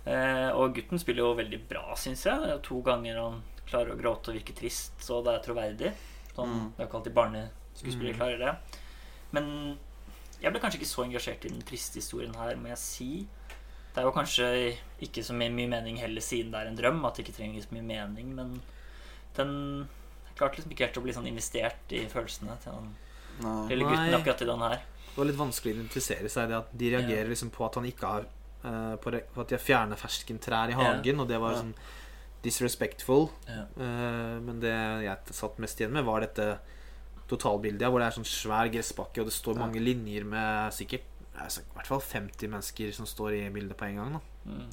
Eh, 0.06 0.50
og 0.52 0.74
gutten 0.76 0.98
spiller 1.00 1.24
jo 1.24 1.34
veldig 1.38 1.60
bra, 1.68 1.94
syns 1.96 2.24
jeg. 2.28 2.58
To 2.62 2.80
ganger 2.84 3.16
han 3.22 3.42
klarer 3.66 3.94
å 3.94 3.98
gråte 4.00 4.28
og 4.30 4.36
virke 4.36 4.54
trist, 4.56 4.92
så 5.00 5.22
det 5.24 5.32
er 5.34 5.44
troverdig. 5.46 5.92
Sånn, 6.34 6.48
Mm. 6.50 6.72
Det 6.76 6.80
er 6.80 6.84
jo 6.84 6.88
ikke 6.90 6.98
alltid 7.00 7.14
barneskuespillere 7.14 8.12
Mm. 8.14 8.18
klarer 8.18 8.38
det. 8.38 8.56
Men 9.32 9.78
jeg 10.42 10.52
ble 10.52 10.60
kanskje 10.60 10.78
ikke 10.80 10.92
så 10.92 11.04
engasjert 11.06 11.44
i 11.44 11.48
den 11.48 11.62
triste 11.62 11.94
historien 12.00 12.34
her, 12.34 12.54
må 12.56 12.68
jeg 12.68 12.78
si. 12.78 13.28
Det 13.94 14.02
er 14.02 14.06
jo 14.08 14.12
kanskje 14.12 14.76
ikke 15.00 15.22
så 15.24 15.32
mye, 15.32 15.50
mye 15.54 15.68
mening 15.70 15.96
heller, 15.98 16.20
siden 16.20 16.50
det 16.50 16.60
er 16.60 16.66
en 16.66 16.76
drøm, 16.76 17.04
at 17.06 17.14
det 17.14 17.24
ikke 17.26 17.36
trenger 17.38 17.62
så 17.62 17.72
mye 17.72 17.82
mening, 17.86 18.34
men 18.34 18.60
den 19.36 19.88
jeg 20.26 20.36
klarte 20.36 20.56
liksom 20.58 20.72
ikke 20.72 20.86
helt 20.86 20.98
å 20.98 21.02
bli 21.02 21.12
sånn 21.12 21.28
investert 21.30 21.92
i 21.94 22.06
følelsene 22.10 22.58
til 22.60 22.72
den 23.40 23.68
lille 23.68 23.84
gutten 23.86 24.14
akkurat 24.18 24.42
i 24.42 24.44
den 24.50 24.58
her. 24.58 24.76
Det 25.14 25.16
var 25.16 25.24
litt 25.26 25.36
vanskelig 25.38 25.70
å 25.72 25.76
identifisere 25.78 26.28
seg 26.28 26.44
i 26.44 26.48
det 26.50 26.56
at 26.58 26.72
de 26.76 26.90
reagerer 26.90 27.28
liksom 27.30 27.50
på 27.54 27.64
at 27.66 27.74
han 27.78 27.84
ikke 27.86 28.06
har 28.10 28.26
eh, 28.64 28.96
på, 28.96 29.12
på 29.34 29.40
at 29.44 29.48
de 29.52 29.56
har 29.58 29.64
fjernet 29.64 29.98
ferskentrær 30.00 30.68
i 30.72 30.76
Ja. 30.76 30.82
hagen, 30.94 31.20
og 31.20 31.28
det 31.28 31.38
var 31.40 31.52
Ja. 31.52 31.62
sånn 31.62 31.74
disrespectful. 32.44 33.28
Ja. 33.48 33.62
Eh, 33.80 34.40
men 34.44 34.60
det 34.60 34.74
jeg 35.04 35.34
satt 35.34 35.58
mest 35.58 35.80
igjen 35.80 35.92
med, 35.96 36.04
var 36.04 36.20
dette 36.20 36.58
totalbildet 37.30 37.88
hvor 37.88 38.02
det 38.02 38.08
er 38.10 38.16
sånn 38.18 38.28
svær 38.28 38.68
gressbakke, 38.72 39.20
og 39.22 39.30
det 39.30 39.36
står 39.36 39.54
Ja. 39.56 39.60
mange 39.66 39.80
linjer 39.80 40.24
med 40.24 40.72
sikkert 40.72 41.02
altså, 41.40 41.60
i 41.60 41.74
hvert 41.74 41.86
fall 41.86 42.00
50 42.00 42.48
mennesker 42.48 42.92
som 42.94 43.06
står 43.06 43.32
i 43.32 43.50
bildet 43.50 43.76
på 43.76 43.86
en 43.88 43.96
gang. 43.96 44.12
Da. 44.12 44.20
Mm. 44.50 44.68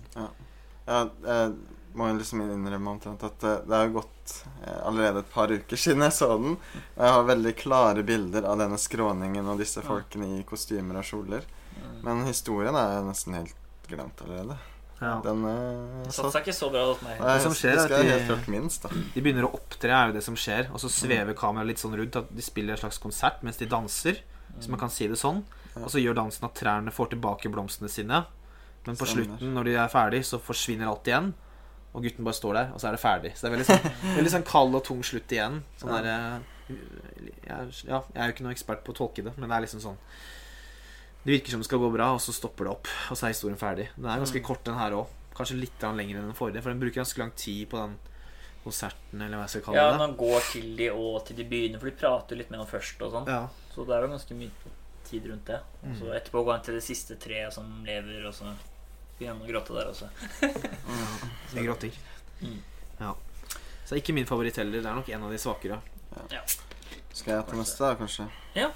Ja, 0.87 1.09
jeg 1.23 1.55
må 1.95 2.07
jo 2.11 2.17
liksom 2.19 2.41
innrømme 2.43 2.91
omtrent 2.91 3.23
at 3.23 3.43
eh, 3.43 3.61
det 3.67 3.71
har 3.79 3.89
gått 3.89 4.43
allerede 4.83 5.19
et 5.19 5.31
par 5.31 5.47
uker 5.51 5.75
siden 5.77 6.01
jeg 6.05 6.11
så 6.11 6.27
den. 6.37 6.57
Og 6.97 7.01
jeg 7.03 7.11
har 7.15 7.23
veldig 7.23 7.55
klare 7.57 8.03
bilder 8.03 8.45
av 8.45 8.57
denne 8.59 8.77
skråningen 8.77 9.47
og 9.47 9.57
disse 9.59 9.81
folkene 9.81 10.39
i 10.39 10.43
kostymer 10.43 10.97
og 11.01 11.03
kjoler. 11.07 11.43
Mm. 11.81 12.03
Men 12.03 12.25
historien 12.27 12.75
er 12.75 13.01
nesten 13.07 13.33
helt 13.39 13.55
glemt 13.91 14.21
allerede. 14.25 14.57
Den 15.01 15.39
uh, 15.49 16.03
Det 16.05 16.13
seg 16.13 16.43
ikke 16.43 16.53
så 16.53 16.67
bra 16.69 16.83
hos 16.91 16.99
meg. 17.01 17.15
Nei, 17.19 17.31
Det 17.37 17.41
som 17.47 17.55
skjer 17.57 17.71
er 17.71 17.77
det 17.79 17.81
at 17.81 17.87
skal 17.89 18.05
jeg 18.37 18.45
de- 18.45 18.51
minst. 18.53 18.83
De 19.15 19.21
begynner 19.25 19.47
å 19.47 19.53
opptre, 19.57 19.89
er 19.89 20.11
jo 20.11 20.13
det 20.13 20.21
som 20.23 20.35
skjer, 20.37 20.67
og 20.71 20.77
så 20.83 20.91
svever 20.93 21.33
kameraet 21.33 21.71
litt 21.71 21.81
sånn 21.81 21.95
rundt. 21.97 22.15
At 22.21 22.29
de 22.35 22.41
spiller 22.45 22.75
en 22.77 22.83
slags 22.83 22.99
konsert 23.01 23.41
mens 23.41 23.57
de 23.57 23.65
danser, 23.71 24.19
hvis 24.57 24.69
man 24.69 24.79
kan 24.79 24.89
si 24.93 25.07
det 25.09 25.17
sånn. 25.17 25.41
Ja. 25.75 25.81
Og 25.85 25.89
så 25.89 26.03
gjør 26.03 26.19
dansen 26.21 26.45
at 26.45 26.53
trærne 26.59 26.91
får 26.93 27.15
tilbake 27.15 27.49
blomstene 27.49 27.89
sine. 27.89 28.25
Men 28.85 28.95
på 28.97 29.05
Stemmer. 29.07 29.25
slutten, 29.39 29.53
når 29.55 29.63
de 29.71 29.73
er 29.81 29.89
ferdig, 29.93 30.21
så 30.25 30.37
forsvinner 30.41 30.87
alt 30.91 31.07
igjen. 31.09 31.33
Og 31.95 32.03
gutten 32.05 32.23
bare 32.23 32.37
står 32.37 32.53
der, 32.59 32.69
og 32.75 32.79
så 32.79 32.87
er 32.87 32.91
det 32.95 33.01
ferdig. 33.01 33.31
Så 33.35 33.41
det 33.41 33.49
er 33.49 33.55
veldig 33.57 33.69
sånn, 33.71 34.15
veldig 34.19 34.31
sånn 34.37 34.45
kald 34.47 34.75
og 34.77 34.83
tung 34.85 35.01
slutt 35.03 35.33
igjen. 35.33 35.63
Sånn 35.81 35.89
Ja. 35.95 36.01
der, 36.01 36.13
eh, 36.13 36.75
jeg, 37.47 37.73
ja, 37.89 37.99
jeg 38.13 38.21
er 38.21 38.29
jo 38.29 38.33
ikke 38.35 38.45
noen 38.45 38.53
ekspert 38.55 38.83
på 38.85 38.93
å 38.93 38.97
tolke 39.01 39.23
det, 39.25 39.33
men 39.37 39.49
det 39.49 39.57
er 39.57 39.65
liksom 39.65 39.81
sånn 39.83 39.97
Det 41.23 41.31
virker 41.35 41.51
som 41.53 41.59
det 41.61 41.65
skal 41.69 41.79
gå 41.79 41.91
bra, 41.93 42.13
og 42.15 42.19
så 42.21 42.33
stopper 42.33 42.65
det 42.65 42.71
opp. 42.73 42.87
Og 43.11 43.17
så 43.17 43.27
er 43.27 43.33
historien 43.35 43.57
ferdig. 43.57 43.89
Den 43.95 44.05
er 44.09 44.17
ganske 44.23 44.39
Mm. 44.41 44.43
kort, 44.47 44.63
den 44.63 44.75
her 44.75 44.91
òg. 44.91 45.07
Kanskje 45.35 45.59
litt 45.59 45.79
lenger 45.81 46.17
enn 46.17 46.25
den 46.27 46.33
forrige, 46.33 46.61
for 46.63 46.69
den 46.73 46.79
bruker 46.79 47.01
ganske 47.03 47.17
lang 47.19 47.31
tid 47.35 47.69
på 47.69 47.77
den 47.77 47.97
konserten, 48.63 49.21
eller 49.21 49.37
hva 49.37 49.45
jeg 49.45 49.49
skal 49.49 49.61
kalle 49.61 49.75
Ja, 49.77 49.91
det. 49.91 49.97
man 49.99 50.15
går 50.17 50.39
til 50.51 50.75
de 50.77 50.89
og 50.91 51.25
til 51.25 51.35
de 51.37 51.43
begynner, 51.45 51.79
for 51.79 51.89
de 51.89 51.95
prater 51.95 52.35
litt 52.37 52.49
med 52.51 52.59
ham 52.59 52.67
først 52.67 53.01
og 53.01 53.11
sånn. 53.11 53.27
Ja. 53.27 53.47
Så 53.73 53.85
det 53.87 53.95
er 53.95 54.01
jo 54.01 54.07
ganske 54.17 54.35
mye 54.35 54.51
tid 55.05 55.25
rundt 55.29 55.45
det. 55.45 55.59
Og 55.83 55.95
så 55.95 56.03
Mm. 56.09 56.15
etterpå 56.17 56.43
går 56.45 56.51
han 56.53 56.61
til 56.63 56.73
det 56.75 56.83
siste 56.83 57.15
treet 57.17 57.53
som 57.53 57.83
lever, 57.85 58.25
og 58.27 58.33
så 58.33 58.53
begynner 59.19 59.37
han 59.37 59.47
å 59.47 59.51
gråte 59.51 59.73
der 59.77 59.87
også. 59.89 60.09
Ja, 60.41 61.53
det 61.53 61.65
gråter. 61.65 61.91
Mm. 62.41 62.59
Ja. 62.99 63.13
Så 63.85 63.95
ikke 63.95 64.13
min 64.13 64.25
favoritt 64.25 64.55
heller. 64.55 64.81
Det 64.81 64.85
er 64.85 64.95
nok 64.95 65.09
en 65.09 65.23
av 65.23 65.29
de 65.31 65.37
svakere. 65.37 65.81
Skal 67.13 67.33
jeg 67.35 67.47
ta 67.47 67.55
neste, 67.55 67.77
da, 67.79 67.95
kanskje? 67.95 68.29
Ja. 68.55 68.71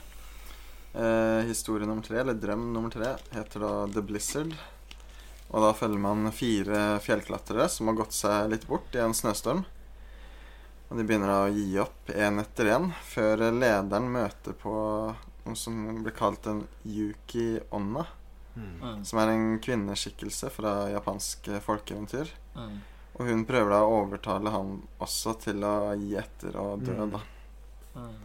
Eh, 0.95 1.41
historie 1.49 1.87
nummer 1.87 2.03
tre, 2.05 2.21
eller 2.21 2.33
drøm 2.39 2.69
nummer 2.73 2.89
tre, 2.93 3.15
heter 3.35 3.59
da 3.65 3.71
The 3.91 4.01
Blizzard. 4.05 4.53
Og 5.51 5.61
da 5.61 5.73
følger 5.77 5.99
man 6.01 6.31
fire 6.33 6.99
fjellklatrere 7.03 7.67
som 7.69 7.89
har 7.91 7.97
gått 7.99 8.15
seg 8.15 8.49
litt 8.53 8.65
bort 8.69 8.95
i 8.95 9.01
en 9.03 9.13
snøstorm. 9.13 9.65
Og 10.89 10.97
de 10.99 11.03
begynner 11.03 11.31
da 11.31 11.39
å 11.45 11.53
gi 11.53 11.67
opp 11.81 12.11
én 12.13 12.39
etter 12.41 12.69
én, 12.75 12.89
før 13.09 13.43
lederen 13.51 14.07
møter 14.13 14.55
på 14.57 14.73
noe 15.45 15.57
som 15.59 15.75
blir 16.03 16.15
kalt 16.15 16.47
en 16.49 16.63
Yuki 16.87 17.59
Onna. 17.75 18.05
Mm. 18.55 19.01
Som 19.03 19.19
er 19.19 19.33
en 19.33 19.47
kvinneskikkelse 19.59 20.47
fra 20.53 20.85
japanske 20.93 21.59
folkeeventyr. 21.65 22.29
Mm. 22.55 22.77
Og 23.19 23.27
hun 23.29 23.43
prøver 23.47 23.73
da 23.75 23.81
å 23.83 23.97
overtale 24.05 24.51
han 24.53 24.77
også 25.03 25.35
til 25.43 25.63
å 25.67 25.75
gi 25.99 26.15
etter 26.19 26.55
og 26.61 26.85
dø, 26.87 26.95
Mm. 26.95 27.11
da. 27.11 27.21
Mm. 27.99 28.15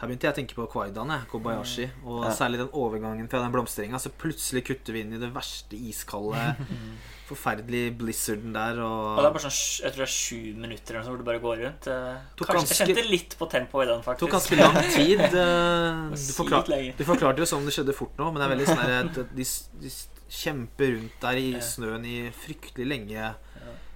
Her 0.00 0.08
begynte 0.08 0.24
jeg 0.24 0.32
å 0.32 0.36
tenke 0.38 0.54
på 0.56 0.64
Kwaidan, 0.72 1.10
Kobayashi. 1.28 1.90
Og 2.08 2.22
Ja. 2.24 2.30
særlig 2.32 2.56
den 2.62 2.70
overgangen 2.72 3.28
fra 3.28 3.42
den 3.42 3.52
blomstringa. 3.52 3.98
Så 4.00 4.08
plutselig 4.16 4.64
kutter 4.64 4.94
vi 4.96 5.02
inn 5.04 5.12
i 5.12 5.18
det 5.20 5.28
verste 5.34 5.76
iskalde, 5.76 6.56
forferdelige 7.30 7.92
blizzarden 8.00 8.54
der. 8.56 8.80
Og 8.82 9.18
det 9.20 9.26
er 9.28 9.34
bare 9.36 9.44
sånn, 9.44 9.58
jeg 9.84 9.92
tror 9.92 10.00
det 10.02 10.06
er 10.08 10.14
sju 10.14 10.38
minutter 10.56 10.96
eller 10.96 11.04
noe 11.04 11.12
hvor 11.12 11.20
du 11.20 11.26
bare 11.28 11.42
går 11.44 11.60
rundt. 11.66 11.86
Eh, 11.92 12.16
Kanskje, 12.40 12.56
ganske- 12.56 12.78
Jeg 12.80 12.96
kjente 12.96 13.10
litt 13.10 13.36
på 13.38 13.50
tempoet 13.52 13.84
i 13.84 13.90
den, 13.90 14.00
det 14.00 14.06
faktisk. 14.08 14.24
tok 14.24 14.34
ganske 14.38 14.56
lang 14.56 14.80
tid. 14.98 15.20
eh, 15.20 16.16
Du, 16.16 16.32
forklar, 16.40 16.96
du 16.96 17.04
forklarte 17.04 17.38
jo 17.44 17.44
som 17.52 17.64
det 17.68 17.74
skjedde 17.76 17.94
fort 17.94 18.16
nå, 18.18 18.32
men 18.32 18.40
det 18.40 18.48
er 18.48 18.56
veldig 18.56 18.68
sånn 18.72 18.82
at 19.04 19.20
de, 19.36 19.44
de 19.84 19.92
kjemper 20.30 20.96
rundt 20.96 21.20
der 21.20 21.36
i 21.44 21.52
snøen 21.60 22.04
i 22.06 22.18
fryktelig 22.32 22.88
lenge. 22.88 23.34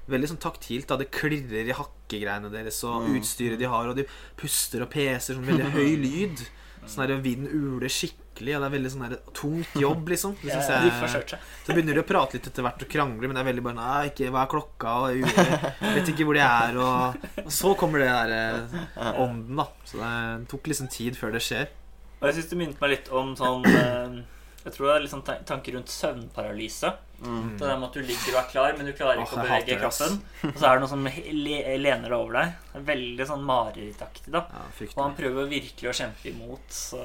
Veldig 0.09 0.29
sånn 0.35 0.43
taktilt. 0.43 0.87
da 0.91 0.97
Det 1.01 1.11
klirrer 1.11 1.71
i 1.71 1.77
hakkegreiene 1.79 2.51
deres 2.53 2.83
og 2.85 3.03
Mm. 3.09 3.17
utstyret 3.21 3.59
de 3.59 3.65
har, 3.65 3.89
og 3.89 3.97
de 3.97 4.05
puster 4.37 4.83
og 4.83 4.91
peser 4.91 5.35
sånn 5.35 5.47
veldig 5.51 5.71
høy 5.73 5.97
lyd. 6.03 6.45
Sånn 6.85 7.07
der 7.09 7.17
Vinden 7.25 7.49
uler 7.49 7.89
skikkelig, 7.89 8.57
og 8.57 8.61
det 8.61 8.67
er 8.69 8.73
veldig 8.75 8.91
sånn 8.93 9.05
der 9.09 9.17
tungt 9.33 9.73
jobb, 9.81 10.03
liksom. 10.13 10.35
Det 10.43 10.53
synes 10.53 11.15
jeg-. 11.25 11.39
Så 11.65 11.73
begynner 11.73 11.95
de 11.97 12.03
å 12.03 12.05
prate 12.05 12.37
litt 12.37 12.47
etter 12.51 12.61
hvert 12.67 12.83
og 12.85 12.91
krangle, 12.93 13.25
men 13.31 13.33
det 13.39 13.41
er 13.41 13.49
veldig 13.49 13.63
bare 13.65 13.79
Nei, 13.79 14.11
ikke, 14.11 14.29
hva 14.35 14.43
er 14.45 14.51
klokka? 14.53 14.93
Og 15.07 15.17
jeg 15.17 15.95
vet 15.95 16.11
ikke 16.13 16.27
hvor 16.29 16.37
de 16.37 16.43
er. 16.45 16.77
Og, 16.77 17.25
og 17.47 17.49
så 17.57 17.73
kommer 17.81 18.05
det 18.05 18.11
der 18.13 18.37
eh, 18.37 19.17
ånden, 19.25 19.57
da. 19.57 19.67
Så 19.89 19.97
det 20.03 20.49
tok 20.53 20.69
liksom 20.69 20.91
tid 20.93 21.17
før 21.17 21.33
det 21.33 21.41
skjer. 21.47 21.73
Og 22.21 22.29
jeg 22.29 22.37
syns 22.43 22.51
det 22.53 22.59
minnet 22.61 22.81
meg 22.85 22.91
litt 22.99 23.09
om 23.17 23.33
sånn 23.37 23.65
eh, 23.65 24.21
Jeg 24.67 24.73
tror 24.77 24.87
det 24.91 24.93
er 24.99 25.01
litt 25.07 25.13
sånn 25.17 25.25
tanker 25.49 25.73
rundt 25.79 25.89
søvnparalyse. 25.89 26.93
Mm. 27.25 27.49
Det 27.59 27.66
er 27.66 27.79
med 27.81 27.89
at 27.89 27.97
du 27.97 28.05
ligger 28.05 28.35
og 28.35 28.39
er 28.41 28.49
klar, 28.51 28.77
men 28.77 28.89
du 28.89 28.93
klarer 28.97 29.22
ikke 29.22 29.39
å 29.39 29.45
bevege 29.47 29.79
kroppen. 29.81 30.18
Og 30.51 30.59
så 30.61 30.68
er 30.68 30.77
det 30.77 30.85
noe 30.85 30.91
som 30.93 31.09
lener 31.09 32.07
deg 32.07 32.16
over 32.18 32.39
deg. 32.39 32.79
Veldig 32.93 33.27
sånn 33.31 33.45
marerittaktig, 33.49 34.31
da. 34.35 34.45
Ja, 34.53 34.64
Og 34.91 35.03
han 35.03 35.16
prøver 35.18 35.51
virkelig 35.51 35.91
å 35.91 35.97
kjempe 35.97 36.31
imot, 36.31 36.64
så 36.75 37.03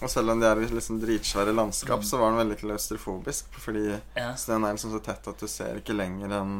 Og 0.00 0.08
selv 0.08 0.32
om 0.34 0.40
de 0.40 0.48
er 0.48 0.62
i 0.64 0.68
liksom 0.72 1.00
dritsvære 1.02 1.54
landskap, 1.56 2.04
så 2.08 2.20
var 2.20 2.32
han 2.32 2.40
veldig 2.40 2.60
klaustrofobisk. 2.62 3.52
Fordi 3.60 3.86
ja. 3.92 4.30
snøen 4.40 4.64
er 4.64 4.76
liksom 4.76 4.94
så 4.96 5.02
tett 5.04 5.28
at 5.28 5.42
du 5.42 5.48
ser 5.50 5.82
ikke 5.82 5.96
lenger 5.96 6.38
enn 6.40 6.54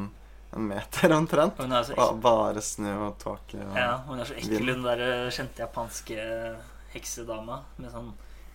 en 0.51 0.67
meter 0.67 1.13
omtrent. 1.15 1.61
Og 1.63 2.19
Bare 2.23 2.63
snø 2.65 2.97
og 3.07 3.19
tåke. 3.23 3.61
Og... 3.63 3.77
ja, 3.79 4.01
hun 4.09 4.19
er 4.19 4.29
så 4.29 4.37
ekkel 4.39 4.75
hun 4.75 4.83
der 4.83 5.31
kjente 5.31 5.63
japanske 5.63 6.25
heksedama 6.91 7.63
med 7.79 7.93
sånn 7.95 8.11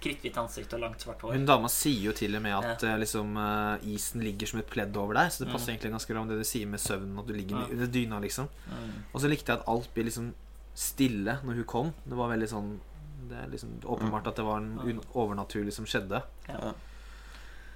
kritthvitt 0.05 0.37
ansikt 0.37 0.73
og 0.77 0.83
langt, 0.85 1.01
svart 1.03 1.21
hår. 1.25 1.33
Hun 1.35 1.45
dama 1.49 1.69
sier 1.73 2.05
jo 2.07 2.13
til 2.15 2.37
og 2.37 2.41
med 2.45 2.53
at 2.55 2.85
ja. 2.85 2.95
liksom, 3.01 3.35
eh, 3.41 3.85
isen 3.95 4.21
ligger 4.23 4.47
som 4.53 4.59
et 4.61 4.69
pledd 4.71 4.95
over 5.01 5.17
deg. 5.17 5.31
Så 5.33 5.43
det 5.43 5.51
passer 5.51 5.71
Mm. 5.73 5.75
egentlig 5.75 5.91
ganske 5.97 6.13
bra 6.13 6.23
med 6.23 6.35
det 6.35 6.43
du 6.45 6.49
sier 6.49 6.67
med 6.69 6.79
søvnen, 6.79 7.19
at 7.19 7.27
du 7.27 7.33
ligger 7.33 7.59
Ja. 7.59 7.67
under 7.73 7.87
dyna, 7.87 8.19
liksom. 8.21 8.49
Mm. 8.69 8.91
Og 9.13 9.21
så 9.21 9.27
likte 9.29 9.51
jeg 9.51 9.59
at 9.59 9.67
alt 9.67 9.89
blir 9.93 10.05
liksom 10.05 10.33
stille 10.75 11.39
når 11.43 11.55
hun 11.55 11.63
kom. 11.65 11.93
Det 12.05 12.15
var 12.17 12.29
veldig 12.35 12.49
sånn 12.51 12.79
Det 13.27 13.33
er 13.41 13.47
liksom 13.49 13.79
åpenbart 13.81 14.27
at 14.27 14.35
det 14.35 14.43
var 14.45 14.57
en 14.59 14.77
un 14.83 14.99
overnaturlig 15.15 15.73
som 15.73 15.85
skjedde. 15.85 16.21
Ja. 16.47 16.73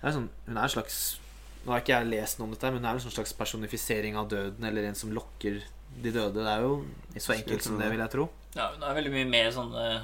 Er 0.04 0.12
sånn, 0.14 0.30
hun 0.46 0.58
er 0.58 0.62
en 0.64 0.70
slags 0.70 1.18
Nå 1.66 1.72
har 1.74 1.82
ikke 1.82 1.96
jeg 1.98 2.08
lest 2.12 2.38
noe 2.40 2.46
om 2.48 2.54
dette, 2.54 2.70
men 2.72 2.78
hun 2.84 2.86
er 2.86 2.94
en 2.94 3.00
sånn 3.04 3.12
slags 3.18 3.34
personifisering 3.34 4.16
av 4.16 4.30
døden, 4.30 4.64
eller 4.64 4.84
en 4.88 4.96
som 4.96 5.12
lokker 5.12 5.62
de 6.04 6.12
døde. 6.12 6.34
Det 6.36 6.48
er 6.48 6.62
jo 6.62 6.86
så 7.18 7.34
enkelt 7.36 7.62
som 7.66 7.78
det, 7.80 7.90
vil 7.90 8.00
jeg 8.00 8.10
tro. 8.12 8.30
Ja, 8.56 8.70
hun 8.72 8.84
er 8.84 8.94
veldig 8.96 9.12
mye 9.12 9.28
med 9.30 9.48
i 9.48 9.52
sånne 9.52 10.02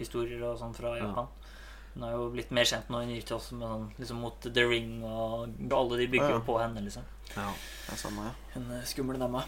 folkehistorier 0.00 0.42
og 0.48 0.58
sånn 0.58 0.74
fra 0.74 0.96
Ja. 0.96 1.06
Japan. 1.06 1.28
Hun 1.94 2.04
er 2.04 2.12
jo 2.12 2.30
blitt 2.30 2.50
mer 2.50 2.64
kjent 2.64 2.88
nå. 2.88 3.00
Hun 3.02 3.08
gikk 3.10 3.32
oss 3.34 3.50
med 3.52 3.66
sånn, 3.66 3.90
liksom 3.98 4.20
mot 4.20 4.40
The 4.40 4.64
Ring, 4.64 5.02
og 5.02 5.48
alle 5.72 5.96
de 5.98 6.06
bygger 6.06 6.30
Ja, 6.30 6.38
ja. 6.38 6.40
på 6.40 6.58
henne, 6.60 6.80
liksom. 6.84 7.02
Ja. 7.36 7.52
Ja, 7.88 7.96
samme, 7.96 8.24
ja. 8.24 8.34
Hun 8.54 8.70
eh, 8.70 8.84
skumle 8.84 9.18
dama. 9.18 9.44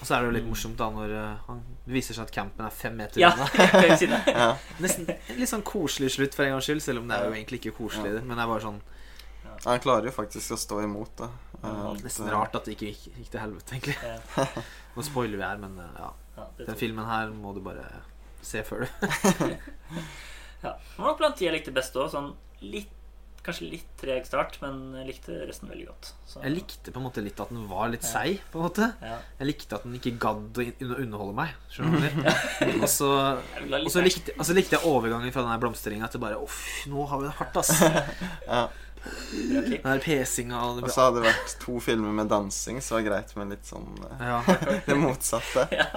Og 0.00 0.06
så 0.06 0.16
er 0.16 0.20
det 0.20 0.26
jo 0.26 0.32
litt 0.32 0.48
morsomt 0.48 0.76
da 0.76 0.90
når 0.90 1.12
eh, 1.14 1.36
han 1.46 1.60
viser 1.86 2.14
seg 2.14 2.24
at 2.24 2.32
campen 2.32 2.64
er 2.66 2.70
fem 2.70 2.96
meter 2.96 3.20
Ja, 3.20 3.32
unna. 3.36 4.22
ja. 4.26 4.56
Nesten 4.80 5.06
en 5.08 5.38
litt 5.38 5.48
sånn 5.48 5.62
koselig 5.62 6.10
slutt 6.16 6.34
for 6.34 6.44
en 6.44 6.56
gangs 6.56 6.64
skyld, 6.64 6.82
selv 6.82 6.98
om 7.00 7.08
det 7.08 7.18
er 7.18 7.28
jo 7.28 7.32
egentlig 7.36 7.60
ikke 7.60 7.76
koselig. 7.76 8.22
Men 8.24 8.36
det 8.36 8.42
er 8.42 8.48
bare 8.48 8.60
sånn 8.64 8.80
Han 9.64 9.78
klarer 9.78 10.06
jo 10.06 10.10
faktisk 10.16 10.52
å 10.52 10.56
stå 10.58 10.80
imot, 10.82 11.12
da. 11.20 11.28
Ja, 11.62 11.74
Alt, 11.92 12.02
nesten 12.02 12.26
eh, 12.26 12.32
rart 12.32 12.56
at 12.56 12.64
det 12.64 12.72
ikke 12.74 12.88
gikk, 12.90 13.12
gikk 13.20 13.30
til 13.30 13.40
helvete, 13.44 13.76
egentlig. 13.76 13.96
Ja, 14.02 14.46
Nå 14.96 15.02
spoiler 15.06 15.36
vi 15.38 15.44
her, 15.44 15.60
men 15.62 15.78
eh, 15.78 15.92
ja. 16.00 16.08
ja, 16.36 16.48
Den 16.64 16.76
filmen 16.80 17.04
her 17.06 17.30
må 17.30 17.52
du 17.54 17.60
bare 17.62 17.84
se 18.42 18.62
før 18.66 18.84
du 18.86 18.88
Ja. 20.62 20.76
Det 20.78 20.98
var 20.98 21.08
nok 21.08 21.18
blant 21.18 21.38
de 21.40 21.46
jeg 21.48 21.54
likte 21.56 21.72
best 21.74 21.96
òg. 21.98 22.10
Sånn 22.12 22.34
litt 22.62 22.90
Kanskje 23.42 23.66
litt 23.72 23.88
treg 23.98 24.22
start, 24.22 24.60
men 24.62 24.92
jeg 25.00 25.06
likte 25.08 25.34
resten 25.48 25.66
veldig 25.66 25.88
godt. 25.88 26.12
Så, 26.30 26.38
Jeg 26.44 26.52
likte 26.54 26.92
på 26.94 27.00
en 27.00 27.06
måte 27.08 27.24
litt 27.26 27.40
at 27.42 27.48
den 27.50 27.64
var 27.66 27.88
litt 27.90 28.04
Ja. 28.06 28.10
seig, 28.12 28.36
på 28.52 28.60
en 28.60 28.68
måte. 28.68 28.86
ja. 29.02 29.16
Jeg 29.40 29.48
likte 29.48 29.74
at 29.74 29.82
den 29.82 29.96
ikke 29.98 30.12
gadd 30.22 30.60
å 30.62 30.98
underholde 31.02 31.34
meg. 31.34 31.56
Skjønner 31.74 32.06
du? 32.06 32.20
Og 32.84 32.86
så 32.86 33.08
og 33.10 33.90
så 33.90 34.04
likte, 34.06 34.30
altså 34.38 34.54
likte 34.54 34.76
jeg 34.78 34.86
overgangen 34.86 35.34
fra 35.34 35.42
den 35.42 35.58
blomstringa 35.58 36.06
til 36.12 36.22
bare 36.22 36.38
Uff, 36.38 36.60
nå 36.86 37.02
har 37.10 37.18
vi 37.18 37.26
det 37.26 37.34
hardt, 37.40 37.58
ass. 37.64 37.74
Ja. 38.46 38.62
Den 39.34 39.82
der 39.82 39.98
pesinga 39.98 40.62
og 40.62 40.76
det 40.78 40.84
Og 40.86 40.94
så 40.94 41.08
hadde 41.08 41.24
det 41.24 41.32
vært 41.34 41.58
to 41.66 41.80
filmer 41.82 42.14
med 42.14 42.30
dansing, 42.30 42.78
så 42.78 42.94
var 42.94 43.02
det 43.02 43.10
greit 43.10 43.34
med 43.42 43.50
litt 43.56 43.66
sånn 43.66 43.90
eh, 44.06 44.22
Ja. 44.22 44.38
det 44.86 44.94
motsatte. 45.02 45.66
Ja, 45.74 45.88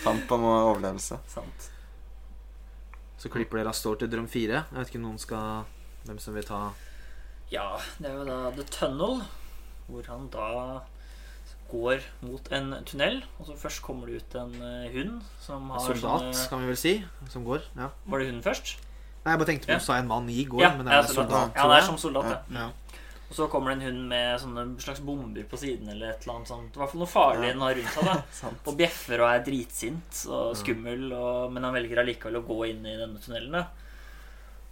Kamp 0.00 0.32
om 0.32 0.48
overlevelse. 0.48 1.20
sant. 1.28 1.72
Så 3.18 3.30
klipper 3.32 3.58
dere 3.60 3.72
av 3.72 3.76
står 3.78 3.98
til 4.02 4.10
Drøm 4.12 4.26
4. 4.28 4.58
Jeg 4.70 4.76
vet 4.78 4.90
ikke 4.92 5.00
noen 5.02 5.18
skal 5.18 5.64
Hvem 6.06 6.18
som 6.22 6.34
vil 6.36 6.44
ta 6.46 6.60
Ja, 7.50 7.78
det 7.98 8.10
er 8.10 8.14
jo 8.18 8.24
da 8.26 8.50
The 8.56 8.64
Tunnel, 8.74 9.20
hvor 9.88 10.06
han 10.10 10.28
da 10.30 10.82
går 11.70 12.02
mot 12.26 12.48
en 12.54 12.72
tunnel. 12.86 13.20
Og 13.38 13.46
så 13.48 13.56
først 13.58 13.82
kommer 13.82 14.06
det 14.10 14.20
ut 14.22 14.34
en 14.38 14.52
eh, 14.62 14.88
hund 14.94 15.20
som 15.42 15.70
har 15.70 15.82
Soldat, 15.82 16.26
sånne 16.34 16.48
kan 16.50 16.62
vi 16.64 16.70
vel 16.72 16.78
si. 16.80 16.94
Som 17.30 17.46
går. 17.46 17.62
Ja. 17.78 17.88
Var 18.06 18.22
det 18.22 18.28
hunden 18.30 18.42
først? 18.46 18.76
Nei, 19.24 19.32
jeg 19.34 19.40
bare 19.42 19.48
tenkte 19.50 19.66
på 19.66 19.74
Ja. 19.74 19.78
du 19.78 19.86
sa 19.86 19.96
en 19.98 20.06
mann 20.10 20.28
i 20.30 20.44
går, 20.46 20.60
Ja, 20.62 20.70
men 20.76 20.86
det 20.86 20.92
er 20.94 20.98
en 21.02 21.08
soldat. 21.10 21.30
soldat. 21.30 21.56
Ja, 21.56 21.68
det 21.72 21.78
er 21.82 21.86
som 21.86 21.98
soldat, 21.98 22.50
ja. 22.54 22.68
Ja. 23.26 23.30
Og 23.30 23.34
så 23.34 23.46
kommer 23.50 23.72
det 23.74 23.80
en 23.80 23.86
hund 23.88 24.08
med 24.08 24.38
sånne 24.40 24.64
slags 24.80 25.00
bomber 25.02 25.42
på 25.50 25.58
siden 25.58 25.88
eller 25.90 26.12
et 26.12 26.22
eller 26.22 26.36
annet 26.36 26.48
sånt. 26.52 26.76
I 26.76 26.78
hvert 26.78 26.92
fall 26.92 27.00
noe 27.02 27.10
farlig 27.10 27.48
Ja. 27.48 27.52
den 27.56 27.64
har 27.64 27.74
rundt 27.74 27.94
seg. 27.96 28.04
da 28.06 28.50
Og 28.70 28.76
bjeffer 28.78 29.20
og 29.24 29.30
er 29.32 29.42
dritsint 29.48 30.20
og 30.30 30.52
skummel, 30.60 31.08
og, 31.12 31.50
men 31.52 31.64
han 31.66 31.74
velger 31.74 31.98
allikevel 32.04 32.38
å 32.38 32.44
gå 32.46 32.60
inn 32.70 32.86
i 32.86 32.94
denne 33.00 33.18
tunnelen. 33.18 33.52
da 33.58 33.64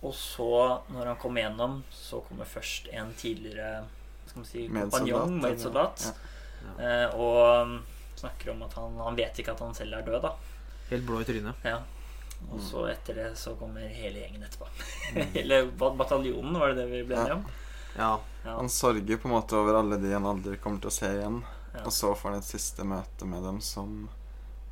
Og 0.07 0.15
så, 0.15 0.49
når 0.95 1.07
han 1.13 1.17
kommer 1.19 1.43
gjennom, 1.43 1.81
så 1.91 2.21
kommer 2.29 2.45
først 2.47 2.89
en 2.93 3.11
tidligere 3.19 3.85
skal 4.29 4.39
man 4.41 4.47
si, 4.49 4.69
kompanjong, 4.69 5.35
medsoldat, 5.43 6.07
eh, 6.79 7.11
og 7.13 7.67
um, 7.67 7.75
snakker 8.17 8.51
om 8.55 8.63
at 8.65 8.73
han, 8.79 8.95
han 9.05 9.17
vet 9.19 9.37
ikke 9.43 9.53
at 9.53 9.61
han 9.61 9.75
selv 9.77 9.99
er 9.99 10.07
død. 10.07 10.23
da 10.23 10.33
Helt 10.91 11.05
blå 11.09 11.21
i 11.21 11.27
trynet. 11.29 11.67
ja. 11.67 11.81
Og 12.53 12.61
så 12.61 12.83
etter 12.91 13.15
det 13.17 13.27
så 13.41 13.55
kommer 13.57 13.81
hele 13.89 14.21
gjengen 14.21 14.43
etterpå. 14.45 14.67
Hele 15.37 15.63
ba- 15.81 15.95
bataljonen, 15.97 16.59
var 16.61 16.75
det 16.75 16.83
det 16.83 16.91
vi 16.91 17.03
ble 17.09 17.17
enige 17.17 17.37
om? 17.39 17.45
Ja. 17.97 18.21
Han 18.45 18.69
sørger 18.69 19.19
på 19.23 19.29
en 19.29 19.35
måte 19.37 19.57
over 19.57 19.79
alle 19.79 19.97
de 20.03 20.13
han 20.13 20.27
aldri 20.27 20.57
kommer 20.61 20.81
til 20.83 20.91
å 20.91 20.97
se 20.99 21.07
igjen. 21.15 21.43
Ja. 21.75 21.85
Og 21.87 21.93
så 21.93 22.13
får 22.15 22.31
han 22.31 22.39
et 22.39 22.49
siste 22.49 22.85
møte 22.87 23.27
med 23.27 23.43
dem 23.43 23.61
som 23.65 24.09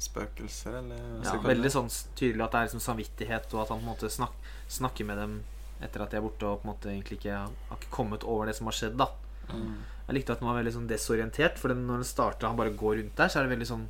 spøkelser, 0.03 0.79
eller 0.81 1.03
ja 1.23 1.37
veldig 1.45 1.71
sånn 1.71 1.89
tydelig 2.19 2.43
at 2.43 2.55
det 2.55 2.59
er 2.61 2.67
liksom 2.69 2.83
samvittighet, 2.83 3.53
og 3.55 3.61
at 3.63 3.69
han 3.71 3.79
på 3.79 3.85
en 3.87 3.91
måte 3.93 4.11
snak, 4.11 4.33
snakker 4.73 5.07
med 5.07 5.21
dem 5.23 5.37
etter 5.83 6.03
at 6.03 6.11
de 6.11 6.19
er 6.19 6.25
borte, 6.25 6.47
og 6.47 6.63
på 6.63 6.67
en 6.67 6.73
måte 6.73 6.91
egentlig 6.91 7.21
ikke 7.21 7.37
har 7.39 7.77
ikke 7.79 7.91
kommet 7.95 8.25
over 8.27 8.51
det 8.51 8.57
som 8.59 8.67
har 8.71 8.79
skjedd. 8.79 8.97
da 8.99 9.11
Mm. 9.53 9.75
Jeg 10.07 10.15
likte 10.15 10.33
at 10.33 10.39
den 10.39 10.47
var 10.49 10.55
veldig 10.63 10.73
sånn 10.73 10.87
desorientert, 10.89 11.59
for 11.59 11.75
når 11.75 11.97
den 11.99 12.07
starter 12.07 12.47
han 12.47 12.57
bare 12.57 12.71
går 12.79 12.95
rundt 13.01 13.17
der, 13.19 13.27
så 13.29 13.41
er 13.41 13.49
det 13.49 13.57
veldig 13.59 13.67
sånn 13.69 13.89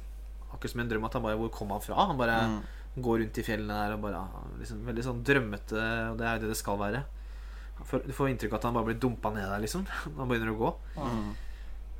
Akkurat 0.53 0.71
som 0.73 0.81
en 0.81 0.89
drøm 0.89 1.05
at 1.05 1.13
han 1.13 1.23
bare 1.23 1.37
Hvor 1.37 1.51
kom 1.53 1.71
han 1.71 1.81
fra? 1.85 2.07
Han 2.09 2.17
bare 2.17 2.39
Mm. 2.49 2.63
går 3.05 3.19
rundt 3.21 3.39
i 3.39 3.43
fjellene 3.43 3.69
der 3.69 3.93
og 3.95 4.01
bare 4.01 4.23
liksom, 4.59 4.81
Veldig 4.89 5.05
sånn 5.05 5.23
drømmete, 5.23 5.83
og 6.11 6.17
det 6.19 6.27
er 6.27 6.35
jo 6.35 6.41
det 6.41 6.49
det 6.49 6.57
skal 6.57 6.79
være. 6.81 7.05
Du 8.07 8.13
får 8.17 8.33
inntrykk 8.33 8.53
av 8.55 8.61
at 8.61 8.69
han 8.69 8.77
bare 8.77 8.91
blir 8.91 9.01
dumpa 9.03 9.33
ned 9.35 9.49
der, 9.49 9.63
liksom. 9.63 9.87
Han 10.19 10.29
begynner 10.31 10.53
å 10.53 10.59
gå. 10.61 10.73
Mm. 10.97 11.33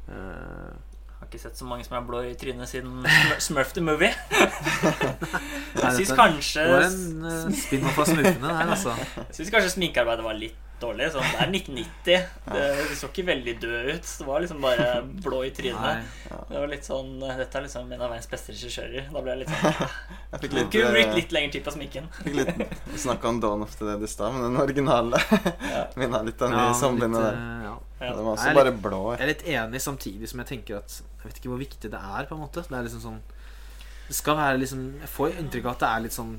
Har 0.09 0.92
ikke 1.33 1.43
sett 1.43 1.59
så 1.59 1.67
mange 1.69 1.85
som 1.89 1.97
er 1.99 2.05
blå 2.07 2.23
i 2.29 2.35
trynet 2.39 2.69
siden 2.71 3.03
Smurf 3.43 3.73
the 3.77 3.83
Movie. 3.85 4.13
Jeg 5.83 5.95
syns 5.99 6.13
kanskje 6.17 6.65
Det 6.67 6.75
var 6.75 6.89
en 6.89 7.25
uh, 7.25 7.55
spin-off 7.65 8.03
av 8.03 8.11
Smurfene 8.13 8.51
der, 8.53 8.75
altså. 8.77 8.93
Jeg 9.29 9.39
synes 9.41 9.55
kanskje 9.57 9.73
sminkearbeidet 9.79 10.27
var 10.27 10.37
litt 10.39 10.59
dårlig. 10.83 11.07
Sånn, 11.15 11.23
det 11.23 11.39
er 11.45 11.51
1990. 11.55 12.23
Det, 12.49 12.63
det 12.91 12.97
så 12.99 13.07
ikke 13.09 13.25
veldig 13.29 13.53
død 13.63 13.91
ut. 13.93 14.09
Det 14.19 14.25
var 14.27 14.43
liksom 14.43 14.65
bare 14.65 14.87
blå 15.23 15.43
i 15.47 15.53
trynet. 15.55 16.09
Det 16.51 16.57
var 16.59 16.67
litt 16.73 16.89
sånn 16.89 17.13
Dette 17.23 17.61
er 17.61 17.67
liksom 17.69 17.87
en 17.95 18.03
av 18.03 18.11
verdens 18.11 18.27
beste 18.33 18.51
regissører. 18.57 19.07
Da 19.15 19.23
ble 19.23 19.37
jeg 19.37 19.45
litt 19.45 19.53
sånn 19.55 19.79
Jeg 20.33 20.43
fikk 20.43 20.57
litt, 20.59 20.71
kunne 20.75 20.91
brukt 20.97 21.13
eh, 21.13 21.17
litt 21.21 21.35
lengre 21.37 21.55
tid 21.55 21.65
på 21.69 21.75
sminken. 21.77 22.11
fikk 22.25 22.35
litt 22.41 22.61
Vi 22.91 22.99
snakka 23.05 23.31
om 23.31 23.39
Dawn 23.45 23.63
of 23.67 23.79
the 23.79 23.87
Dead 23.93 24.03
i 24.03 24.11
stad, 24.11 24.35
men 24.35 24.47
den 24.49 24.59
originale 24.65 25.23
Ja. 25.71 25.85
minner 26.01 26.27
litt 26.27 26.43
om 26.43 26.55
Ja, 26.57 26.67
de 26.73 26.79
somlene 26.81 27.15
litt, 27.15 27.31
der. 27.31 27.39
eh, 27.39 27.67
ja. 27.71 27.79
Ja. 28.03 28.13
Den 28.17 28.25
var 28.27 28.35
Jeg 28.35 28.43
også 28.43 28.51
er 28.51 28.55
bare 28.59 28.73
blå. 28.83 29.01
Jeg 29.15 29.21
er 29.23 29.31
litt 29.31 29.45
enig 29.47 29.81
samtidig 29.85 30.29
som 30.29 30.41
jeg 30.43 30.49
tenker 30.49 30.79
at 30.81 30.97
Jeg 31.23 31.29
vet 31.29 31.37
ikke 31.39 31.53
hvor 31.53 31.61
viktig 31.63 31.91
det 31.93 32.01
er, 32.01 32.27
på 32.27 32.35
en 32.35 32.41
måte. 32.43 32.65
Det 32.67 32.75
er 32.79 32.83
liksom 32.89 33.03
sånn 33.05 33.21
Det 34.09 34.17
skal 34.19 34.37
være 34.37 34.59
liksom 34.59 34.81
Jeg 35.01 35.09
får 35.09 35.37
inntrykk 35.39 35.69
av 35.69 35.77
at 35.77 35.85
det 35.85 35.91
er 35.93 36.01
litt 36.09 36.17
sånn 36.17 36.33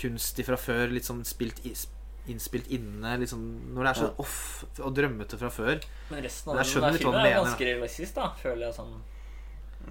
kunstig 0.00 0.46
fra 0.48 0.56
før. 0.56 0.88
Litt 0.92 1.04
sånn 1.08 1.20
spilt 1.28 1.60
i, 1.68 1.74
innspilt 2.32 2.66
inne. 2.74 3.14
Liksom, 3.22 3.44
når 3.74 3.82
det 3.84 3.90
er 3.92 4.00
så 4.00 4.08
Ja. 4.08 4.14
off 4.18 4.64
og 4.80 4.94
drømmete 4.96 5.38
fra 5.38 5.48
før. 5.52 5.80
Men 6.10 6.22
resten 6.24 6.50
av 6.50 6.56
den 6.64 6.92
litt 6.92 7.02
filmen 7.02 7.26
er 7.26 7.36
ganske 7.44 7.64
realistisk, 7.70 8.14
da, 8.14 8.32
føler 8.42 8.66
jeg 8.66 8.74
sånn. 8.80 8.96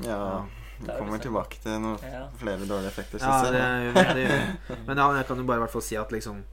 Ja, 0.03 0.45
vi 0.79 0.89
er 0.91 0.97
kommer 0.97 1.17
liksom- 1.17 1.21
tilbake 1.21 1.61
til 1.63 1.79
noen 1.79 1.99
Ja. 2.03 2.27
flere 2.37 2.65
dårlige 2.67 2.87
effekter. 2.91 3.19
Ja, 3.21 3.51
det, 3.51 3.61
gjør 3.61 4.13
det 4.13 4.27
gjør. 4.29 4.85
Men 4.87 4.97
ja, 4.97 5.11
jeg 5.17 5.27
kan 5.27 5.37
jo 5.37 5.43
bare 5.43 5.57
i 5.57 5.63
hvert 5.65 5.71
fall 5.71 5.81
si 5.81 5.95
at 5.95 6.09
liksom 6.11 6.43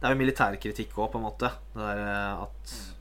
Det 0.00 0.10
er 0.10 0.14
jo 0.14 0.20
militærkritikk 0.20 0.92
òg, 1.00 1.12
på 1.12 1.16
en 1.16 1.22
måte. 1.24 1.48
Det 1.72 1.80
der 1.80 1.98
eh, 1.98 2.42
at 2.42 2.93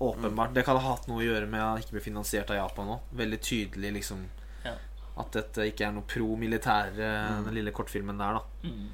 Åpenbart 0.00 0.54
Det 0.54 0.64
kan 0.64 0.76
ha 0.76 0.94
hatt 0.94 1.06
noe 1.08 1.22
å 1.22 1.24
gjøre 1.24 1.46
med 1.48 1.60
å 1.62 1.78
ikke 1.78 1.92
bli 1.92 2.00
finansiert 2.00 2.50
av 2.50 2.56
Japan 2.56 2.88
òg. 2.96 3.00
Veldig 3.14 3.40
tydelig 3.40 3.92
liksom 4.00 4.24
Ja. 4.64 4.74
at 5.18 5.30
dette 5.32 5.62
ikke 5.70 5.86
er 5.86 5.92
noe 5.92 6.02
pro-militær, 6.02 6.92
eh, 6.98 7.30
Mm. 7.30 7.44
den 7.44 7.54
lille 7.54 7.70
kortfilmen 7.72 8.18
der, 8.18 8.34
da. 8.34 8.42
Mm. 8.64 8.88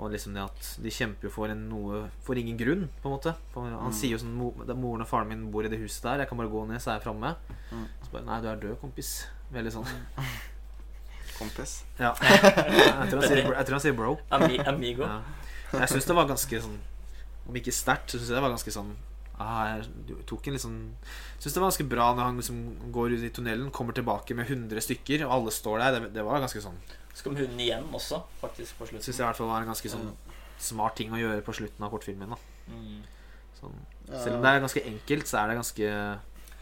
Og 0.00 0.10
liksom 0.12 0.32
det 0.34 0.42
at 0.44 0.76
de 0.82 0.88
kjemper 0.90 1.22
jo 1.24 1.30
for 1.30 1.48
en 1.48 1.68
noe 1.68 2.08
For 2.22 2.34
ingen 2.34 2.56
grunn, 2.56 2.88
på 3.02 3.06
en 3.10 3.18
måte. 3.18 3.34
For 3.52 3.62
han 3.68 3.72
Mm. 3.90 3.92
sier 3.92 4.10
jo 4.10 4.18
sånn 4.18 4.36
"Mo- 4.36 4.54
Moren 4.76 5.00
og 5.02 5.08
faren 5.08 5.28
min 5.28 5.50
bor 5.50 5.64
i 5.64 5.68
det 5.68 5.78
huset 5.80 6.02
der. 6.02 6.18
Jeg 6.18 6.28
kan 6.28 6.38
bare 6.38 6.48
gå 6.48 6.66
ned, 6.68 6.80
så 6.80 6.92
er 6.92 7.00
jeg 7.00 7.02
framme. 7.02 7.36
Mm. 7.72 7.86
Så 8.04 8.10
bare 8.12 8.24
Nei, 8.24 8.40
du 8.40 8.48
er 8.48 8.56
død, 8.56 8.80
kompis. 8.80 9.26
Veldig 9.52 9.72
sånn. 9.72 9.86
Kompis. 11.38 11.84
Ja. 11.98 12.14
Jeg 12.20 13.10
tror 13.10 13.20
han 13.20 13.28
sier, 13.28 13.36
jeg 13.54 13.66
tror 13.66 13.70
han 13.76 13.80
sier 13.80 13.94
bro. 13.94 14.18
Ami 14.32 14.58
amigo. 14.58 15.02
Ja. 15.06 15.20
Jeg 15.72 15.88
syns 15.88 16.06
det 16.06 16.16
var 16.16 16.26
ganske 16.26 16.60
sånn 16.64 16.78
Om 17.48 17.54
ikke 17.54 17.72
sterkt, 17.72 18.10
så 18.10 18.18
syns 18.18 18.28
jeg 18.28 18.36
det 18.36 18.42
var 18.42 18.50
ganske 18.50 18.72
sånn 18.74 18.90
ah, 19.42 19.78
jeg 19.78 20.24
tok 20.28 20.48
en 20.48 20.56
liksom 20.56 20.76
Syns 21.38 21.54
det 21.54 21.60
var 21.60 21.68
ganske 21.70 21.86
bra 21.90 22.06
når 22.14 22.24
han 22.30 22.40
liksom 22.40 22.62
går 22.94 23.14
ut 23.16 23.26
i 23.28 23.32
tunnelen, 23.34 23.70
kommer 23.74 23.94
tilbake 23.96 24.34
med 24.34 24.50
100 24.50 24.82
stykker, 24.84 25.26
og 25.26 25.34
alle 25.36 25.54
står 25.54 25.78
der. 25.84 25.98
Det, 25.98 26.12
det 26.16 26.24
var 26.26 26.42
ganske 26.42 26.62
sånn 26.64 26.78
Så 27.14 27.26
kom 27.26 27.38
hunden 27.38 27.60
igjen 27.62 27.86
også, 27.94 28.22
faktisk, 28.42 28.78
på 28.78 28.88
slutten. 28.90 29.04
Syns 29.06 29.20
jeg 29.20 29.24
i 29.24 29.28
hvert 29.28 29.38
fall 29.38 29.50
var 29.52 29.62
en 29.62 29.70
ganske 29.72 29.92
sånn 29.92 30.10
smart 30.58 30.96
ting 30.98 31.12
å 31.14 31.20
gjøre 31.20 31.44
på 31.46 31.54
slutten 31.54 31.84
av 31.86 31.92
kortfilmen. 31.94 32.34
Da. 32.34 32.38
Mm. 32.74 32.98
Sånn. 33.60 33.78
Selv 34.08 34.38
om 34.38 34.42
det 34.42 34.50
er 34.50 34.64
ganske 34.64 34.82
enkelt, 34.90 35.30
så 35.30 35.38
er 35.40 35.50
det 35.52 35.58
ganske 35.60 35.90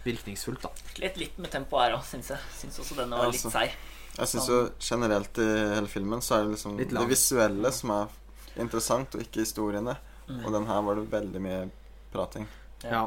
virkningsfullt, 0.07 0.63
da. 0.65 0.71
Litt 1.03 1.17
litt 1.21 1.39
med 1.43 1.53
tempo 1.53 1.81
her 1.81 1.97
òg, 1.97 2.05
syns 2.07 2.31
jeg. 2.33 2.51
Syns 2.61 2.81
også 2.83 2.99
denne 3.01 3.19
var 3.19 3.29
Ja, 3.29 3.33
litt 3.33 3.41
altså. 3.41 3.53
seig. 3.57 3.77
Jeg 4.17 4.31
syns 4.33 4.47
jo 4.49 4.61
generelt 4.81 5.41
i 5.43 5.49
hele 5.75 5.91
filmen 5.93 6.23
så 6.25 6.39
er 6.39 6.47
det 6.47 6.55
liksom 6.55 6.77
det 6.81 7.09
visuelle 7.11 7.73
som 7.75 7.93
er 7.93 8.15
interessant, 8.57 9.17
og 9.17 9.25
ikke 9.27 9.45
historiene. 9.45 9.97
Mm. 10.27 10.39
Og 10.45 10.55
den 10.55 10.69
her 10.71 10.87
var 10.87 10.97
det 10.97 11.11
veldig 11.13 11.43
mye 11.45 11.59
prating. 12.15 12.47
Ja. 12.91 13.05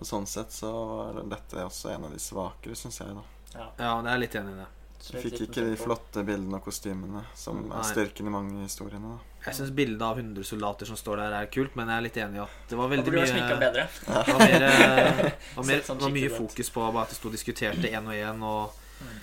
Og 0.00 0.06
sånn 0.08 0.26
sett 0.26 0.52
så 0.54 0.70
er 1.10 1.18
dette 1.28 1.64
også 1.66 1.90
en 1.92 2.04
av 2.08 2.12
de 2.14 2.18
svakere, 2.22 2.74
syns 2.78 3.00
jeg, 3.02 3.12
da. 3.14 3.22
Ja. 3.52 3.66
ja, 3.78 3.90
det 4.02 4.08
er 4.08 4.14
jeg 4.16 4.22
litt 4.24 4.36
enig 4.40 4.54
i 4.54 4.60
det. 4.62 4.68
Du 5.02 5.16
Fikk 5.18 5.40
ikke 5.48 5.64
de 5.66 5.74
flotte 5.76 6.22
bildene 6.24 6.60
og 6.60 6.62
kostymene 6.64 7.24
som 7.34 7.58
Nei. 7.66 7.74
er 7.80 7.88
styrken 7.88 8.28
i 8.28 8.32
mange 8.32 8.60
historiene. 8.62 9.16
da 9.16 9.48
Jeg 9.50 9.56
syns 9.58 9.72
bildet 9.74 10.04
av 10.06 10.20
100 10.22 10.46
soldater 10.46 10.86
som 10.86 10.96
står 10.96 11.18
der, 11.18 11.34
er 11.40 11.48
kult, 11.50 11.74
men 11.76 11.90
jeg 11.90 11.96
er 11.98 12.04
litt 12.06 12.18
enig 12.22 12.38
i 12.38 12.42
at 12.44 12.70
det 12.70 12.78
var 12.78 12.88
veldig 12.92 13.12
mye 13.16 13.58
bedre. 13.64 13.88
Det 13.98 14.14
var, 14.14 14.38
mer, 14.38 14.66
eh, 14.68 15.32
var, 15.56 15.66
mer, 15.72 15.82
var 16.04 16.14
mye 16.16 16.30
fokus 16.30 16.70
på 16.70 16.86
bare 16.86 17.02
at 17.02 17.10
det 17.10 17.18
sto 17.18 17.28
og 17.32 17.34
diskuterte 17.34 17.90
én 17.90 18.06
og 18.06 18.14
én. 18.14 18.46
Og, 18.52 18.78
Mm. 19.02 19.14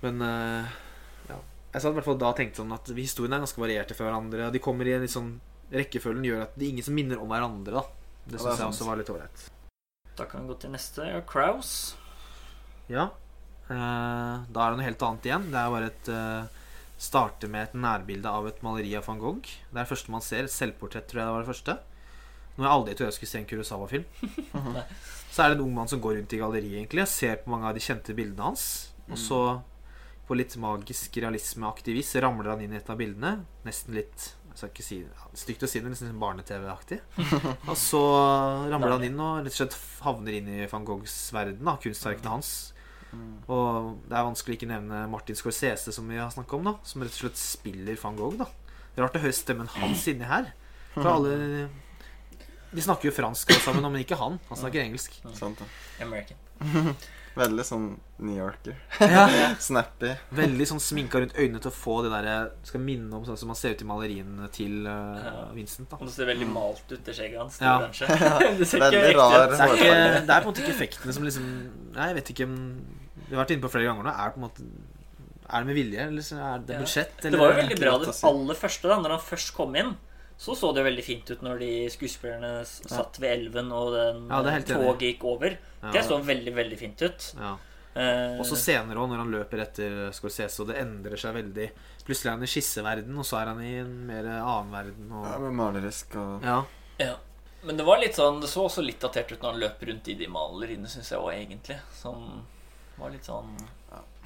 men 0.00 0.22
eh, 0.24 0.68
ja. 1.28 1.36
Jeg 1.74 1.82
satt 1.82 1.90
i 1.92 1.96
hvert 1.98 2.06
fall 2.06 2.16
da 2.22 2.30
og 2.32 2.36
tenkte 2.38 2.62
sånn 2.62 2.72
at 2.72 2.88
historiene 2.96 3.36
er 3.36 3.42
ganske 3.44 3.60
varierte 3.60 3.92
fra 3.98 4.06
hverandre. 4.08 4.46
De 4.54 4.58
kommer 4.64 4.88
i 4.88 4.94
en 4.96 5.02
litt 5.04 5.12
sånn 5.12 5.34
Rekkefølgen 5.72 6.24
gjør 6.24 6.42
at 6.46 6.56
det 6.56 6.64
er 6.66 6.70
ingen 6.72 6.84
som 6.84 6.96
minner 6.96 7.20
om 7.20 7.28
hverandre. 7.28 7.72
da 7.80 7.82
Det 8.24 8.38
syns 8.38 8.60
jeg 8.60 8.68
også 8.68 8.86
var 8.88 9.00
litt 9.00 9.10
ålreit. 9.12 9.44
Da 10.18 10.26
kan 10.28 10.44
vi 10.44 10.52
gå 10.52 10.58
til 10.62 10.72
neste. 10.74 11.06
Ja, 11.08 11.20
Kraus. 11.26 11.94
Ja. 12.92 13.08
Eh, 13.72 14.34
da 14.46 14.64
er 14.64 14.74
det 14.74 14.78
noe 14.78 14.86
helt 14.86 15.06
annet 15.06 15.28
igjen. 15.28 15.48
Det 15.52 15.60
er 15.60 15.72
bare 15.72 15.88
et 15.92 16.12
eh, 16.12 16.58
Starter 17.02 17.50
med 17.50 17.64
et 17.66 17.72
nærbilde 17.74 18.30
av 18.30 18.44
et 18.46 18.60
maleri 18.62 18.92
av 18.94 19.08
van 19.08 19.18
Gogh. 19.18 19.48
Det 19.48 19.74
er 19.74 19.80
det 19.80 19.90
første 19.90 20.12
man 20.14 20.22
ser. 20.22 20.46
Et 20.46 20.54
selvportrett, 20.54 21.08
tror 21.10 21.22
jeg 21.22 21.26
det 21.26 21.34
var 21.34 21.42
det 21.42 21.50
første. 21.50 21.74
Noe 22.54 22.66
jeg 22.68 22.74
aldri 22.76 22.94
trodde 22.94 23.08
jeg 23.08 23.16
skulle 23.16 23.32
se 23.32 23.40
en 23.40 23.48
Kurosawa-film. 23.50 24.04
Så 25.32 25.42
er 25.42 25.50
det 25.50 25.56
en 25.56 25.64
ung 25.64 25.74
mann 25.74 25.90
som 25.90 26.02
går 26.04 26.18
rundt 26.20 26.36
i 26.36 26.38
galleriet 26.38 26.76
egentlig 26.76 27.02
og 27.06 27.10
ser 27.10 27.40
på 27.42 27.50
mange 27.50 27.70
av 27.70 27.74
de 27.74 27.82
kjente 27.82 28.14
bildene 28.14 28.50
hans. 28.50 28.64
Og 29.08 29.16
så, 29.18 29.38
på 30.28 30.36
litt 30.36 30.52
magisk 30.60 31.16
realismeaktig 31.24 31.94
vis, 31.96 32.12
ramler 32.20 32.52
han 32.52 32.60
inn 32.62 32.74
i 32.76 32.78
et 32.78 32.90
av 32.92 33.00
bildene. 33.00 33.38
Nesten 33.64 33.96
litt 33.96 34.26
jeg 34.52 34.58
skal 34.60 34.70
ikke 34.70 34.84
si 34.84 34.98
Stygt 35.42 35.64
å 35.64 35.68
si 35.70 35.80
det, 35.80 35.86
men 35.86 35.94
liksom 35.96 36.20
barne-TV-aktig. 36.20 36.98
Og 37.70 37.76
så 37.80 38.02
ramler 38.68 38.96
han 38.98 39.06
inn 39.06 39.20
og 39.22 39.40
rett 39.46 39.54
og 39.54 39.58
slett 39.62 39.76
havner 40.04 40.36
inn 40.38 40.50
i 40.52 40.66
van 40.68 40.84
Goghs 40.88 41.16
verden, 41.34 41.64
da, 41.64 41.78
kunstverkene 41.80 42.34
hans. 42.34 42.52
Og 43.52 43.98
det 44.08 44.16
er 44.16 44.24
vanskelig 44.24 44.56
ikke 44.56 44.68
nevne 44.70 45.04
Martin 45.12 45.36
Scorsese, 45.36 45.92
som 45.92 46.08
vi 46.08 46.20
har 46.20 46.30
snakka 46.32 46.56
om, 46.56 46.68
da 46.70 46.74
som 46.88 47.04
rett 47.04 47.12
og 47.16 47.24
slett 47.26 47.40
spiller 47.40 47.98
van 48.00 48.16
Gogh. 48.16 48.38
da 48.40 48.48
Rart 49.02 49.16
å 49.16 49.22
høre 49.24 49.36
stemmen 49.36 49.70
hans 49.72 50.04
inni 50.12 50.28
her. 50.28 50.52
For 50.92 51.08
alle 51.08 51.36
De 52.72 52.80
snakker 52.80 53.10
jo 53.10 53.12
fransk 53.12 53.52
sammen, 53.60 53.84
men 53.84 54.00
ikke 54.00 54.16
han. 54.16 54.38
Han 54.48 54.58
snakker 54.58 54.80
engelsk. 54.80 55.18
American. 56.00 56.38
Veldig 57.34 57.64
sånn 57.64 57.86
New 58.22 58.36
Yorker. 58.36 58.74
Ja. 59.00 59.22
Snappy. 59.68 60.10
Veldig 60.36 60.66
sånn 60.68 60.82
sminka 60.84 61.20
rundt 61.22 61.34
øynene 61.38 61.62
til 61.64 61.70
å 61.70 61.74
få 61.74 61.94
det 62.04 62.10
der 62.12 62.50
Skal 62.68 62.82
minne 62.84 63.16
om 63.16 63.24
sånn 63.24 63.38
som 63.40 63.48
man 63.52 63.56
ser 63.58 63.72
ut 63.72 63.82
i 63.84 63.88
maleriene 63.88 64.48
til 64.52 64.84
uh, 64.84 65.16
Ja. 65.22 65.34
Vincent. 65.56 65.88
da 65.90 65.96
Og 66.00 66.06
det 66.10 66.14
ser 66.14 66.28
veldig 66.28 66.48
malt 66.52 66.84
ut, 66.92 67.00
det 67.06 67.14
skjegget 67.16 67.40
hans. 67.40 67.58
Ja. 67.64 67.78
Det 67.88 68.68
ser 68.70 68.84
Veldig 68.84 69.02
ikke 69.08 69.18
rar 69.18 69.36
ut. 69.46 69.56
det 69.56 69.60
er, 69.64 69.76
ikke, 69.78 69.98
det 70.28 70.36
er 70.36 70.38
på 70.38 70.42
en 70.42 70.50
måte 70.52 70.64
ikke 70.66 70.74
effektene 70.76 71.16
som 71.16 71.26
liksom 71.28 71.50
Nei, 71.96 72.08
jeg 72.12 72.18
vet 72.20 72.32
ikke 72.36 72.48
Vi 72.52 73.34
har 73.34 73.42
vært 73.42 73.56
inne 73.56 73.64
på 73.64 73.72
flere 73.72 73.88
ganger 73.90 74.08
nå. 74.08 74.12
Er 74.14 74.30
det 74.30 74.36
på 74.36 74.42
en 74.42 74.46
måte 74.48 74.68
Er 75.48 75.56
det 75.64 75.68
med 75.72 75.76
vilje, 75.80 76.06
eller 76.12 76.28
så 76.28 76.38
er 76.52 76.64
det 76.68 76.78
Ja. 76.78 76.86
Eller? 76.86 77.30
Det 77.32 77.40
var 77.40 77.52
jo 77.52 77.60
veldig 77.62 77.80
bra 77.80 77.98
det 78.04 78.16
aller 78.32 78.60
første, 78.66 78.88
da 78.92 79.00
når 79.02 79.16
han 79.16 79.24
først 79.32 79.54
kom 79.56 79.76
inn. 79.80 79.94
Så 80.38 80.54
så 80.58 80.72
det 80.72 80.82
jo 80.82 80.88
veldig 80.88 81.04
fint 81.06 81.30
ut 81.30 81.42
når 81.44 81.60
de 81.62 81.72
skuespillerne 81.92 82.52
satt 82.66 83.18
ved 83.22 83.34
elven 83.36 83.68
og 83.74 83.92
den 83.94 84.24
Ja, 84.30 84.40
toget 84.66 85.04
gikk 85.06 85.26
over. 85.28 85.58
Ja. 85.82 85.92
Det 85.94 86.04
så 86.06 86.18
veldig, 86.22 86.54
veldig 86.56 86.78
fint 86.80 87.02
ut. 87.02 87.28
Ja. 87.38 87.56
Eh, 87.94 88.38
Også 88.40 88.56
senere 88.56 88.96
òg, 89.02 89.10
når 89.10 89.20
han 89.20 89.32
løper 89.34 89.60
etter 89.66 89.98
Scorsese, 90.16 90.62
og 90.64 90.70
det 90.70 90.78
endrer 90.80 91.20
seg 91.20 91.34
veldig. 91.36 91.66
Plutselig 92.06 92.30
er 92.30 92.36
han 92.38 92.46
i 92.46 92.50
skisseverden, 92.50 93.18
og 93.20 93.28
så 93.28 93.42
er 93.42 93.50
han 93.52 93.60
i 93.62 93.74
en 93.82 93.92
mer 94.08 94.30
annen 94.32 94.72
verden. 94.72 95.12
Ja, 95.12 95.36
med 95.42 95.58
malerisk 95.58 96.16
og 96.20 96.46
ja. 96.48 96.62
ja. 97.02 97.12
Men 97.62 97.78
det 97.78 97.84
var 97.86 98.00
litt 98.02 98.16
sånn 98.18 98.40
Det 98.42 98.48
så 98.50 98.64
også 98.66 98.82
litt 98.82 98.98
datert 98.98 99.30
ut 99.30 99.38
når 99.38 99.52
han 99.52 99.60
løp 99.62 99.84
rundt 99.86 100.08
i 100.10 100.16
de 100.18 100.26
maleriene, 100.26 100.88
syns 100.90 101.12
jeg 101.12 101.20
òg, 101.20 101.30
egentlig. 101.36 101.78
Som 101.94 102.42
var 102.98 103.12
litt 103.14 103.28
sånn 103.28 103.52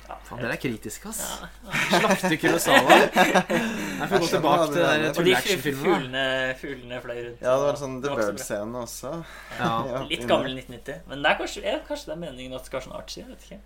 ja, 0.06 0.16
Faen, 0.28 0.38
dere 0.42 0.54
er 0.54 0.60
kritiske, 0.62 1.10
ass. 1.10 1.20
ja. 1.42 1.80
Slakte 1.90 2.36
Kurosawa. 2.38 2.98
Jeg 4.00 4.08
får 4.10 4.22
gå 4.22 4.28
tilbake 4.30 4.66
til 4.70 4.84
den 4.86 5.26
de 5.26 5.34
fuglene, 5.64 7.00
fløy 7.02 7.18
rundt. 7.24 7.42
Ja, 7.42 7.56
det 7.56 7.64
var 7.64 7.80
sånn 7.80 7.98
The. 8.04 8.14
Bird-scene 8.20 8.82
også. 8.84 9.12
Ja. 9.58 9.70
Ja, 9.90 10.02
Litt 10.06 10.26
gammel 10.30 10.54
1990. 10.54 11.02
Men 11.10 11.24
det 11.24 11.32
er 11.32 11.40
kanskje, 11.40 11.64
er, 11.66 11.82
kanskje 11.88 12.12
det 12.12 12.16
er 12.16 12.22
meningen 12.22 12.54
at 12.56 12.62
det 12.64 12.70
skal 12.70 12.80
være 12.80 12.88
sånn 12.88 12.98
artsy. 13.00 13.24
Vet 13.26 13.46
ikke. 13.48 13.60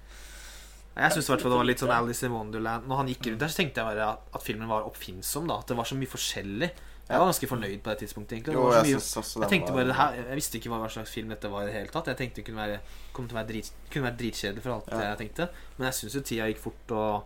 Jeg 1.01 1.15
syns 1.15 1.29
det 1.31 1.53
var 1.53 1.69
litt 1.69 1.81
sånn 1.81 1.93
Alice 1.95 2.27
in 2.27 2.33
Wonderland. 2.35 2.89
Når 2.91 3.03
han 3.03 3.11
gikk 3.13 3.29
rundt 3.31 3.45
der, 3.45 3.53
så 3.53 3.61
tenkte 3.63 3.81
jeg 3.83 3.93
bare 3.93 4.09
at, 4.17 4.25
at 4.37 4.45
filmen 4.45 4.69
var 4.71 4.89
oppfinnsom. 4.89 5.47
da 5.49 5.61
At 5.63 5.71
det 5.71 5.77
var 5.79 5.89
så 5.89 5.99
mye 6.01 6.11
forskjellig. 6.11 6.71
Jeg 7.11 7.19
var 7.19 7.27
ganske 7.27 7.47
fornøyd 7.51 7.81
på 7.83 7.91
det 7.91 7.99
tidspunktet. 8.05 8.33
egentlig 8.39 8.55
Jo, 8.55 8.73
jeg 8.73 8.83
mye 8.87 8.97
også 8.97 9.41
Jeg 9.43 9.49
tenkte 9.51 9.73
var 9.73 9.77
bare 9.81 9.87
det 9.91 9.97
her 9.97 10.13
Jeg 10.31 10.37
visste 10.39 10.59
ikke 10.61 10.71
hva 10.71 10.89
slags 10.89 11.11
film 11.11 11.29
dette 11.29 11.51
var 11.51 11.63
i 11.63 11.67
det 11.67 11.75
hele 11.75 11.89
tatt. 11.91 12.07
Jeg 12.07 12.17
tenkte 12.17 12.37
det 12.37 12.45
kunne 12.47 12.63
være, 12.63 12.81
kom 13.13 13.27
til 13.29 13.37
å 13.37 13.41
være, 13.41 13.49
drit, 13.49 13.71
kunne 13.91 14.05
være 14.07 14.17
dritkjedelig 14.21 14.63
for 14.63 14.73
alt 14.77 14.89
Ja. 14.93 15.01
jeg 15.11 15.19
tenkte. 15.19 15.49
Men 15.79 15.87
jeg 15.91 15.95
syns 15.95 16.15
jo 16.15 16.21
tida 16.21 16.47
gikk 16.47 16.59
fort, 16.59 16.91
og 16.91 17.25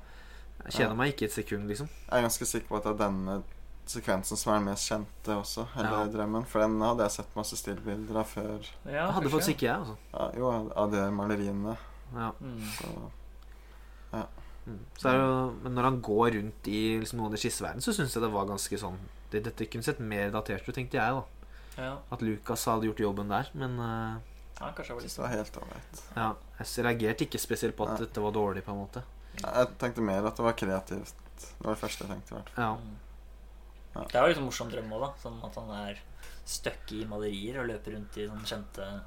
jeg 0.65 0.73
kjeder 0.73 0.89
Ja. 0.89 0.95
meg 0.95 1.13
ikke 1.15 1.25
et 1.29 1.33
sekund, 1.33 1.69
liksom. 1.69 1.89
Jeg 2.11 2.19
er 2.19 2.23
ganske 2.29 2.47
sikker 2.47 2.69
på 2.69 2.77
at 2.77 2.83
det 2.85 2.93
er 2.95 3.05
denne 3.09 3.43
sekvensen 3.87 4.37
som 4.41 4.53
er 4.55 4.57
den 4.59 4.65
mest 4.71 4.89
kjente 4.91 5.37
også. 5.37 5.67
Hele 5.75 5.89
Ja. 5.91 6.07
drømmen. 6.07 6.47
For 6.47 6.61
den 6.61 6.81
hadde 6.81 7.03
jeg 7.05 7.11
sett 7.11 7.37
masse 7.37 7.57
stillbilder 7.57 8.17
av 8.17 8.25
før. 8.27 8.65
Ja, 8.87 8.91
Jeg 8.93 9.13
hadde 9.13 9.29
faktisk 9.31 9.49
ikke 9.59 9.67
jeg, 9.69 9.77
altså. 9.77 9.97
Ja, 10.15 10.31
jo, 10.39 10.73
av 10.77 10.91
de 10.91 11.11
maleriene. 11.13 11.77
Ja. 12.15 12.31
Mm. 12.41 12.61
Så 12.81 13.11
Mm. 14.15 14.25
Så 14.99 15.09
er 15.11 15.13
det, 15.13 15.21
jo- 15.21 15.55
men 15.63 15.75
når 15.75 15.83
han 15.91 16.01
går 16.03 16.31
rundt 16.39 16.69
i 16.73 16.99
liksom, 17.01 17.19
noen 17.19 17.27
av 17.27 17.33
det 17.37 17.41
skisseverdenen, 17.43 17.83
så 17.85 17.93
syns 17.93 18.15
jeg 18.15 18.23
det 18.23 18.31
var 18.33 18.47
ganske 18.49 18.79
sånn 18.81 18.99
det, 19.31 19.43
Dette 19.45 19.67
kunne 19.71 19.83
sett 19.85 19.99
mer 20.01 20.31
datert 20.31 20.67
ut, 20.69 20.75
tenkte 20.75 20.97
jeg. 20.97 21.13
da 21.13 21.83
Ja. 21.83 21.99
At 22.13 22.23
Lucas 22.23 22.65
hadde 22.65 22.87
gjort 22.87 23.01
jobben 23.03 23.29
der. 23.29 23.49
Men 23.55 23.79
uh, 23.79 24.19
Ja, 24.61 24.71
kanskje 24.73 25.01
det 25.03 25.19
var 25.19 25.29
helt 25.29 25.57
ålreit. 25.59 26.03
Ja, 26.17 26.35
jeg 26.61 26.85
reagerte 26.87 27.25
ikke 27.27 27.41
spesielt 27.43 27.77
på 27.77 27.85
at 27.89 27.99
Ja. 27.99 28.05
dette 28.07 28.21
var 28.23 28.31
dårlig, 28.33 28.63
på 28.65 28.71
en 28.73 28.79
måte. 28.87 29.03
Jeg 29.43 29.79
tenkte 29.79 30.01
mer 30.01 30.25
at 30.27 30.37
det 30.37 30.45
var 30.45 30.53
kreativt. 30.55 31.15
Det 31.59 31.67
var 31.67 31.75
det 31.75 31.81
første 31.83 32.07
jeg 32.07 32.11
tenkte. 32.15 32.31
i 32.31 32.35
hvert 32.39 32.49
fall. 32.55 32.65
Ja. 32.65 32.77
Mm. 32.77 34.07
Det 34.09 34.15
er 34.15 34.23
jo 34.23 34.35
litt 34.35 34.43
morsom 34.45 34.71
drøm 34.71 34.91
òg, 34.93 35.01
da. 35.01 35.11
Sånn 35.23 35.45
at 35.45 35.55
han 35.55 35.71
er 35.71 35.99
stuck 36.47 36.93
i 36.93 37.05
malerier 37.05 37.61
og 37.61 37.69
løper 37.69 37.95
rundt 37.97 38.17
i 38.17 38.27
sånne 38.29 38.47
kjente, 38.47 39.03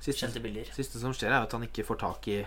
Siste, 0.00 0.26
kjente 0.26 0.42
bilder. 0.42 0.64
siste 0.74 0.98
som 1.00 1.12
skjer, 1.12 1.30
er 1.30 1.42
at 1.46 1.52
han 1.52 1.62
ikke 1.62 1.84
får 1.86 1.98
tak 1.98 2.28
i 2.28 2.44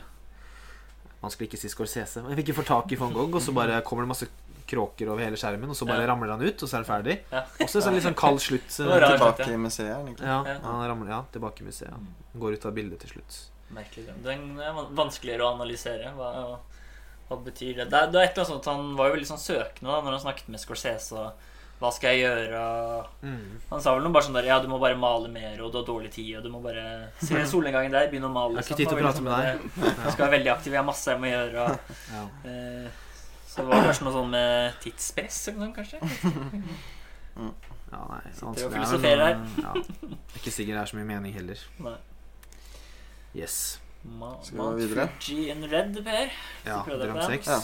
Man 1.21 1.31
skulle 1.33 1.47
ikke 1.49 1.57
si 1.59 1.69
Scorsese, 1.71 2.21
men 2.23 2.37
ikke 2.37 2.53
få 2.53 2.63
tak 2.67 2.91
i 2.93 2.99
van 2.99 3.13
Gogh, 3.15 3.33
og 3.39 3.41
så 3.41 3.53
bare 3.55 3.81
kommer 3.81 4.05
det 4.05 4.11
masse 4.13 4.27
kråker 4.67 5.09
over 5.09 5.23
hele 5.23 5.37
skjermen, 5.39 5.69
og 5.71 5.75
så 5.79 5.85
bare 5.87 6.03
Ja. 6.03 6.07
ramler 6.11 6.29
han 6.35 6.41
ut, 6.43 6.61
og 6.63 6.69
så 6.69 6.77
er 6.77 6.83
det 6.83 6.89
ferdig. 6.91 7.15
Ja. 7.31 7.43
Også 7.63 7.81
en 7.87 7.93
litt 7.95 8.03
sånn 8.03 8.15
kald 8.19 8.39
slutt. 8.43 8.67
Tilbake 8.67 9.47
i 9.53 9.57
museet, 9.57 9.95
egentlig. 9.95 10.27
Ja, 10.27 10.43
han 10.43 10.87
ramler 10.91 11.09
ja, 11.15 11.21
tilbake 11.31 11.61
i 11.63 11.69
museet. 11.69 11.89
Han 11.91 12.07
Går 12.37 12.53
ut 12.59 12.65
av 12.65 12.73
bildet 12.75 12.99
til 12.99 13.09
slutt. 13.15 13.37
Merkelig. 13.73 14.13
Den 14.23 14.59
er 14.59 14.73
vanskeligere 14.95 15.41
å 15.47 15.53
analysere. 15.55 16.11
Hva, 16.15 16.59
hva 17.29 17.37
betyr 17.43 17.75
det? 17.81 17.89
Det 17.89 17.97
er, 18.03 18.11
det 18.11 18.19
er 18.21 18.27
et 18.27 18.37
eller 18.37 18.45
annet 18.45 18.63
sånt 18.63 18.65
Han 18.65 18.95
var 18.95 19.07
jo 19.09 19.15
veldig 19.17 19.27
sånn 19.31 19.41
søkende 19.41 19.89
da 19.89 20.01
når 20.05 20.11
han 20.11 20.21
snakket 20.27 20.47
med 20.53 20.59
Scorsese. 20.61 21.11
Og 21.17 21.33
hva 21.77 21.91
skal 21.93 22.15
jeg 22.15 22.23
gjøre? 22.25 22.61
Mm. 23.21 23.57
Han 23.69 23.81
sa 23.83 23.91
vel 23.93 24.05
noe 24.05 24.15
bare 24.15 24.25
sånn 24.25 24.37
der 24.39 24.47
Ja, 24.49 24.57
du 24.63 24.69
må 24.71 24.79
bare 24.81 24.97
male 24.97 25.29
mer, 25.29 25.59
og 25.61 25.69
du 25.73 25.77
har 25.77 25.85
dårlig 25.85 26.09
tid, 26.15 26.31
og 26.39 26.45
du 26.47 26.49
må 26.49 26.61
bare 26.63 26.85
se 27.21 27.43
solnedgangen 27.51 27.93
der, 27.93 28.09
begynne 28.09 28.31
å 28.31 28.33
male. 28.33 28.57
Jeg 28.57 28.63
har 28.63 28.65
ikke 28.65 28.77
liksom. 28.77 28.81
tid 28.81 28.89
til 28.89 28.97
å 28.97 29.05
prate 29.05 29.25
med 29.25 29.33
deg. 29.35 29.45
Jeg 29.85 29.97
Du 30.07 30.11
skal 30.15 30.23
være 30.25 30.35
veldig 30.39 30.53
aktiv, 30.55 30.73
jeg 30.73 30.81
har 30.81 30.87
masse 30.89 31.13
jeg 31.13 31.21
må 31.21 31.29
gjøre. 31.33 31.65
Og, 31.67 31.93
Ja. 32.15 32.23
eh, 32.49 33.03
så 33.47 33.61
det 33.61 33.69
var 33.69 33.87
kanskje 33.87 34.05
noe 34.07 34.15
sånn 34.17 34.33
med 34.33 34.81
tidspress 34.83 35.39
eller 35.51 35.65
noe, 35.65 35.73
kanskje? 35.77 36.01
Ja, 37.87 38.01
nei, 38.09 38.19
Sitter 38.35 38.49
og 38.49 38.57
er 38.57 38.73
filosoferer 38.73 39.21
her. 39.23 39.37
Ja. 39.61 39.73
Er 39.77 40.39
ikke 40.41 40.51
sikkert 40.51 40.73
det 40.73 40.81
er 40.81 40.89
så 40.89 40.97
mye 40.97 41.07
mening 41.07 41.35
heller. 41.37 41.61
Nei. 41.85 41.93
Yes. 43.37 43.79
Ma 44.17 44.33
Skal 44.43 44.57
vi 44.57 44.63
gå 44.63 44.71
videre? 44.81 45.05
Fuji 45.21 45.49
and 45.53 45.67
red, 45.71 45.97
Per. 46.03 46.33
Ja, 46.65 46.81
drøm 46.87 47.21
6. 47.21 47.47
Ja. 47.47 47.59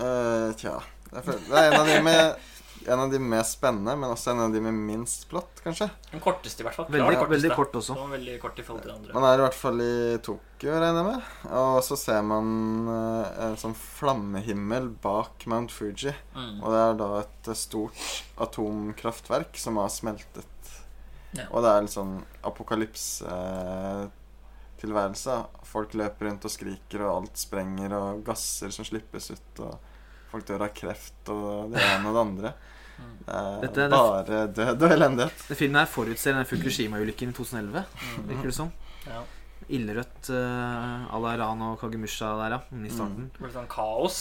Uh, 0.00 0.50
tja 0.58 0.72
Det 1.12 1.22
er 1.54 1.68
en 1.70 1.76
av 1.78 1.86
de 1.86 1.98
med 2.02 2.46
en 2.86 3.00
av 3.00 3.10
de 3.10 3.18
mest 3.18 3.58
spennende, 3.58 3.96
men 3.98 4.10
også 4.12 4.30
en 4.32 4.40
av 4.44 4.52
de 4.54 4.60
med 4.62 4.74
minst 4.74 5.28
plott, 5.30 5.60
kanskje. 5.64 5.88
Den 6.10 6.20
korteste, 6.22 6.62
i 6.62 6.64
hvert 6.66 6.76
fall. 6.78 6.86
Veldig, 6.92 7.16
Klart 7.16 7.30
veldig 7.32 7.50
kort 7.56 7.74
også. 7.80 7.92
Veldig 8.12 8.36
kort 8.42 8.58
i 8.60 8.64
forhold 8.66 8.84
til 8.84 8.92
andre. 8.94 9.10
Man 9.16 9.24
er 9.28 9.34
i 9.38 9.42
hvert 9.44 9.58
fall 9.58 9.78
i 9.84 10.18
Tokyo, 10.26 10.70
regner 10.72 11.00
jeg 11.00 11.06
med. 11.08 11.20
Og 11.60 11.76
så 11.86 11.94
ser 12.00 12.22
man 12.26 12.46
eh, 12.92 13.26
en 13.46 13.56
sånn 13.60 13.76
flammehimmel 13.78 14.84
bak 15.02 15.34
Mount 15.50 15.72
Fuji. 15.74 16.12
Mm. 16.36 16.56
Og 16.60 16.66
det 16.74 16.80
er 16.82 16.92
da 17.02 17.08
et 17.22 17.44
eh, 17.52 17.58
stort 17.58 18.00
atomkraftverk 18.46 19.52
som 19.60 19.74
har 19.82 19.90
smeltet. 19.92 20.52
Ja. 21.36 21.44
Og 21.50 21.58
det 21.64 21.70
er 21.72 21.80
litt 21.84 21.96
sånn 21.96 22.16
apokalypse-tilværelse. 22.48 25.34
Folk 25.68 25.90
løper 25.98 26.22
rundt 26.30 26.46
og 26.48 26.52
skriker, 26.54 26.98
og 27.04 27.12
alt 27.16 27.36
sprenger, 27.40 27.90
og 27.98 28.06
gasser 28.26 28.70
som 28.74 28.84
slippes 28.88 29.26
ut, 29.34 29.54
og 29.66 29.74
folk 30.30 30.46
dør 30.48 30.64
av 30.66 30.72
kreft, 30.74 31.14
og 31.32 31.72
det 31.74 31.82
ene 31.82 32.08
og 32.10 32.14
det 32.16 32.22
andre. 32.26 32.52
Mm. 32.96 33.14
Det 33.26 33.34
er 33.36 33.60
Dette 33.66 33.80
er- 33.84 33.90
bare 33.92 34.42
død 34.56 34.82
og 34.82 34.90
elendighet. 34.96 35.46
Det 35.48 35.56
filmen 35.58 35.80
her 35.82 35.86
forutser 35.86 36.32
den 36.34 36.44
Fukushima-ulykken 36.48 37.28
i 37.30 37.32
2011, 37.36 37.84
Mm. 37.84 38.28
virker 38.28 38.50
det 38.50 38.54
som. 38.54 38.72
Ja. 39.06 39.22
Ildrødt 39.68 40.30
uh, 40.30 41.06
à 41.10 41.18
la 41.20 41.36
Ran 41.36 41.62
og 41.62 41.80
Kagemusha 41.80 42.28
der, 42.38 42.50
ja. 42.56 42.60
I 42.86 42.88
starten. 42.92 43.30
Det 43.34 43.40
ble 43.42 43.50
sånn 43.50 43.66
kaos, 43.68 44.18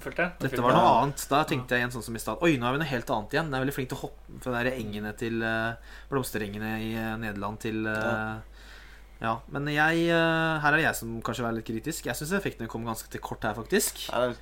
følte 0.00 0.22
jeg. 0.24 0.32
Dette 0.40 0.62
var 0.64 0.72
noe 0.72 1.02
annet. 1.02 1.26
Da 1.28 1.42
tenkte 1.44 1.76
jeg 1.76 1.82
igjen 1.84 1.92
sånn 1.92 2.02
som 2.06 2.16
i 2.16 2.18
stad. 2.22 2.38
Oi, 2.42 2.56
nå 2.56 2.64
er 2.66 2.72
vi 2.72 2.78
noe 2.82 2.88
helt 2.88 3.10
annet 3.10 3.30
igjen. 3.36 3.50
Den 3.50 3.54
er 3.58 3.64
veldig 3.66 3.74
flink 3.76 3.90
til 3.90 3.98
å 3.98 4.00
hoppe 4.06 4.40
fra 4.46 4.62
de 4.64 4.72
engene 4.72 5.12
til 5.18 5.42
uh, 5.44 5.74
blomsterengene 6.10 6.70
i 6.80 6.94
eh, 6.96 7.16
Nederland 7.20 7.60
til 7.60 7.84
uh, 7.86 8.40
Ja. 9.20 9.36
Men 9.50 9.66
jeg 9.66 10.08
eh, 10.08 10.58
Her 10.62 10.72
er 10.72 10.76
det 10.78 10.84
jeg 10.86 10.94
som 10.94 11.20
kanskje 11.26 11.44
er 11.48 11.52
litt 11.56 11.66
kritisk. 11.66 12.06
Jeg 12.06 12.14
syns 12.16 12.32
effektene 12.38 12.68
kom 12.70 12.84
ganske 12.86 13.10
til 13.10 13.20
kort 13.20 13.42
her, 13.44 13.54
faktisk. 13.58 14.06
Her, 14.14 14.36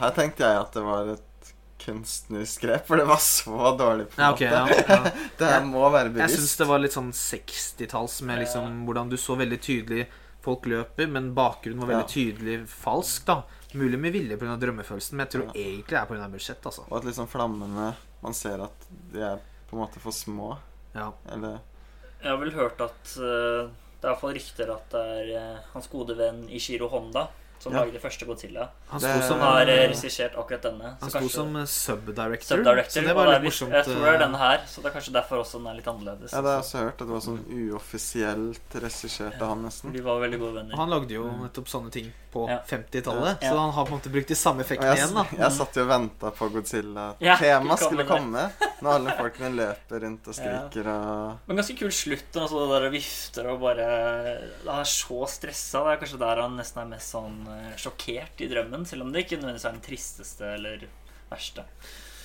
her 0.00 0.10
tenkte 0.16 0.44
jeg 0.46 0.60
at 0.60 0.72
det 0.76 0.82
var 0.86 1.12
et 1.14 1.52
kunstnerisk 1.82 2.60
grep, 2.62 2.84
for 2.86 2.96
det 3.00 3.04
var 3.08 3.18
så 3.18 3.72
dårlig. 3.78 4.08
på 4.12 4.20
en 4.20 4.24
Ja, 4.24 4.32
okay, 4.32 4.50
måte. 4.50 4.84
ja, 4.88 4.98
ja. 5.04 5.10
Det 5.38 5.48
her 5.50 5.64
må 5.66 5.82
være 5.90 6.12
bevisst. 6.12 6.30
Jeg 6.30 6.38
syns 6.38 6.56
det 6.60 6.66
var 6.68 6.78
litt 6.82 6.94
sånn 6.94 7.10
60-talls 7.12 8.20
med 8.28 8.38
liksom 8.44 8.84
hvordan 8.86 9.10
du 9.10 9.16
så 9.18 9.34
veldig 9.40 9.58
tydelig 9.64 10.06
folk 10.42 10.66
løper, 10.70 11.06
men 11.10 11.32
bakgrunnen 11.34 11.80
var 11.82 11.90
veldig 11.92 12.06
Ja. 12.06 12.12
tydelig 12.14 12.56
falsk, 12.70 13.26
da. 13.26 13.42
Mulig 13.74 13.98
med 13.98 14.12
vilje 14.12 14.36
pga. 14.36 14.56
drømmefølelsen, 14.60 15.16
men 15.16 15.26
jeg 15.26 15.32
tror 15.34 15.44
Ja. 15.46 15.52
egentlig 15.58 15.88
det 15.90 15.98
er 16.02 16.06
pga. 16.06 16.28
budsjett, 16.30 16.66
altså. 16.66 16.84
Og 16.90 16.96
at 16.98 17.04
liksom 17.04 17.28
flammene 17.28 17.94
Man 18.22 18.34
ser 18.34 18.60
at 18.62 18.86
de 19.12 19.20
er 19.20 19.38
på 19.68 19.74
en 19.76 19.80
måte 19.82 19.98
for 19.98 20.12
små. 20.12 20.56
Ja. 20.94 21.10
Eller 21.32 21.58
Jeg 22.22 22.30
har 22.30 22.36
vel 22.38 22.52
hørt 22.52 22.80
at 22.80 23.16
uh, 23.18 23.66
det 23.98 24.04
er 24.04 24.12
iallfall 24.12 24.34
rykter 24.34 24.70
at 24.70 24.90
det 24.90 25.00
er 25.00 25.54
uh, 25.56 25.58
hans 25.72 25.88
gode 25.88 26.14
venn 26.16 26.44
Ishiro 26.48 26.86
Honda 26.88 27.26
som 27.62 27.72
Ja. 27.72 27.84
lagde 27.84 28.00
første 28.02 28.26
Godzilla. 28.26 28.68
Han 28.90 29.00
sto 29.00 29.20
Som 29.28 29.38
har 29.40 29.62
eh, 29.70 29.84
regissert 29.92 30.34
akkurat 30.36 30.62
denne. 30.66 30.96
han 31.00 31.10
sto 31.14 31.28
som 31.30 31.56
eh, 31.56 31.64
subdirector, 31.70 32.56
subdirector. 32.58 32.90
så 33.00 33.06
det 33.06 33.14
var 33.14 33.30
litt 33.32 33.44
morsomt. 33.46 33.72
Jeg 33.72 33.84
tror 33.86 34.00
det 34.02 34.08
er 34.10 34.14
eh, 34.18 34.22
denne 34.26 34.38
her, 34.42 34.58
så 34.66 34.82
det 34.82 34.90
er 34.90 34.96
kanskje 34.98 35.12
derfor 35.14 35.42
også 35.44 35.58
den 35.62 35.66
er 35.70 35.78
litt 35.78 35.86
annerledes. 35.92 36.32
Ja, 36.32 36.40
det 36.42 36.50
har 36.50 36.56
jeg 36.58 36.64
også 36.66 36.78
hørt. 36.82 36.92
At 36.92 37.06
det 37.06 37.14
var 37.14 37.22
sånn 37.28 37.44
uoffisielt 37.92 38.74
regissert 38.82 39.40
av 39.42 39.48
han, 39.52 39.62
nesten. 39.66 39.92
De 39.94 40.00
var 40.04 40.20
veldig 40.22 40.38
gode 40.42 40.54
venner. 40.60 40.76
han 40.76 40.90
lagde 40.90 41.14
jo 41.16 41.24
nettopp 41.42 41.68
sånne 41.70 41.90
ting 41.94 42.12
på 42.32 42.46
Ja. 42.48 42.58
50-tallet, 42.66 43.42
Ja. 43.42 43.50
så 43.52 43.58
han 43.58 43.70
har 43.72 43.84
på 43.86 43.92
en 43.92 43.98
måte 44.00 44.10
brukt 44.12 44.28
de 44.28 44.34
samme 44.34 44.60
effektene 44.64 44.94
jeg, 44.96 45.04
igjen, 45.04 45.14
da. 45.14 45.24
jeg 45.36 45.52
satt 45.52 45.74
jo 45.76 45.82
og 45.82 45.88
venta 45.88 46.30
på 46.32 46.48
Godzilla. 46.52 47.14
Ja, 47.20 47.36
Tema 47.36 47.76
skulle 47.76 48.04
komme 48.08 48.50
når 48.82 48.90
alle 48.94 49.10
folkene 49.18 49.50
løper 49.54 50.00
rundt 50.00 50.26
og 50.28 50.34
skriker 50.34 50.86
og 50.88 51.38
Men 51.46 51.56
ganske 51.60 51.76
kul 51.78 51.90
slutt. 51.92 52.32
Altså, 52.32 52.62
det 52.62 52.68
der 52.72 52.88
å 52.88 52.92
vifter 52.92 53.46
og 53.52 53.60
bare 53.60 53.86
Han 54.66 54.80
er 54.80 54.84
så 54.88 55.28
stressa. 55.28 55.84
Det 55.84 55.92
er 55.92 56.00
kanskje 56.06 56.18
der 56.18 56.40
han 56.42 56.56
nesten 56.56 56.82
er 56.82 56.86
mest 56.96 57.12
sånn 57.12 57.46
sjokkert 57.76 58.40
i 58.40 58.48
drømmen. 58.48 58.86
Selv 58.86 59.02
om 59.02 59.12
det 59.12 59.24
ikke 59.26 59.38
nødvendigvis 59.40 59.64
er 59.68 59.72
den 59.76 59.84
tristeste 59.86 60.44
eller 60.54 60.86
verste. 61.30 61.64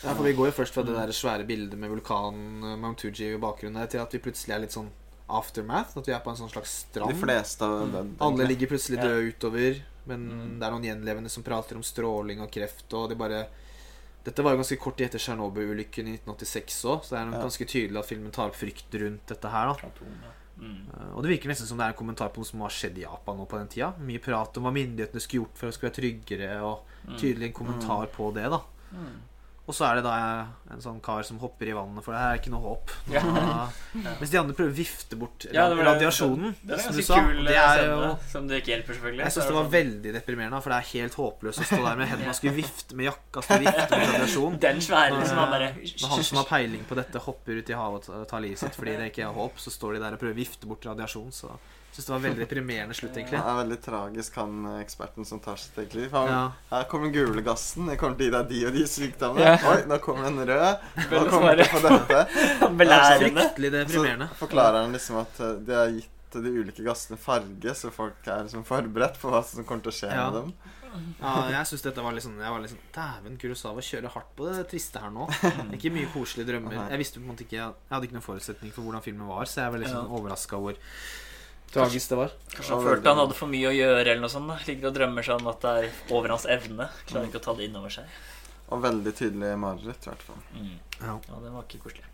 Ja, 0.03 0.13
for 0.13 0.23
Vi 0.23 0.34
går 0.38 0.51
jo 0.51 0.55
først 0.63 0.73
fra 0.75 0.84
det 0.86 0.93
der 0.95 1.07
svære 1.15 1.45
bildet 1.47 1.78
med 1.80 1.89
vulkanen 1.89 2.63
eh, 2.63 2.75
Mount 2.78 3.01
Fuji 3.01 3.34
i 3.34 3.38
bakgrunnen 3.41 3.88
til 3.89 3.99
at 4.03 4.11
vi 4.13 4.19
plutselig 4.19 4.53
er 4.55 4.59
litt 4.65 4.75
sånn 4.75 4.89
aftermath. 5.30 5.97
At 5.97 6.05
vi 6.07 6.13
er 6.13 6.19
på 6.23 6.30
en 6.32 6.38
sånn 6.38 6.51
slags 6.53 6.86
De 6.93 6.99
strand. 7.01 7.17
fleste 7.21 7.61
av 7.65 7.91
den, 7.91 8.15
Alle 8.21 8.45
ligger 8.47 8.67
plutselig 8.67 8.97
Ja. 8.99 9.03
døde 9.09 9.32
utover, 9.34 9.82
men 10.05 10.28
Mm. 10.30 10.59
det 10.59 10.67
er 10.67 10.71
noen 10.71 10.84
gjenlevende 10.86 11.30
som 11.30 11.43
prater 11.43 11.75
om 11.75 11.84
stråling 11.84 12.39
og 12.41 12.51
kreft, 12.51 12.93
og 12.93 13.09
det 13.09 13.17
bare 13.17 13.47
Dette 14.28 14.43
var 14.43 14.51
jo 14.51 14.57
ganske 14.61 14.78
kort 14.78 14.97
tid 14.97 15.07
etter 15.07 15.19
Tsjernobyl-ulykken 15.19 16.07
i 16.09 16.17
1986 16.19 16.84
òg, 16.84 17.01
så 17.05 17.09
det 17.15 17.19
er 17.19 17.32
Ja. 17.32 17.43
ganske 17.47 17.65
tydelig 17.65 17.97
at 17.97 18.05
filmen 18.07 18.30
tar 18.32 18.47
opp 18.49 18.55
frykt 18.55 18.91
rundt 18.91 19.25
dette 19.25 19.49
her. 19.49 19.67
da 19.67 19.71
Atom, 19.71 20.07
ja. 20.21 20.30
Mm. 20.60 20.88
Eh, 20.93 21.12
Og 21.16 21.24
det 21.24 21.30
virker 21.32 21.49
nesten 21.49 21.68
som 21.68 21.78
det 21.78 21.86
er 21.86 21.93
en 21.93 21.99
kommentar 21.99 22.30
på 22.34 22.38
noe 22.41 22.45
som 22.49 22.60
har 22.66 22.70
skjedd 22.74 22.97
i 22.97 23.03
Japan 23.05 23.38
nå 23.38 23.45
på 23.47 23.58
den 23.60 23.68
tida. 23.68 23.93
Mye 23.99 24.20
prat 24.20 24.58
om 24.58 24.64
hva 24.64 24.72
myndighetene 24.74 25.22
skulle 25.22 25.43
gjort 25.45 25.58
for 25.58 25.68
å 25.70 25.74
skulle 25.74 25.91
være 25.91 26.01
tryggere, 26.01 26.62
og 26.64 26.80
Mm. 27.08 27.18
tydelig 27.22 27.45
en 27.47 27.53
kommentar 27.53 28.08
på 28.12 28.34
det, 28.34 28.49
da. 28.49 28.60
Mm. 28.91 29.22
Og 29.68 29.76
så 29.76 29.84
er 29.84 29.97
det 29.99 30.03
da 30.05 30.11
en 30.72 30.80
sånn 30.80 31.01
kar 31.03 31.26
som 31.28 31.41
hopper 31.41 31.68
i 31.68 31.74
vannet, 31.76 31.99
for 32.05 32.15
det 32.15 32.22
her 32.22 32.36
er 32.36 32.39
ikke 32.39 32.51
noe 32.53 32.63
håp. 32.63 32.91
Ja. 33.18 33.20
Da, 33.20 34.13
mens 34.22 34.32
de 34.32 34.38
andre 34.39 34.53
prøver 34.55 34.72
å 34.72 34.78
vifte 34.78 35.18
bort 35.20 35.43
Ja, 35.51 35.65
det 35.68 35.76
var- 35.76 35.89
radiasjonen. 35.89 36.53
Det 36.61 36.78
er 36.78 36.84
som 36.86 36.95
du 36.95 37.01
sa. 37.03 37.18
Det 37.20 37.51
eh, 37.51 37.59
er 37.59 37.82
scene, 37.82 37.97
jo 38.07 38.13
som 38.32 38.47
det 38.47 38.61
ikke 38.61 38.72
hjelper, 38.74 38.95
selvfølgelig. 38.97 39.24
Jeg 39.26 39.36
syns 39.36 39.43
er 39.43 39.49
det 39.51 39.57
var 39.57 39.65
sånn- 39.68 39.74
veldig 39.76 40.13
deprimerende, 40.15 40.61
for 40.63 40.72
det 40.72 40.78
er 40.80 40.89
helt 40.93 41.18
håpløst 41.20 41.63
å 41.63 41.68
stå 41.68 41.82
der 41.84 41.99
med 41.99 42.07
hendene 42.13 42.32
og 42.32 42.39
skulle 42.39 42.55
vifte 42.61 42.95
med 42.95 43.09
jakka 43.09 43.43
skulle 43.43 43.65
vifte 43.68 43.99
med 43.99 44.11
radiasjon. 44.13 44.59
Den 44.68 44.82
svære 44.88 45.11
Når, 45.11 45.20
liksom, 45.26 45.41
han 45.43 45.51
bare 45.57 45.70
Når 45.76 46.13
han 46.15 46.24
som 46.32 46.41
har 46.41 46.47
peiling 46.53 46.86
på 46.88 46.99
dette, 47.01 47.24
hopper 47.28 47.59
ut 47.59 47.70
i 47.76 47.80
havet 47.84 48.09
og 48.15 48.28
tar 48.32 48.45
livet 48.47 48.63
sitt 48.63 48.76
fordi 48.80 48.95
det 49.01 49.11
ikke 49.11 49.26
er 49.28 49.36
håp, 49.36 49.59
så 49.59 49.74
står 49.76 49.97
de 49.97 50.05
der 50.05 50.15
og 50.15 50.24
prøver 50.24 50.36
å 50.38 50.39
vifte 50.39 50.70
bort 50.72 50.88
radiasjon. 50.88 51.28
Så 51.36 51.51
syns 51.98 52.06
det 52.08 52.14
var 52.14 52.22
veldig 52.24 52.43
deprimerende 52.43 52.95
slutt, 52.98 53.16
egentlig. 53.18 53.39
Det 53.39 53.52
er 53.52 53.58
veldig 53.58 53.78
tragisk, 53.82 54.36
han 54.38 54.58
eh, 54.70 54.82
eksperten 54.84 55.26
som 55.26 55.39
tar 55.41 55.58
sitt 55.62 55.78
eget 55.82 55.95
liv. 55.98 56.12
Han, 56.14 56.28
Ja. 56.30 56.41
Her 56.72 56.84
kommer 56.91 57.10
den 57.10 57.16
gule 57.18 57.41
gassen. 57.45 57.88
Det 57.89 57.98
kommer 57.98 58.20
til 58.20 58.28
å 58.28 58.30
gi 58.30 58.36
deg 58.38 58.52
de 58.52 58.60
og 58.70 58.78
de 58.78 58.84
sykdommene. 58.91 59.48
Ja. 59.48 59.72
Oi, 59.72 59.80
nå 59.89 59.98
kommer 60.06 60.30
den 60.30 60.45
rød. 60.52 60.86
Nå 61.12 61.24
kommer 61.32 61.58
du 61.58 61.64
til 61.64 61.74
å 61.74 61.80
få 61.80 61.82
dette. 61.88 62.22
belærende. 62.84 63.48
Fryktelig 63.50 63.89
Så 63.98 64.30
forklarer 64.45 64.84
han 64.86 64.93
liksom 64.95 65.20
at 65.26 65.41
eh, 65.41 65.58
de 65.68 65.78
har 65.82 65.91
gitt 65.98 66.14
de 66.38 66.50
ulike 66.54 66.84
gassene 66.86 67.18
farge, 67.18 67.74
så 67.74 67.89
folk 67.89 68.26
er 68.30 68.43
liksom 68.45 68.66
forberedt 68.68 69.16
på 69.18 69.32
hva 69.32 69.39
som 69.48 69.66
kommer 69.66 69.88
til 69.88 69.93
å 69.95 69.98
skje 70.04 70.10
Ja. 70.14 70.26
med 70.30 70.41
dem. 70.41 70.52
Ja, 71.22 71.34
jeg 71.52 71.68
synes 71.70 71.84
dette 71.86 72.02
var 72.02 72.14
litt 72.16 72.24
sånn 72.26 72.39
Jeg 72.41 72.50
var 72.50 72.62
litt 72.64 72.72
sånn 72.72 72.86
Dæven, 72.95 73.36
Kurosawa 73.38 73.84
kjører 73.86 74.10
hardt 74.16 74.30
på 74.38 74.48
det 74.50 74.64
triste 74.72 75.02
her 75.02 75.12
nå. 75.14 75.28
Ikke 75.76 75.91
mye 75.93 76.08
koselige 76.14 76.48
drømmer. 76.50 76.78
Jeg 76.89 77.02
visste 77.04 77.20
på 77.20 77.26
en 77.28 77.32
måte 77.34 77.45
ikke 77.45 77.58
Jeg 77.60 77.74
hadde 77.91 78.08
ikke 78.08 78.18
noen 78.18 78.26
forutsetning 78.26 78.74
for 78.74 78.88
hvordan 78.88 79.04
filmen 79.06 79.28
var, 79.30 79.45
så 79.45 79.62
jeg 79.66 79.74
var 79.76 79.84
litt 79.84 79.91
sånn 79.93 80.10
overraska 80.18 80.58
over 80.58 80.80
tragisk 81.74 82.09
det 82.13 82.18
var. 82.20 82.34
Kanskje 82.53 82.74
han 82.76 82.84
følte 82.88 83.09
han 83.13 83.22
hadde 83.22 83.38
for 83.38 83.51
mye 83.51 83.70
å 83.70 83.76
gjøre, 83.76 84.03
eller 84.05 84.22
noe 84.24 84.32
sånt. 84.34 84.47
da. 84.51 84.57
Ligger 84.68 84.89
og 84.91 84.95
drømmer 84.97 85.26
seg 85.28 85.41
om 85.41 85.49
at 85.51 85.61
det 85.65 85.74
er 85.82 85.89
over 86.15 86.34
hans 86.36 86.45
evne. 86.49 86.89
Klarer 87.09 87.30
ikke 87.30 87.41
å 87.41 87.45
ta 87.47 87.55
det 87.59 87.68
innover 87.70 87.93
seg. 87.97 88.20
Og 88.68 88.82
veldig 88.84 89.13
tydelig 89.15 89.51
mareritt, 89.59 90.07
i 90.07 90.09
hvert 90.11 90.24
fall. 90.28 90.39
Mm. 90.53 90.72
Ja. 90.99 91.13
Ja, 91.30 91.41
det 91.43 91.51
var 91.53 91.68
ikke 91.68 91.84
koselig. 91.86 92.07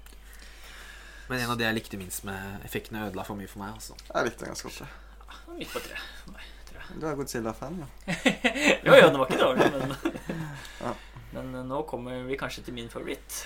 Men 1.30 1.40
en 1.40 1.54
av 1.54 1.58
de 1.58 1.64
jeg 1.66 1.78
likte 1.78 1.98
minst 1.98 2.26
med 2.28 2.66
effektene, 2.68 3.06
ødela 3.08 3.24
for 3.26 3.40
mye 3.40 3.48
for 3.50 3.64
meg. 3.64 3.78
Altså. 3.80 3.96
Jeg 4.10 4.28
likte 4.28 4.44
den 4.44 4.52
ganske 4.54 4.70
godt. 4.70 4.84
Ja, 4.84 5.38
Midt 5.58 5.72
på 5.74 5.82
tre. 5.86 5.98
Nei, 6.34 6.44
tror 6.68 6.82
jeg. 6.82 7.00
Du 7.00 7.08
er 7.10 7.16
Godzilla-fan, 7.18 7.80
ja. 7.80 7.88
Jo, 8.86 8.94
jo, 9.00 9.08
den 9.08 9.20
var 9.22 9.30
ikke 9.32 9.40
dårlig, 9.42 9.70
men 9.74 9.96
Ja. 10.84 10.94
Men 11.34 11.56
eh, 11.58 11.64
nå 11.66 11.80
kommer 11.90 12.26
vi 12.28 12.38
kanskje 12.38 12.66
til 12.68 12.76
min 12.78 12.90
favoritt. 12.94 13.40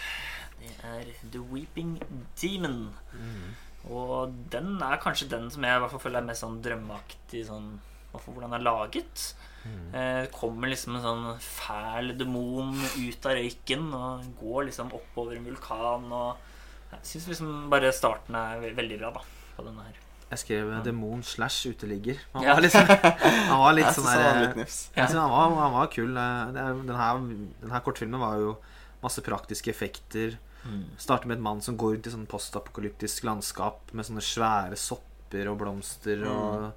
Det 0.58 0.74
er 0.90 1.12
The 1.32 1.40
Weeping 1.54 1.94
Demon. 2.42 2.82
Og 3.90 4.34
den 4.52 4.82
er 4.84 4.98
kanskje 4.98 5.30
den 5.30 5.50
som 5.54 5.64
jeg 5.64 5.78
i 5.78 5.80
hvert 5.80 5.92
fall 5.92 6.00
føler 6.00 6.20
er 6.20 6.26
mest 6.28 6.44
sånn 6.44 6.62
drømmeaktig 6.64 7.46
sånn, 7.48 7.70
hvordan 8.12 8.50
den 8.50 8.54
er 8.60 8.64
laget. 8.66 9.34
Eh, 9.94 10.24
Det 10.26 10.32
kommer 10.32 10.68
liksom 10.72 10.96
en 10.96 11.02
sånn 11.04 11.40
fæl 11.44 12.18
demon 12.18 12.74
ut 12.98 13.26
av 13.26 13.36
røyken 13.38 13.94
og 13.94 14.26
går 14.42 14.66
liksom 14.72 14.92
oppover 14.96 15.38
en 15.38 15.46
vulkan. 15.46 16.12
Og 16.12 16.38
jeg 16.92 17.00
syns 17.04 17.28
liksom 17.28 17.70
bare 17.70 17.92
starten 17.94 18.36
er 18.36 18.60
ve- 18.60 18.74
veldig 18.76 19.00
bra 19.00 19.12
da 19.12 19.22
på 19.58 19.64
denne 19.66 19.84
her. 19.84 19.94
Jeg 20.30 20.40
skrev 20.40 20.72
Ja. 20.74 20.82
demon 20.84 21.24
slash 21.24 21.68
uteligger. 21.72 22.18
Han 22.34 22.44
var 22.44 22.60
liksom 22.62 22.86
Han 22.88 23.60
var 23.60 23.74
litt 23.74 23.86
sånn 23.96 24.04
han 24.04 24.24
var 24.24 24.34
der. 24.56 24.56
Jeg 24.66 24.68
synes 24.68 25.14
han, 25.14 25.56
han 25.56 25.72
var 25.74 25.88
kul. 25.88 26.14
Den 26.14 26.90
her, 26.98 27.18
den 27.62 27.72
her 27.72 27.80
kortfilmen 27.80 28.20
var 28.20 28.36
jo 28.38 28.58
masse 29.02 29.22
praktiske 29.22 29.70
effekter. 29.70 30.38
Starter 30.98 31.28
med 31.28 31.38
en 31.38 31.44
mann 31.44 31.62
som 31.62 31.78
går 31.78 31.96
rundt 31.96 32.08
i 32.08 32.14
sånn 32.14 32.28
postapokalyptisk 32.30 33.24
landskap 33.28 33.94
med 33.94 34.06
sånne 34.08 34.24
svære 34.26 34.78
sopper 34.80 35.50
og 35.52 35.58
blomster 35.62 36.24
og 36.28 36.72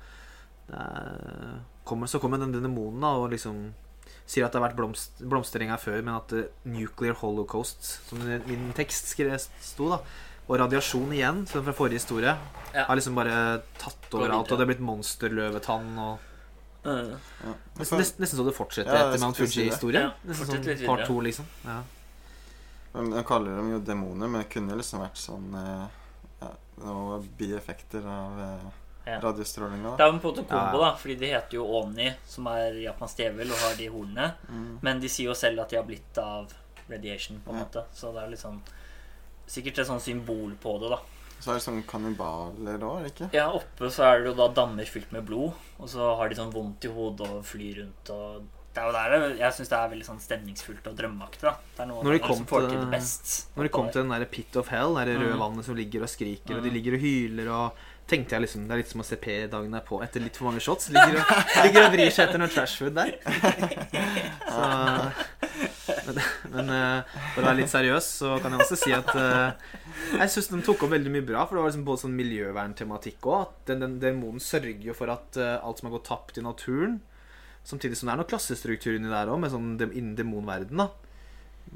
er, 0.73 1.61
kommer, 1.85 2.07
Så 2.07 2.21
kommer 2.23 2.39
den 2.39 2.53
demonen 2.53 3.05
og 3.05 3.31
liksom 3.35 3.71
sier 4.31 4.47
at 4.47 4.55
det 4.55 4.61
har 4.61 4.69
vært 4.69 4.79
blomst, 4.79 5.23
blomstring 5.27 5.71
her 5.73 5.81
før, 5.83 6.03
men 6.07 6.15
at 6.15 6.33
uh, 6.37 6.45
nuclear 6.71 7.17
holocaust, 7.19 7.83
som 8.07 8.21
min 8.47 8.69
tekst 8.79 9.11
sto, 9.11 9.89
da, 9.91 9.99
og 10.47 10.59
radiasjon 10.63 11.11
igjen, 11.15 11.45
som 11.51 11.65
fra 11.67 11.75
forrige 11.75 11.99
historie, 11.99 12.37
Ja. 12.75 12.85
har 12.87 12.95
liksom 12.95 13.17
bare 13.19 13.63
tatt 13.79 14.07
over 14.15 14.31
alt, 14.31 14.53
og 14.53 14.59
det 14.59 14.63
har 14.63 14.71
blitt 14.71 14.85
monsterløvetann 14.87 15.99
og 15.99 16.27
Ja. 16.87 17.19
Nesten, 17.77 17.99
nesten, 18.23 18.39
så 18.39 18.45
det 18.47 18.55
fortsetter 18.57 18.95
Ja, 18.95 19.09
etter 19.11 19.21
Mount. 19.21 19.37
Fuji-historien. 19.37 20.13
Ja, 20.25 20.35
sånn 20.39 20.87
part 20.87 21.07
to, 21.07 21.19
liksom. 21.21 21.45
Ja. 21.65 21.83
Men 22.93 23.25
kaller 23.25 23.57
dem 23.57 23.71
jo 23.73 23.79
demoner, 23.81 24.29
men 24.29 24.43
det 24.43 24.49
kunne 24.51 24.77
liksom 24.77 25.01
vært 25.05 25.21
sånn 25.21 25.55
eh, 25.55 25.87
ja, 26.41 26.49
Noe 26.85 27.21
bieffekter 27.39 28.07
av 28.09 28.41
eh, 28.41 28.69
Ja. 29.07 29.19
radiostrålinga. 29.21 29.97
Det 29.97 30.05
er 30.05 30.11
jo 30.11 30.17
en 30.17 30.21
måte 30.21 30.43
kombo, 30.45 30.77
Ja. 30.81 30.91
da, 30.91 30.97
fordi 30.97 31.15
de 31.19 31.27
heter 31.33 31.55
jo 31.57 31.65
Oni, 31.81 32.11
som 32.27 32.47
er 32.53 32.73
japansk 32.83 33.17
djevel 33.23 33.51
og 33.51 33.57
har 33.59 33.75
de 33.79 33.87
hornene. 33.89 34.35
Mm. 34.49 34.79
Men 34.83 35.01
de 35.01 35.09
sier 35.09 35.27
jo 35.31 35.35
selv 35.35 35.61
at 35.65 35.71
de 35.71 35.77
har 35.77 35.85
blitt 35.89 36.19
av 36.19 36.53
radiation, 36.89 37.41
på 37.45 37.51
en 37.51 37.57
Ja. 37.59 37.65
måte. 37.65 37.85
Så 37.95 38.13
det 38.13 38.23
er 38.23 38.29
litt 38.29 38.39
sånn 38.43 38.61
Sikkert 39.51 39.79
et 39.81 39.87
sånn 39.89 39.99
symbol 40.01 40.53
på 40.63 40.79
det, 40.81 40.91
da. 40.91 40.99
Så 41.41 41.51
er 41.51 41.55
det 41.55 41.63
sånn 41.65 41.83
kannibaler 41.89 42.79
òg, 42.87 43.07
ikke? 43.09 43.31
Ja, 43.35 43.49
oppe 43.51 43.89
så 43.91 44.05
er 44.05 44.21
det 44.23 44.27
jo 44.31 44.35
da 44.37 44.49
dammer 44.55 44.85
fylt 44.87 45.11
med 45.11 45.25
blod, 45.27 45.55
og 45.81 45.89
så 45.89 46.15
har 46.17 46.29
de 46.29 46.37
sånn 46.37 46.53
vondt 46.53 46.85
i 46.85 46.89
hodet 46.93 47.27
og 47.29 47.43
flyr 47.43 47.81
rundt 47.81 48.11
og 48.15 48.45
Det 48.71 48.79
er 48.79 48.87
jo 48.87 48.93
der 48.95 49.11
det, 49.11 49.39
Jeg 49.41 49.53
syns 49.57 49.69
det 49.73 49.79
er 49.81 49.89
veldig 49.91 50.07
sånn 50.07 50.21
stemningsfullt 50.23 50.85
og 50.87 50.97
drømmeaktig. 50.97 51.41
Det 51.77 51.83
er 51.83 51.87
noe 51.91 52.05
Når 52.05 52.13
de 52.13 52.19
det 52.19 52.27
kom 52.29 52.45
til- 52.47 52.69
til 52.71 52.79
det 52.81 52.91
best. 52.93 53.33
Når 53.57 53.63
de 53.67 53.69
kom 53.75 53.89
til 53.91 54.03
den 54.03 54.11
der 54.15 54.25
Pit 54.31 54.57
of 54.57 54.69
Hell, 54.69 54.95
det 54.95 55.17
røde 55.19 55.35
mm. 55.35 55.41
vannet 55.43 55.65
som 55.65 55.75
ligger 55.75 56.03
og 56.03 56.09
skriker, 56.09 56.57
og 56.57 56.63
de 56.63 56.71
Mhm. 56.71 56.75
ligger 56.79 56.95
og 56.95 57.01
hyler 57.01 57.49
og 57.51 57.73
Tenkte 58.11 58.31
jeg 58.35 58.43
liksom 58.43 58.67
Det 58.67 58.73
er 58.75 58.77
litt 58.81 58.89
som 58.91 59.01
å 59.01 59.05
se 59.07 59.15
P 59.23 59.47
dagen 59.47 59.71
derpå 59.71 60.03
etter 60.03 60.19
litt 60.21 60.35
for 60.37 60.49
mange 60.51 60.59
shots. 60.61 60.89
Ligger 60.91 61.21
og, 61.21 61.29
ligger 61.63 61.85
og 61.87 61.93
vrir 61.93 62.11
seg 62.11 62.27
etter 62.29 62.39
noe 62.43 62.49
trashfood 62.51 62.95
der. 62.97 63.13
Så 64.51 66.11
Men, 66.11 66.19
men 66.51 66.71
eh, 66.75 67.03
for 67.35 67.43
å 67.43 67.47
være 67.47 67.59
litt 67.61 67.71
seriøs, 67.71 68.09
så 68.23 68.33
kan 68.43 68.51
jeg 68.57 68.65
også 68.65 68.79
si 68.81 68.93
at 68.97 69.11
eh, 69.15 69.53
jeg 70.19 70.33
syns 70.35 70.49
de 70.51 70.61
tok 70.67 70.83
opp 70.87 70.91
veldig 70.95 71.13
mye 71.15 71.27
bra. 71.27 71.45
For 71.47 71.55
det 71.59 71.63
var 71.63 71.71
liksom 71.71 71.85
både 71.87 72.03
sånn 72.05 72.17
miljøverntematikk 72.19 73.29
òg. 73.31 73.53
Den, 73.71 73.99
den 74.03 74.23
sørger 74.43 74.83
jo 74.91 74.97
for 74.97 75.13
at 75.15 75.39
eh, 75.39 75.59
alt 75.63 75.79
som 75.79 75.91
har 75.91 75.97
gått 75.99 76.09
tapt 76.11 76.41
i 76.41 76.45
naturen 76.47 76.99
Samtidig 77.65 77.97
som 78.01 78.09
det 78.09 78.15
er 78.15 78.21
noe 78.23 78.31
klassestruktur 78.31 78.97
inni 78.97 79.11
der 79.13 79.29
òg, 79.31 79.39
med 79.43 79.53
sånn 79.53 79.77
dem- 79.79 79.93
innen 79.93 80.17
demonverdenen. 80.19 80.89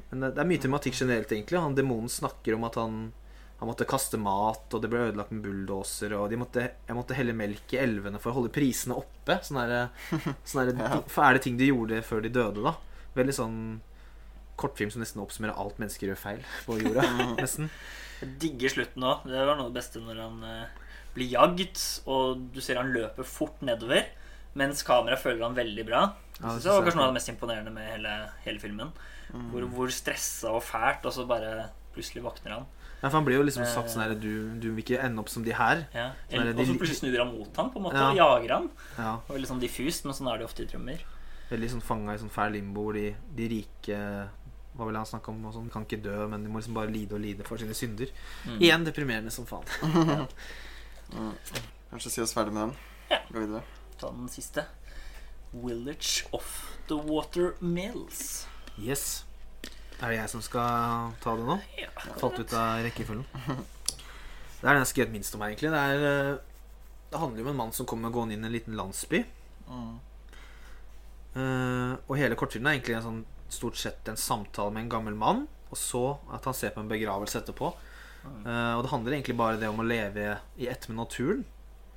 Men 0.09 0.19
det, 0.25 0.31
det 0.35 0.41
er 0.43 0.49
mye 0.49 0.61
tematikk 0.63 0.97
generelt, 0.97 1.31
egentlig. 1.31 1.59
Han 1.61 1.75
Demonen 1.77 2.09
snakker 2.11 2.55
om 2.57 2.65
at 2.67 2.75
han, 2.81 2.95
han 3.61 3.69
måtte 3.69 3.85
kaste 3.87 4.17
mat, 4.19 4.65
og 4.75 4.81
det 4.83 4.89
ble 4.91 5.05
ødelagt 5.11 5.31
med 5.31 5.45
bulldoser, 5.45 6.15
og 6.17 6.29
de 6.33 6.39
måtte, 6.41 6.65
jeg 6.89 6.97
måtte 6.97 7.15
helle 7.15 7.35
melk 7.37 7.75
i 7.77 7.79
elvene 7.79 8.19
for 8.19 8.33
å 8.33 8.39
holde 8.41 8.51
prisene 8.55 8.97
oppe. 8.97 9.37
Sånne, 9.45 9.85
sånne 10.51 10.75
Ja. 10.81 10.99
fæle 11.07 11.39
ting 11.45 11.55
de 11.61 11.69
gjorde 11.71 12.01
før 12.03 12.25
de 12.25 12.33
døde, 12.35 12.65
da. 12.65 12.75
Veldig 13.15 13.37
sånn 13.37 13.59
kortfilm 14.59 14.91
som 14.91 15.01
nesten 15.03 15.21
oppsummerer 15.23 15.55
alt 15.59 15.79
mennesker 15.81 16.09
gjør 16.11 16.19
feil 16.19 16.43
på 16.65 16.77
jorda. 16.81 17.05
nesten. 17.39 17.69
Jeg 18.21 18.35
digger 18.41 18.71
slutten 18.71 19.03
òg. 19.07 19.25
Det 19.27 19.41
var 19.47 19.55
noe 19.59 19.67
av 19.69 19.73
det 19.73 19.79
beste 19.81 19.99
når 20.03 20.19
han 20.23 20.43
eh, 20.47 20.83
blir 21.15 21.31
jagd, 21.37 21.79
og 22.11 22.45
du 22.55 22.61
ser 22.63 22.79
han 22.79 22.91
løper 22.95 23.27
fort 23.27 23.61
nedover, 23.67 24.07
mens 24.55 24.83
kameraet 24.87 25.21
følger 25.23 25.43
han 25.47 25.57
veldig 25.57 25.85
bra. 25.87 26.03
Ja, 26.41 26.53
det 26.59 26.67
var 26.67 26.83
kanskje 26.83 26.99
noe 26.99 27.07
av 27.07 27.13
det 27.13 27.19
mest 27.19 27.31
imponerende 27.31 27.71
med 27.75 27.87
hele, 27.93 28.13
hele 28.45 28.59
filmen. 28.59 28.91
Mm. 29.33 29.49
Hvor, 29.51 29.67
hvor 29.75 29.91
stressa 29.93 30.51
og 30.55 30.63
fælt, 30.63 31.05
og 31.07 31.13
så 31.15 31.25
bare 31.27 31.69
plutselig 31.95 32.23
våkner 32.25 32.57
han. 32.57 32.65
Ja, 33.01 33.09
for 33.09 33.19
han 33.19 33.25
blir 33.27 33.37
jo 33.37 33.45
liksom 33.45 33.65
sagt 33.69 33.91
sånn 33.91 34.01
her 34.05 34.13
du, 34.17 34.55
du 34.59 34.69
vil 34.71 34.81
ikke 34.81 34.97
ende 35.03 35.21
opp 35.21 35.29
som 35.29 35.43
de 35.45 35.53
her. 35.55 35.83
Ja. 35.93 36.07
Sånn 36.31 36.51
Og 36.55 36.63
så 36.65 36.77
plutselig 36.79 37.01
snur 37.03 37.19
han 37.21 37.33
mot 37.35 37.59
ham 37.59 37.69
på 37.73 37.79
en 37.81 37.85
måte, 37.87 37.99
Ja. 37.99 38.07
og 38.09 38.17
jager 38.17 38.53
han. 38.55 38.69
Ja, 38.97 39.11
Og 39.19 39.29
var 39.35 39.43
litt 39.43 39.51
sånn 39.51 39.61
diffust, 39.61 40.07
men 40.07 40.17
sånn 40.17 40.31
er 40.31 40.39
det 40.41 40.47
ofte 40.47 40.63
i 40.65 40.69
drømmer. 40.71 41.03
Veldig 41.51 41.69
sånn 41.75 41.83
fanga 41.85 42.15
i 42.15 42.21
sånn 42.23 42.33
fæl 42.33 42.55
limbo 42.57 42.87
hvor 42.87 42.97
de, 42.97 43.11
de 43.37 43.47
rike 43.51 43.99
Hva 44.75 44.87
vil 44.89 44.97
han 44.97 45.05
snakke 45.07 45.29
om? 45.31 45.43
Og 45.45 45.53
sånn, 45.55 45.69
kan 45.71 45.85
ikke 45.85 46.01
dø, 46.03 46.15
men 46.31 46.43
de 46.43 46.49
må 46.51 46.59
liksom 46.59 46.75
bare 46.75 46.91
lide 46.91 47.15
og 47.15 47.21
lide 47.23 47.45
for 47.47 47.61
sine 47.61 47.75
synder. 47.77 48.09
Mm. 48.43 48.57
Igjen 48.59 48.87
deprimerende 48.87 49.31
som 49.31 49.45
faen. 49.47 49.63
ja. 50.09 50.25
Kanskje 51.91 52.11
si 52.11 52.21
oss 52.25 52.33
ferdig 52.35 52.51
med 52.57 52.65
den. 52.69 52.75
Ja. 53.13 53.21
Gå 53.29 53.39
videre. 53.45 53.61
Ta 54.05 54.11
den 54.11 54.29
siste. 54.29 54.65
Village 55.51 56.27
of 56.31 56.77
the 56.87 56.93
Water 56.93 57.55
Mills. 57.59 58.47
Yes. 58.77 59.25
Er 59.97 60.11
det 60.11 60.17
jeg 60.19 60.29
som 60.29 60.43
skal 60.45 61.15
ta 61.23 61.33
det 61.33 61.45
nå? 61.47 61.55
Ja. 61.79 61.89
Falt 62.19 62.37
ut 62.37 62.53
av 62.53 62.83
rekkefølgen. 62.85 63.25
Det 64.59 64.67
er 64.67 64.75
den 64.75 64.83
jeg 64.83 64.91
skrev 64.91 65.15
minst 65.15 65.33
om 65.33 65.41
her, 65.41 65.55
egentlig. 65.55 65.71
Det, 65.73 65.79
er, 65.79 66.05
eh, 66.11 66.99
det 67.09 67.23
handler 67.23 67.47
om 67.47 67.49
en 67.49 67.57
mann 67.63 67.73
som 67.73 67.89
kommer 67.89 68.13
gående 68.13 68.37
inn 68.37 68.45
i 68.45 68.49
en 68.51 68.53
liten 68.53 68.77
landsby. 68.77 69.23
Mm. 69.71 69.97
Uh, 71.33 71.97
og 72.05 72.13
hele 72.21 72.37
kortfilmen 72.37 72.69
er 72.69 72.77
egentlig 72.77 72.99
en 72.99 73.07
sånn, 73.07 73.19
stort 73.57 73.81
sett 73.81 74.13
en 74.13 74.21
samtale 74.21 74.69
med 74.75 74.85
en 74.85 74.93
gammel 74.99 75.17
mann. 75.17 75.47
Og 75.71 75.81
så 75.81 76.03
at 76.29 76.45
han 76.45 76.57
ser 76.57 76.77
på 76.77 76.85
en 76.85 76.93
begravelse 76.93 77.41
etterpå. 77.41 77.73
Uh, 78.21 78.77
og 78.77 78.85
det 78.85 78.93
handler 78.93 79.17
egentlig 79.17 79.39
bare 79.41 79.57
det 79.61 79.73
om 79.73 79.81
å 79.81 79.89
leve 79.89 80.35
i 80.61 80.69
ett 80.69 80.85
med 80.93 81.01
naturen. 81.01 81.45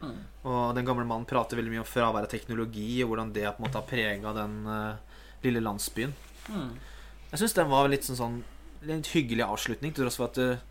Mm. 0.03 0.19
Og 0.49 0.77
den 0.77 0.87
gamle 0.87 1.07
mannen 1.09 1.27
prater 1.29 1.59
veldig 1.59 1.73
mye 1.75 1.83
om 1.83 1.89
fravær 1.89 2.27
av 2.27 2.31
teknologi, 2.33 3.03
og 3.03 3.13
hvordan 3.13 3.35
det 3.35 3.49
på 3.49 3.63
en 3.63 3.67
måte 3.67 3.81
har 3.81 3.89
prega 3.89 4.35
den 4.37 4.61
uh, 4.69 5.19
lille 5.45 5.63
landsbyen. 5.65 6.15
Mm. 6.49 6.71
Jeg 7.33 7.43
syns 7.43 7.57
den 7.59 7.71
var 7.71 7.91
litt 7.91 8.07
sånn, 8.07 8.21
sånn 8.21 8.39
litt 8.89 9.11
hyggelig 9.13 9.47
avslutning, 9.49 9.95
til 9.95 10.07
tross 10.07 10.21
for 10.21 10.31
at 10.31 10.41
uh, 10.41 10.65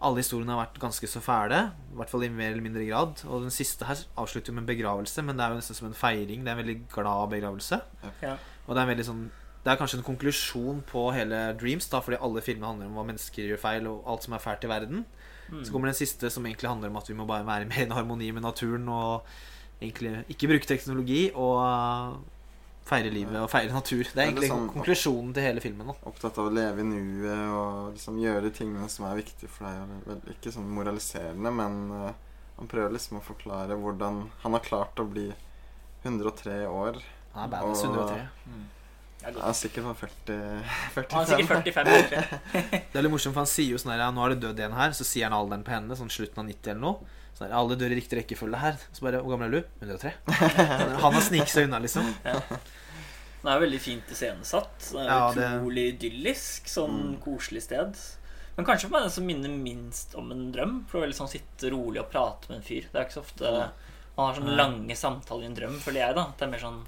alle 0.00 0.22
historiene 0.22 0.54
har 0.54 0.62
vært 0.62 0.80
ganske 0.80 1.10
så 1.12 1.20
fæle. 1.20 1.58
I 1.92 1.98
hvert 1.98 2.12
fall 2.12 2.24
i 2.24 2.30
mer 2.32 2.54
eller 2.54 2.64
mindre 2.64 2.86
grad. 2.88 3.20
Og 3.28 3.44
den 3.44 3.52
siste 3.52 3.84
her 3.88 4.00
avslutter 4.20 4.52
jo 4.52 4.56
med 4.56 4.64
en 4.64 4.70
begravelse, 4.70 5.24
men 5.26 5.36
det 5.36 5.44
er 5.44 5.52
jo 5.52 5.60
nesten 5.60 5.76
som 5.76 5.90
en 5.90 5.98
feiring. 5.98 6.40
Det 6.40 6.48
er 6.48 6.56
en 6.56 6.62
veldig 6.62 6.78
glad 6.94 7.34
begravelse. 7.34 7.80
Ja. 8.22 8.38
Og 8.64 8.72
det 8.72 8.78
er 8.78 8.86
en 8.86 8.92
veldig 8.94 9.08
sånn 9.10 9.28
Det 9.60 9.68
er 9.68 9.76
kanskje 9.76 9.98
en 9.98 10.06
konklusjon 10.06 10.78
på 10.88 11.00
hele 11.12 11.38
Dreams, 11.60 11.84
da, 11.92 11.98
fordi 12.00 12.16
alle 12.24 12.40
filmene 12.40 12.70
handler 12.70 12.88
om 12.88 12.94
hva 12.96 13.02
mennesker 13.10 13.44
gjør 13.44 13.58
feil, 13.60 13.88
og 13.90 14.06
alt 14.08 14.24
som 14.24 14.32
er 14.32 14.40
fælt 14.40 14.62
i 14.64 14.70
verden. 14.70 15.02
Mm. 15.50 15.64
Så 15.64 15.72
kommer 15.72 15.86
den 15.90 15.94
siste, 15.98 16.30
som 16.30 16.44
egentlig 16.46 16.68
handler 16.70 16.88
om 16.92 16.96
at 16.96 17.08
vi 17.08 17.14
må 17.14 17.26
bare 17.26 17.44
være 17.46 17.66
mer 17.68 17.86
i 17.86 17.94
harmoni 17.94 18.32
med 18.32 18.42
naturen, 18.42 18.88
og 18.88 19.22
egentlig 19.80 20.24
ikke 20.28 20.48
bruke 20.48 20.66
teknologi, 20.68 21.30
og 21.34 21.56
uh, 21.58 22.16
feire 22.90 23.10
livet 23.10 23.36
og 23.40 23.48
feire 23.50 23.72
natur. 23.72 24.02
Det 24.04 24.10
er 24.10 24.14
Det 24.14 24.22
er 24.22 24.28
egentlig 24.30 24.50
sånn- 24.50 24.70
konklusjonen 24.72 25.34
til 25.34 25.42
hele 25.42 25.60
filmen. 25.60 25.86
da 25.86 25.94
Opptatt 26.10 26.38
av 26.38 26.46
å 26.50 26.54
leve 26.54 26.80
i 26.80 26.84
nuet 26.84 27.52
og 27.54 27.92
liksom 27.94 28.18
gjøre 28.20 28.42
de 28.42 28.50
tingene 28.50 28.88
som 28.88 29.06
er 29.06 29.16
viktige 29.22 29.48
for 29.48 29.64
deg. 29.66 30.00
vel, 30.06 30.20
Ikke 30.34 30.52
sånn 30.52 30.68
moraliserende, 30.70 31.52
men 31.52 31.90
eh, 32.08 32.12
han 32.58 32.68
prøver 32.68 32.92
liksom 32.92 33.18
å 33.20 33.22
forklare 33.22 33.78
hvordan 33.78 34.28
han 34.42 34.52
har 34.52 34.60
klart 34.60 34.96
å 34.96 35.06
bli 35.08 35.32
103 36.04 36.66
år. 36.66 37.00
Han 37.34 37.44
er 37.44 37.52
badass 37.56 37.84
Og- 37.84 37.94
103. 37.96 38.28
Mm. 38.46 38.66
Det 39.20 39.30
er 39.36 39.48
er 39.50 39.52
sikkert 39.52 39.84
på 39.84 39.94
40, 40.00 40.36
45. 40.94 41.12
Han 41.12 41.20
er 41.20 41.30
sikkert 41.30 41.48
45 41.48 41.94
år. 41.94 42.06
tror. 42.10 42.70
Det 42.72 42.98
er 42.98 43.02
litt 43.04 43.12
morsomt, 43.12 43.34
for 43.36 43.40
han 43.44 43.50
sier 43.52 43.70
jo 43.74 43.80
sånn 43.82 43.92
her 43.92 43.98
ja, 44.06 44.10
Nå 44.16 44.24
er 44.24 44.34
det 44.34 44.40
død 44.46 44.60
en 44.64 44.76
her, 44.78 44.90
så 44.96 45.04
sier 45.04 45.28
han 45.28 45.36
alderen 45.36 45.64
på 45.66 45.74
henne, 45.74 45.96
sånn 45.98 46.10
slutten 46.12 46.40
av 46.40 46.46
90 46.48 46.70
eller 46.72 46.80
noe. 46.80 47.16
Sånn 47.36 47.46
her, 47.48 47.56
Alle 47.58 47.76
dør 47.80 47.92
i 47.92 47.98
riktig 48.00 48.18
rekkefølge 48.22 48.60
her. 48.62 48.78
Så 48.92 49.04
bare 49.04 49.20
Hvor 49.22 49.34
gammel 49.36 49.52
er 49.52 49.60
du? 49.60 49.68
103. 49.84 50.14
Han 51.04 51.12
har 51.14 51.20
sniket 51.26 51.52
seg 51.52 51.68
unna, 51.68 51.78
liksom. 51.84 52.08
Den 53.40 53.48
er 53.54 53.60
veldig 53.62 53.80
fint 53.80 54.10
iscenesatt. 54.12 54.90
Det 54.92 55.04
er 55.06 55.36
det- 55.36 55.50
utrolig 55.60 55.84
idyllisk. 55.94 56.66
Sånn 56.68 56.96
Mm. 57.16 57.20
koselig 57.24 57.62
sted. 57.64 57.96
Men 58.56 58.66
kanskje 58.66 58.88
for 58.88 58.96
meg 58.96 59.02
den 59.06 59.10
som 59.14 59.24
minner 59.26 59.48
minst 59.48 60.14
om 60.14 60.30
en 60.32 60.52
drøm. 60.52 60.74
For 60.88 60.98
å 61.00 61.04
veldig 61.06 61.16
sånn 61.16 61.30
sitte 61.32 61.70
rolig 61.72 62.00
og 62.02 62.10
prate 62.12 62.48
med 62.50 62.58
en 62.58 62.62
fyr. 62.66 62.84
Det 62.92 62.96
er 63.00 63.04
ikke 63.06 63.16
så 63.20 63.24
ofte 63.24 63.70
man 64.16 64.26
har 64.34 64.40
sånne 64.40 64.56
lange 64.58 64.96
samtaler 64.96 65.44
i 65.44 65.46
en 65.46 65.54
drøm, 65.56 65.78
føler 65.80 66.00
jeg, 66.06 66.14
da. 66.18 66.26
Det 66.36 66.42
er 66.44 66.50
mer 66.52 66.58
sånn 66.60 66.82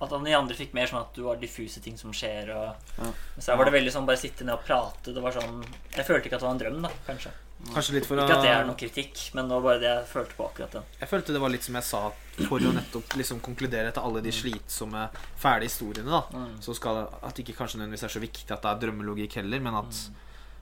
at 0.00 0.12
han 0.14 0.26
i 0.26 0.32
andre 0.32 0.56
fikk 0.56 0.72
mer 0.76 0.88
sånn 0.88 1.02
at 1.02 1.12
du 1.16 1.26
har 1.26 1.36
diffuse 1.40 1.82
ting 1.84 1.98
som 2.00 2.12
skjer. 2.16 2.48
Og... 2.56 2.90
Ja. 2.96 3.12
Så 3.36 3.52
her 3.52 3.60
var 3.60 3.68
det 3.68 3.76
veldig 3.76 3.92
sånn 3.92 4.08
bare 4.08 4.20
sitte 4.20 4.46
ned 4.46 4.56
og 4.56 4.64
prate. 4.64 5.12
Det 5.12 5.20
var 5.20 5.36
sånn 5.36 5.60
Jeg 5.96 6.06
følte 6.08 6.30
ikke 6.30 6.38
at 6.38 6.44
det 6.44 6.48
var 6.48 6.56
en 6.56 6.62
drøm, 6.62 6.82
da, 6.86 6.92
kanskje. 7.06 7.32
Kanskje 7.68 7.98
litt 7.98 8.06
for 8.08 8.16
Ikke 8.16 8.38
at 8.38 8.44
det 8.46 8.52
er 8.54 8.64
noe 8.64 8.78
kritikk, 8.80 9.18
men 9.36 9.50
det 9.50 9.56
var 9.58 9.64
bare 9.66 9.80
det 9.82 9.88
jeg 9.90 10.04
følte 10.08 10.36
på 10.38 10.46
akkurat 10.46 10.76
den. 10.78 10.86
Jeg 11.02 11.10
følte 11.10 11.34
det 11.36 11.42
var 11.42 11.52
litt 11.52 11.66
som 11.66 11.76
jeg 11.76 11.86
sa, 11.90 12.00
for 12.48 12.64
å 12.64 12.72
nettopp 12.72 13.16
liksom 13.20 13.42
konkludere 13.44 13.90
etter 13.90 14.06
alle 14.06 14.22
de 14.24 14.32
slitsomme, 14.32 15.02
fæle 15.42 15.68
historiene, 15.68 16.08
da. 16.08 16.22
Mm. 16.32 16.54
Så 16.64 16.74
skal 16.78 17.02
At 17.20 17.34
det 17.36 17.44
ikke 17.44 17.58
kanskje 17.60 17.82
nødvendigvis 17.82 18.06
er 18.08 18.14
så 18.16 18.22
viktig 18.24 18.48
at 18.56 18.64
det 18.64 18.70
er 18.72 18.80
drømmelogikk 18.86 19.36
heller, 19.42 19.60
men 19.66 19.76
at 19.82 20.00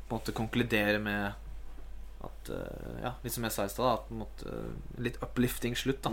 på 0.08 0.16
en 0.16 0.18
måte 0.18 0.34
konkludere 0.34 0.98
med 0.98 1.44
At, 2.26 2.50
eh, 2.50 3.02
ja, 3.04 3.12
Litt 3.22 3.32
som 3.32 3.44
jeg 3.46 3.54
sa 3.54 3.64
i 3.68 3.70
stad, 3.70 3.92
at 3.92 4.08
på 4.08 4.16
en 4.16 4.22
måte, 4.24 4.56
litt 4.98 5.22
uplifting 5.22 5.78
slutt, 5.78 6.02
da, 6.02 6.10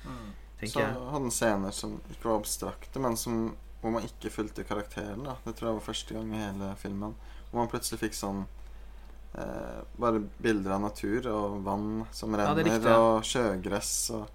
Mm. 0.00 0.28
Så 0.60 0.66
tenker 0.66 0.80
jeg. 0.80 1.10
hadde 1.10 1.24
den 1.24 1.30
scener 1.34 1.70
som 1.72 2.00
ikke 2.10 2.28
var 2.28 2.38
abstrakte, 2.40 3.00
men 3.00 3.16
som, 3.16 3.56
hvor 3.80 3.90
man 3.96 4.02
ikke 4.06 4.30
fulgte 4.30 4.64
karakteren. 4.68 5.24
da 5.24 5.36
Det 5.44 5.56
tror 5.56 5.70
jeg 5.70 5.78
var 5.80 5.86
første 5.86 6.14
gang 6.14 6.34
i 6.34 6.42
hele 6.42 6.74
filmen. 6.76 7.14
Hvor 7.50 7.62
man 7.62 7.68
plutselig 7.72 7.98
fikk 8.00 8.14
sånn 8.14 8.44
eh, 9.34 9.80
Bare 10.00 10.20
bilder 10.38 10.76
av 10.76 10.80
natur 10.84 11.26
og 11.32 11.62
vann 11.64 12.06
som 12.12 12.34
renner, 12.36 12.66
ja, 12.66 12.98
og 12.98 13.24
sjøgress 13.24 14.10
og 14.16 14.28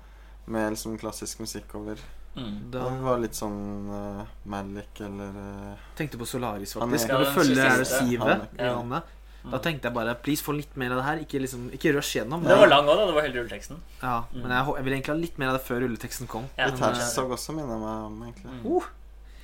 med 0.52 0.76
liksom 0.76 0.98
klassisk 1.02 1.40
musikk 1.42 1.74
over. 1.76 2.00
Mm. 2.36 2.72
Da 2.72 2.84
Det 2.90 3.02
var 3.02 3.22
litt 3.24 3.38
sånn 3.38 3.88
uh, 3.90 4.26
Malik 4.52 5.00
eller 5.02 5.38
uh, 5.40 5.86
tenkte 5.96 6.20
på 6.20 6.26
Solaris, 6.28 6.74
Han 6.76 6.90
faktisk. 6.92 7.10
er- 7.10 7.14
Ja, 7.14 7.20
du 7.20 7.32
følge? 7.32 7.86
sivet 7.86 8.60
i 8.60 8.68
vannet. 8.68 9.04
Da 9.52 9.60
tenkte 9.62 9.90
jeg 9.90 9.94
bare 9.94 10.16
please, 10.26 10.42
få 10.44 10.56
litt 10.58 10.76
mer 10.76 10.92
av 10.96 10.98
det 11.02 11.06
her. 11.06 11.18
Ikke, 11.26 11.40
liksom, 11.44 11.70
ikke 11.78 11.94
rush 11.96 12.18
gjennom. 12.18 12.44
Det 12.44 12.58
var 12.58 12.68
lang 12.72 12.86
òg, 12.90 12.98
da. 12.98 13.06
Det 13.06 13.16
var 13.16 13.22
hele 13.28 13.40
rulleteksten. 13.44 13.78
Ja, 14.02 14.24
Mm. 14.34 14.42
Men 14.42 14.52
jeg, 14.58 14.76
jeg 14.76 14.84
vil 14.86 14.94
egentlig 14.94 15.14
ha 15.14 15.20
litt 15.22 15.38
mer 15.38 15.48
av 15.54 15.58
det 15.60 15.64
før 15.68 15.82
rulleteksten 15.86 16.28
kom. 16.28 16.50
Ja, 16.58 16.66
Litt 16.72 16.80
men, 16.80 16.96
eh, 16.96 17.34
også 17.38 17.54
minner 17.56 17.78
meg 17.78 18.06
om, 18.10 18.22
egentlig. 18.30 18.52
Mm. 18.52 18.66
Uh, 18.76 18.84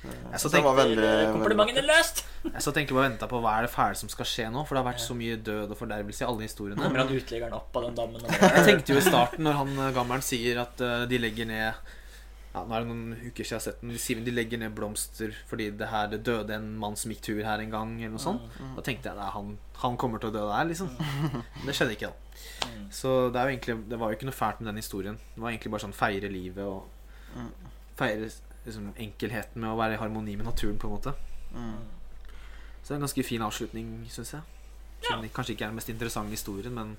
Eh, 0.02 0.10
Jeg 0.32 0.40
så 0.40 0.48
så 0.50 0.56
det 0.56 0.64
var 0.64 0.74
tenkte- 0.74 0.98
veldig, 0.98 1.32
Komplimentene 1.32 1.78
veldig 1.78 1.86
løst! 1.94 2.24
jeg 2.54 2.62
så 2.64 2.72
tenkte 2.74 2.94
bare 2.96 3.08
venta 3.08 3.28
på 3.30 3.38
hva 3.40 3.52
er 3.58 3.62
det 3.62 3.70
fæle 3.70 3.94
som 3.94 4.08
skal 4.10 4.26
skje 4.26 4.46
nå. 4.50 4.64
For 4.66 4.74
det 4.74 4.82
har 4.82 4.88
vært 4.92 4.98
så 5.04 5.14
mye 5.14 5.36
død 5.38 5.70
og 5.70 5.78
fordervelse 5.78 6.24
i 6.24 6.26
alle 6.26 6.42
historiene. 6.42 6.82
Kommer 6.82 7.04
han 7.04 7.12
uteliggeren 7.14 7.52
opp 7.54 7.76
av 7.78 7.84
den 7.86 7.94
dammen? 7.94 8.24
Jeg 8.26 8.64
tenkte 8.66 8.96
jo 8.96 8.98
i 8.98 9.04
starten, 9.06 9.44
når 9.46 9.52
han 9.60 9.70
eh, 9.78 9.92
gammelen 9.94 10.22
sier 10.26 10.58
at 10.64 10.74
de 11.06 11.18
legger 11.22 11.46
ned 11.46 11.74
ja, 12.54 12.64
Nå 12.68 12.74
er 12.76 12.82
det 12.84 12.88
noen 12.88 13.14
uker 13.16 13.44
siden 13.44 13.48
jeg 13.48 13.58
har 13.58 13.64
sett 13.64 13.80
den. 13.80 13.90
De 13.94 13.98
sier 13.98 14.20
de 14.24 14.30
legger 14.34 14.58
ned 14.60 14.74
blomster 14.76 15.32
fordi 15.48 15.70
det 15.80 15.88
her 15.88 16.06
det 16.12 16.18
døde 16.26 16.52
en 16.58 16.66
mann 16.78 16.96
som 17.00 17.10
gikk 17.14 17.22
tur 17.24 17.42
her 17.46 17.58
en 17.64 17.70
gang. 17.72 17.94
Eller 18.00 18.12
noe 18.16 18.20
sånt 18.22 18.42
Mm. 18.60 18.74
Da 18.76 18.82
tenkte 18.82 19.08
jeg 19.08 19.16
at 19.18 19.32
han, 19.32 19.54
han 19.80 19.96
kommer 19.96 20.18
til 20.20 20.28
å 20.28 20.34
dø 20.36 20.42
der, 20.50 20.64
liksom. 20.68 20.90
Men 20.98 21.66
det 21.66 21.74
skjedde 21.78 21.96
ikke, 21.96 22.10
da. 22.12 22.68
Mm. 22.68 22.86
Så 22.92 23.30
det, 23.32 23.40
er 23.40 23.48
jo 23.48 23.54
egentlig, 23.56 23.76
det 23.88 23.98
var 23.98 24.10
jo 24.12 24.16
ikke 24.18 24.28
noe 24.28 24.36
fælt 24.36 24.60
med 24.60 24.68
den 24.72 24.76
historien. 24.82 25.16
Det 25.34 25.40
var 25.42 25.50
egentlig 25.50 25.72
bare 25.72 25.84
sånn 25.86 25.96
feire 25.96 26.28
livet 26.32 26.64
og 26.64 26.88
Mm. 27.32 27.48
feire 27.96 28.26
liksom, 28.66 28.90
enkelheten 29.00 29.56
med 29.62 29.70
å 29.72 29.76
være 29.78 29.94
i 29.94 30.00
harmoni 30.02 30.36
med 30.36 30.44
naturen, 30.44 30.76
på 30.78 30.84
en 30.90 30.92
måte. 30.92 31.14
Mm. 31.54 31.78
Så 32.82 32.88
det 32.88 32.90
er 32.90 32.98
en 32.98 33.06
ganske 33.06 33.24
fin 33.24 33.40
avslutning, 33.46 33.88
syns 34.12 34.32
jeg. 34.34 34.42
Som 35.06 35.22
kanskje 35.32 35.54
ikke 35.56 35.64
er 35.64 35.70
den 35.72 35.78
mest 35.78 35.88
interessante 35.88 36.30
historien, 36.36 36.74
men 36.74 36.96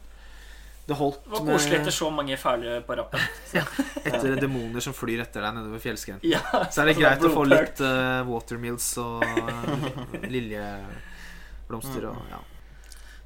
det 0.86 0.98
holdt 1.00 1.22
Det 1.24 1.32
var 1.32 1.46
koselig 1.48 1.78
etter 1.80 1.96
så 1.96 2.10
mange 2.12 2.36
fæle 2.38 2.80
på 2.84 2.96
rappen. 3.00 3.22
etter 4.04 4.36
demoner 4.36 4.84
som 4.84 4.96
flyr 4.96 5.24
etter 5.24 5.46
deg 5.46 5.56
nedover 5.56 5.80
fjellskrenten. 5.84 6.28
Ja, 6.28 6.42
Så 6.68 6.84
er 6.84 6.90
det 6.90 6.98
altså, 6.98 7.04
greit 7.06 7.24
å 7.24 7.32
få 7.32 7.46
litt 7.48 7.84
uh, 7.86 8.20
watermills 8.28 8.90
og 9.00 9.24
uh, 9.24 10.28
liljeblomster 10.36 12.10
og 12.12 12.20
ja. 12.34 12.42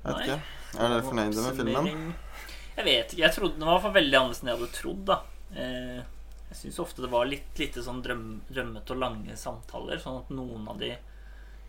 Jeg 0.04 0.14
vet 0.14 0.22
ikke. 0.28 0.40
Er 0.78 0.94
dere 0.94 1.04
fornøyde 1.08 1.44
med 1.48 1.58
filmen? 1.58 2.14
Jeg 2.78 2.86
vet 2.86 3.12
ikke. 3.14 3.24
Jeg 3.24 3.34
trodde 3.34 3.58
Den 3.58 3.68
var 3.68 3.90
veldig 3.98 4.20
annerledes 4.20 4.44
enn 4.44 4.52
jeg 4.52 4.60
hadde 4.60 4.76
trodd. 4.76 5.04
da 5.10 5.18
eh, 5.58 6.00
Jeg 6.52 6.60
syns 6.62 6.80
ofte 6.84 7.04
det 7.04 7.12
var 7.12 7.30
litt 7.30 7.60
lite 7.60 7.84
sånn 7.84 8.04
drøm, 8.06 8.26
drømmete 8.48 8.94
og 8.94 9.02
lange 9.02 9.38
samtaler. 9.40 10.02
Sånn 10.04 10.22
at 10.22 10.34
noen 10.34 10.68
av 10.70 10.82
de 10.82 10.94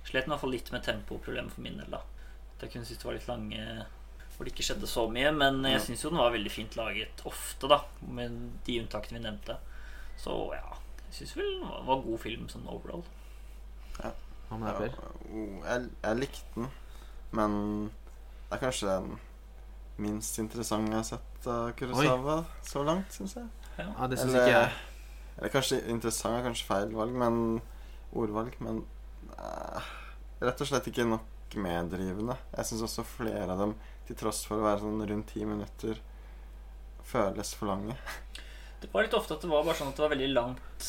slet 0.09 0.28
i 0.28 0.32
hvert 0.32 0.43
fall 0.43 0.55
litt 0.55 0.70
med 0.72 0.84
tempoproblemet 0.84 1.55
for 1.55 1.64
min 1.64 1.80
del. 1.80 1.97
da 1.97 2.03
At 2.03 2.66
Jeg 2.66 2.74
kunne 2.74 2.89
synes 2.89 3.01
det 3.01 3.09
var 3.09 3.18
litt 3.18 3.30
lange 3.30 3.64
hvor 4.39 4.47
det 4.47 4.53
ikke 4.55 4.64
skjedde 4.68 4.86
så 4.86 5.09
mye. 5.11 5.32
Men 5.34 5.62
jeg 5.66 5.72
Ja. 5.74 5.84
syns 5.84 6.03
jo 6.05 6.11
den 6.11 6.18
var 6.22 6.30
veldig 6.32 6.51
fint 6.55 6.76
laget 6.78 7.22
ofte, 7.26 7.68
da 7.68 7.80
med 8.07 8.36
de 8.64 8.80
unntakene 8.80 9.18
vi 9.18 9.24
nevnte. 9.24 9.57
Så 10.16 10.30
ja, 10.55 10.76
jeg 11.09 11.14
syns 11.20 11.36
vel 11.36 11.51
den 11.61 11.68
var, 11.68 11.82
var 11.84 12.03
god 12.07 12.20
film 12.22 12.49
sånn 12.49 12.66
overall. 12.70 13.03
Hva 14.49 14.57
med 14.57 14.78
deg, 14.80 14.93
Per? 14.95 15.09
jeg, 15.68 15.89
jeg 16.03 16.16
likte 16.22 16.55
den, 16.55 16.68
men 17.36 17.57
det 18.49 18.57
er 18.57 18.62
kanskje 18.62 18.86
den 18.89 19.18
minst 20.01 20.39
interessante 20.41 20.89
jeg 20.89 21.03
har 21.03 21.05
sett 21.05 21.49
av 21.53 21.72
Kurosawa 21.76 22.36
så 22.64 22.80
langt, 22.86 23.12
syns 23.12 23.34
jeg. 23.36 23.45
Ja, 23.76 24.07
det 24.09 24.16
syns 24.18 24.32
Eller- 24.32 24.47
ikke 24.47 24.55
jeg. 24.62 24.70
Eller 25.39 25.53
kanskje 25.53 25.80
interessant 25.93 26.39
er 26.39 26.47
kanskje 26.49 26.66
feil 26.66 26.95
valg, 26.97 27.12
men 27.14 27.61
ordvalg, 28.16 28.57
men 28.64 28.80
uh, 29.39 29.84
rett 30.41 30.61
og 30.64 30.66
slett 30.66 30.89
ikke 30.91 31.05
nok 31.07 31.55
meddrivende. 31.55 32.39
Jeg 32.57 32.64
syns 32.70 32.82
også 32.89 33.05
flere 33.05 33.51
av 33.53 33.59
dem, 33.66 33.74
til 34.09 34.16
tross 34.18 34.42
for 34.48 34.59
å 34.61 34.64
være 34.66 34.80
sånn 34.84 35.02
rundt 35.11 35.32
ti 35.34 35.44
minutter, 35.46 36.00
føles 37.09 37.52
for 37.59 37.70
lange. 37.72 37.96
Det 38.80 38.92
var 38.92 39.02
litt 39.02 39.14
ofte 39.18 39.34
at 39.34 39.42
det 39.42 39.48
var 39.50 39.64
bare 39.66 39.74
sånn 39.74 39.88
at 39.90 39.96
det 39.98 40.04
var 40.04 40.12
veldig 40.12 40.26
langt 40.36 40.84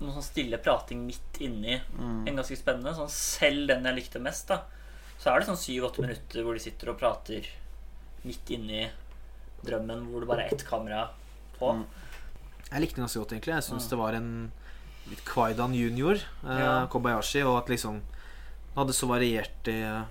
Noe 0.00 0.12
sånn 0.12 0.24
stille 0.26 0.58
prating 0.60 1.06
midt 1.06 1.38
inni 1.44 1.78
Mm. 1.96 2.26
en 2.28 2.36
ganske 2.40 2.56
spennende. 2.56 2.92
Sånn 2.96 3.08
selv 3.12 3.66
den 3.68 3.84
jeg 3.84 3.96
likte 3.98 4.20
mest, 4.20 4.48
da. 4.48 4.62
Så 5.20 5.28
er 5.32 5.40
det 5.40 5.48
sånn 5.48 5.58
syv-åtte 5.60 6.00
minutter 6.04 6.40
hvor 6.44 6.56
de 6.56 6.60
sitter 6.64 6.88
og 6.92 6.98
prater 7.00 7.44
midt 8.24 8.48
inni 8.56 8.86
drømmen, 9.64 10.06
hvor 10.08 10.20
det 10.24 10.28
bare 10.30 10.46
er 10.46 10.54
ett 10.54 10.64
kamera 10.68 11.02
på. 11.58 11.74
Mm. 11.76 11.84
Jeg 12.70 12.80
likte 12.80 12.96
den 12.96 13.04
ganske 13.04 13.20
godt, 13.20 13.32
egentlig. 13.36 13.54
Jeg 13.58 13.66
syns 13.68 13.84
Mm. 13.86 13.90
det 13.90 13.98
var 13.98 14.12
en 14.14 14.52
litt 15.10 15.24
Kwaidan 15.28 15.74
junior, 15.76 16.14
eh, 16.48 16.58
Ja. 16.60 16.86
Kobayashi, 16.86 17.42
og 17.44 17.58
at 17.58 17.68
liksom 17.68 18.00
den 18.00 18.76
hadde 18.76 18.92
så 18.96 19.06
varierte 19.08 20.06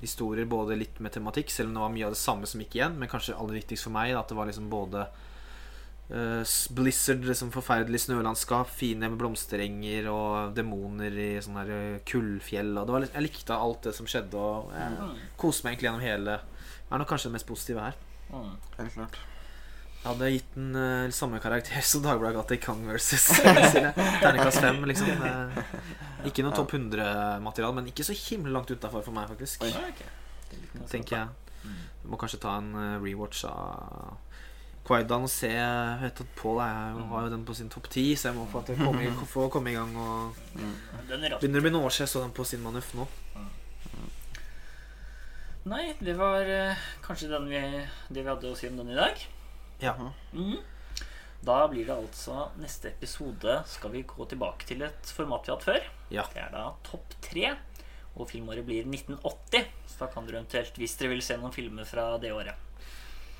historier, 0.00 0.44
både 0.48 0.76
litt 0.80 1.00
med 1.00 1.12
tematikk, 1.12 1.50
selv 1.52 1.68
om 1.70 1.74
det 1.78 1.82
var 1.84 1.92
mye 1.94 2.06
av 2.08 2.14
det 2.14 2.20
samme 2.20 2.46
som 2.48 2.60
gikk 2.62 2.76
igjen, 2.78 2.96
men 2.98 3.08
kanskje 3.10 3.36
aller 3.36 3.58
viktigst 3.60 3.84
for 3.86 3.94
meg, 3.96 4.12
da, 4.14 4.20
at 4.24 4.28
det 4.32 4.36
var 4.38 4.48
liksom 4.50 4.68
både 4.72 5.06
uh, 6.10 6.42
Blizzard, 6.76 7.24
liksom 7.28 7.52
forferdelig 7.54 8.00
snølandskap, 8.06 8.70
fine 8.74 9.10
blomsterenger 9.20 10.08
og 10.10 10.54
demoner 10.56 11.14
i 11.14 11.30
sånne 11.44 11.64
her 11.64 11.72
eh, 11.76 11.98
kullfjell. 12.08 12.72
Og 12.80 12.86
det 12.88 12.96
var 12.96 13.04
litt, 13.04 13.14
jeg 13.18 13.26
likte 13.28 13.58
alt 13.58 13.82
det 13.86 13.94
som 13.96 14.08
skjedde, 14.10 14.34
og 14.40 14.72
jeg 14.74 14.96
Mm. 15.00 15.16
koste 15.38 15.64
meg 15.64 15.74
egentlig 15.76 15.88
gjennom 15.90 16.06
hele 16.06 16.38
Det 16.40 16.94
er 16.96 16.98
nok 16.98 17.08
kanskje 17.12 17.28
det 17.30 17.36
mest 17.38 17.46
positive 17.46 17.80
her. 17.80 17.94
Mm. 18.32 18.54
Helt 18.78 18.94
klart. 18.96 19.18
Jeg 20.00 20.08
hadde 20.14 20.30
gitt 20.32 20.54
den 20.56 20.74
uh, 20.74 21.10
samme 21.12 21.38
karakter 21.44 21.80
som 21.92 22.02
Dagbladet 22.02 22.34
ga 22.40 22.42
til 22.48 22.58
Kong 22.64 22.86
versus. 22.88 23.28
Terningkast 23.36 24.58
5, 24.64 24.80
liksom. 24.90 25.10
Eh, 25.22 25.60
ikke 26.28 26.44
noe 26.44 26.56
topp 26.56 26.74
100-material, 26.76 27.74
men 27.76 27.86
ikke 27.90 28.04
så 28.06 28.16
himla 28.16 28.52
langt 28.58 28.70
utafor 28.70 29.04
for 29.06 29.16
meg, 29.16 29.28
faktisk. 29.32 29.64
Oi. 29.64 29.70
Ja, 29.72 29.84
ok. 29.88 30.02
Det 30.50 30.58
litt 30.58 30.74
noe 30.76 30.90
Tenker 30.90 31.16
jeg. 31.16 31.54
Mm. 31.62 31.78
Vi 32.02 32.10
må 32.10 32.18
kanskje 32.20 32.40
ta 32.42 32.56
en 32.58 32.70
eh, 32.74 32.98
rewatch 33.02 33.44
av 33.48 34.16
Quaidan 34.86 35.26
og 35.26 35.30
se 35.30 35.50
Jeg 35.52 35.98
vet 36.00 36.20
at 36.24 36.40
er, 36.64 37.00
har 37.12 37.26
jo 37.26 37.30
den 37.30 37.44
på 37.44 37.54
sin 37.54 37.68
topp 37.70 37.90
ti, 37.92 38.16
så 38.16 38.30
jeg 38.30 38.38
må 38.38 38.46
få, 38.50 38.62
at 38.64 38.72
jeg 38.72 38.80
komme, 38.80 39.10
få 39.34 39.48
komme 39.52 39.70
i 39.72 39.78
gang. 39.78 39.96
Og 39.96 40.36
Mm. 40.50 40.74
Er. 41.10 41.36
Begynner 41.38 41.60
å 41.60 41.64
bli 41.64 41.70
noen 41.70 41.86
år 41.86 41.92
siden 41.94 42.06
jeg 42.06 42.10
så 42.12 42.20
den 42.24 42.32
på 42.34 42.44
sin 42.44 42.62
Manuf 42.62 42.90
nå. 42.94 43.06
Nei, 45.70 45.92
det 46.00 46.14
var 46.18 46.48
eh, 46.48 46.76
kanskje 47.04 47.28
den 47.30 47.46
vi, 47.50 47.60
det 48.08 48.22
vi 48.24 48.28
hadde 48.28 48.48
å 48.50 48.56
si 48.58 48.68
om 48.70 48.78
den 48.80 48.90
i 48.94 48.98
dag. 48.98 49.20
Ja. 49.82 49.94
Mhm. 50.32 50.58
Da 51.40 51.64
blir 51.72 51.86
det 51.88 51.94
altså 51.96 52.50
neste 52.60 52.90
episode 52.90 53.60
skal 53.68 53.92
vi 53.94 54.04
gå 54.04 54.26
tilbake 54.28 54.66
til 54.68 54.82
et 54.84 55.12
format 55.16 55.46
vi 55.46 55.52
har 55.52 55.56
hatt 55.56 55.68
før. 55.68 55.86
Ja. 56.12 56.24
Det 56.34 56.42
er 56.42 56.50
da 56.52 56.66
topp 56.84 57.14
tre. 57.24 57.54
Og 58.18 58.26
filmåret 58.28 58.66
blir 58.66 58.84
1980. 58.84 59.70
Så 59.88 60.02
da 60.02 60.08
kan 60.12 60.26
dere 60.26 60.42
eventuelt, 60.42 60.76
hvis 60.76 60.98
dere 61.00 61.14
vil 61.14 61.22
se 61.24 61.38
noen 61.40 61.54
filmer 61.54 61.86
fra 61.88 62.10
det 62.20 62.32
året 62.34 62.66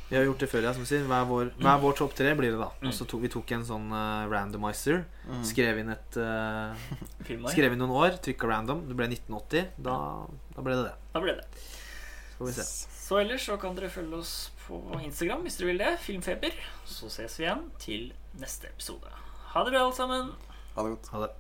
Vi 0.08 0.16
har 0.16 0.24
gjort 0.24 0.40
det 0.42 0.48
før, 0.50 0.64
ja, 0.64 0.72
som 0.74 0.86
sier. 0.88 1.04
Hver 1.10 1.26
vår, 1.28 1.50
mm. 1.58 1.68
vår 1.82 1.98
topp 1.98 2.14
tre 2.16 2.32
blir 2.38 2.54
det, 2.54 2.60
da. 2.62 2.70
Mm. 2.80 2.88
Og 2.88 2.96
så 2.96 3.06
tok 3.10 3.26
vi 3.26 3.32
tok 3.34 3.52
en 3.58 3.66
sånn 3.68 3.90
uh, 3.92 4.24
randomizer. 4.30 5.04
Mm. 5.28 5.42
Skrev 5.50 5.82
inn 5.82 5.92
et 5.92 6.20
uh. 6.24 6.88
Skrev 7.52 7.76
inn 7.76 7.82
noen 7.82 7.98
år, 7.98 8.16
trykka 8.24 8.48
random. 8.48 8.86
Det 8.88 8.96
ble 8.96 9.10
1980. 9.12 9.76
Da, 9.76 9.98
da 10.56 10.64
ble 10.64 10.78
det 10.80 10.88
det. 10.88 10.96
Da 11.12 11.22
ble 11.26 11.36
det. 11.42 11.46
Så, 12.38 12.48
vi. 12.48 12.56
Så 13.04 13.20
ellers 13.20 13.44
så 13.50 13.60
kan 13.60 13.76
dere 13.76 13.92
følge 13.92 14.22
oss 14.22 14.34
på 14.70 15.00
Instagram 15.04 15.44
hvis 15.46 15.58
dere 15.60 15.72
vil 15.72 15.82
det. 15.82 15.92
Filmfeber. 16.04 16.56
Så 16.88 17.10
ses 17.12 17.38
vi 17.40 17.46
igjen 17.48 17.66
til 17.82 18.08
neste 18.40 18.70
episode. 18.70 19.10
Ha 19.54 19.64
det 19.66 19.74
bra, 19.74 19.84
alle 19.86 19.96
sammen. 19.96 20.32
Ha 20.76 20.86
det 20.86 20.96
godt. 20.96 21.12
Ha 21.14 21.24
det. 21.26 21.30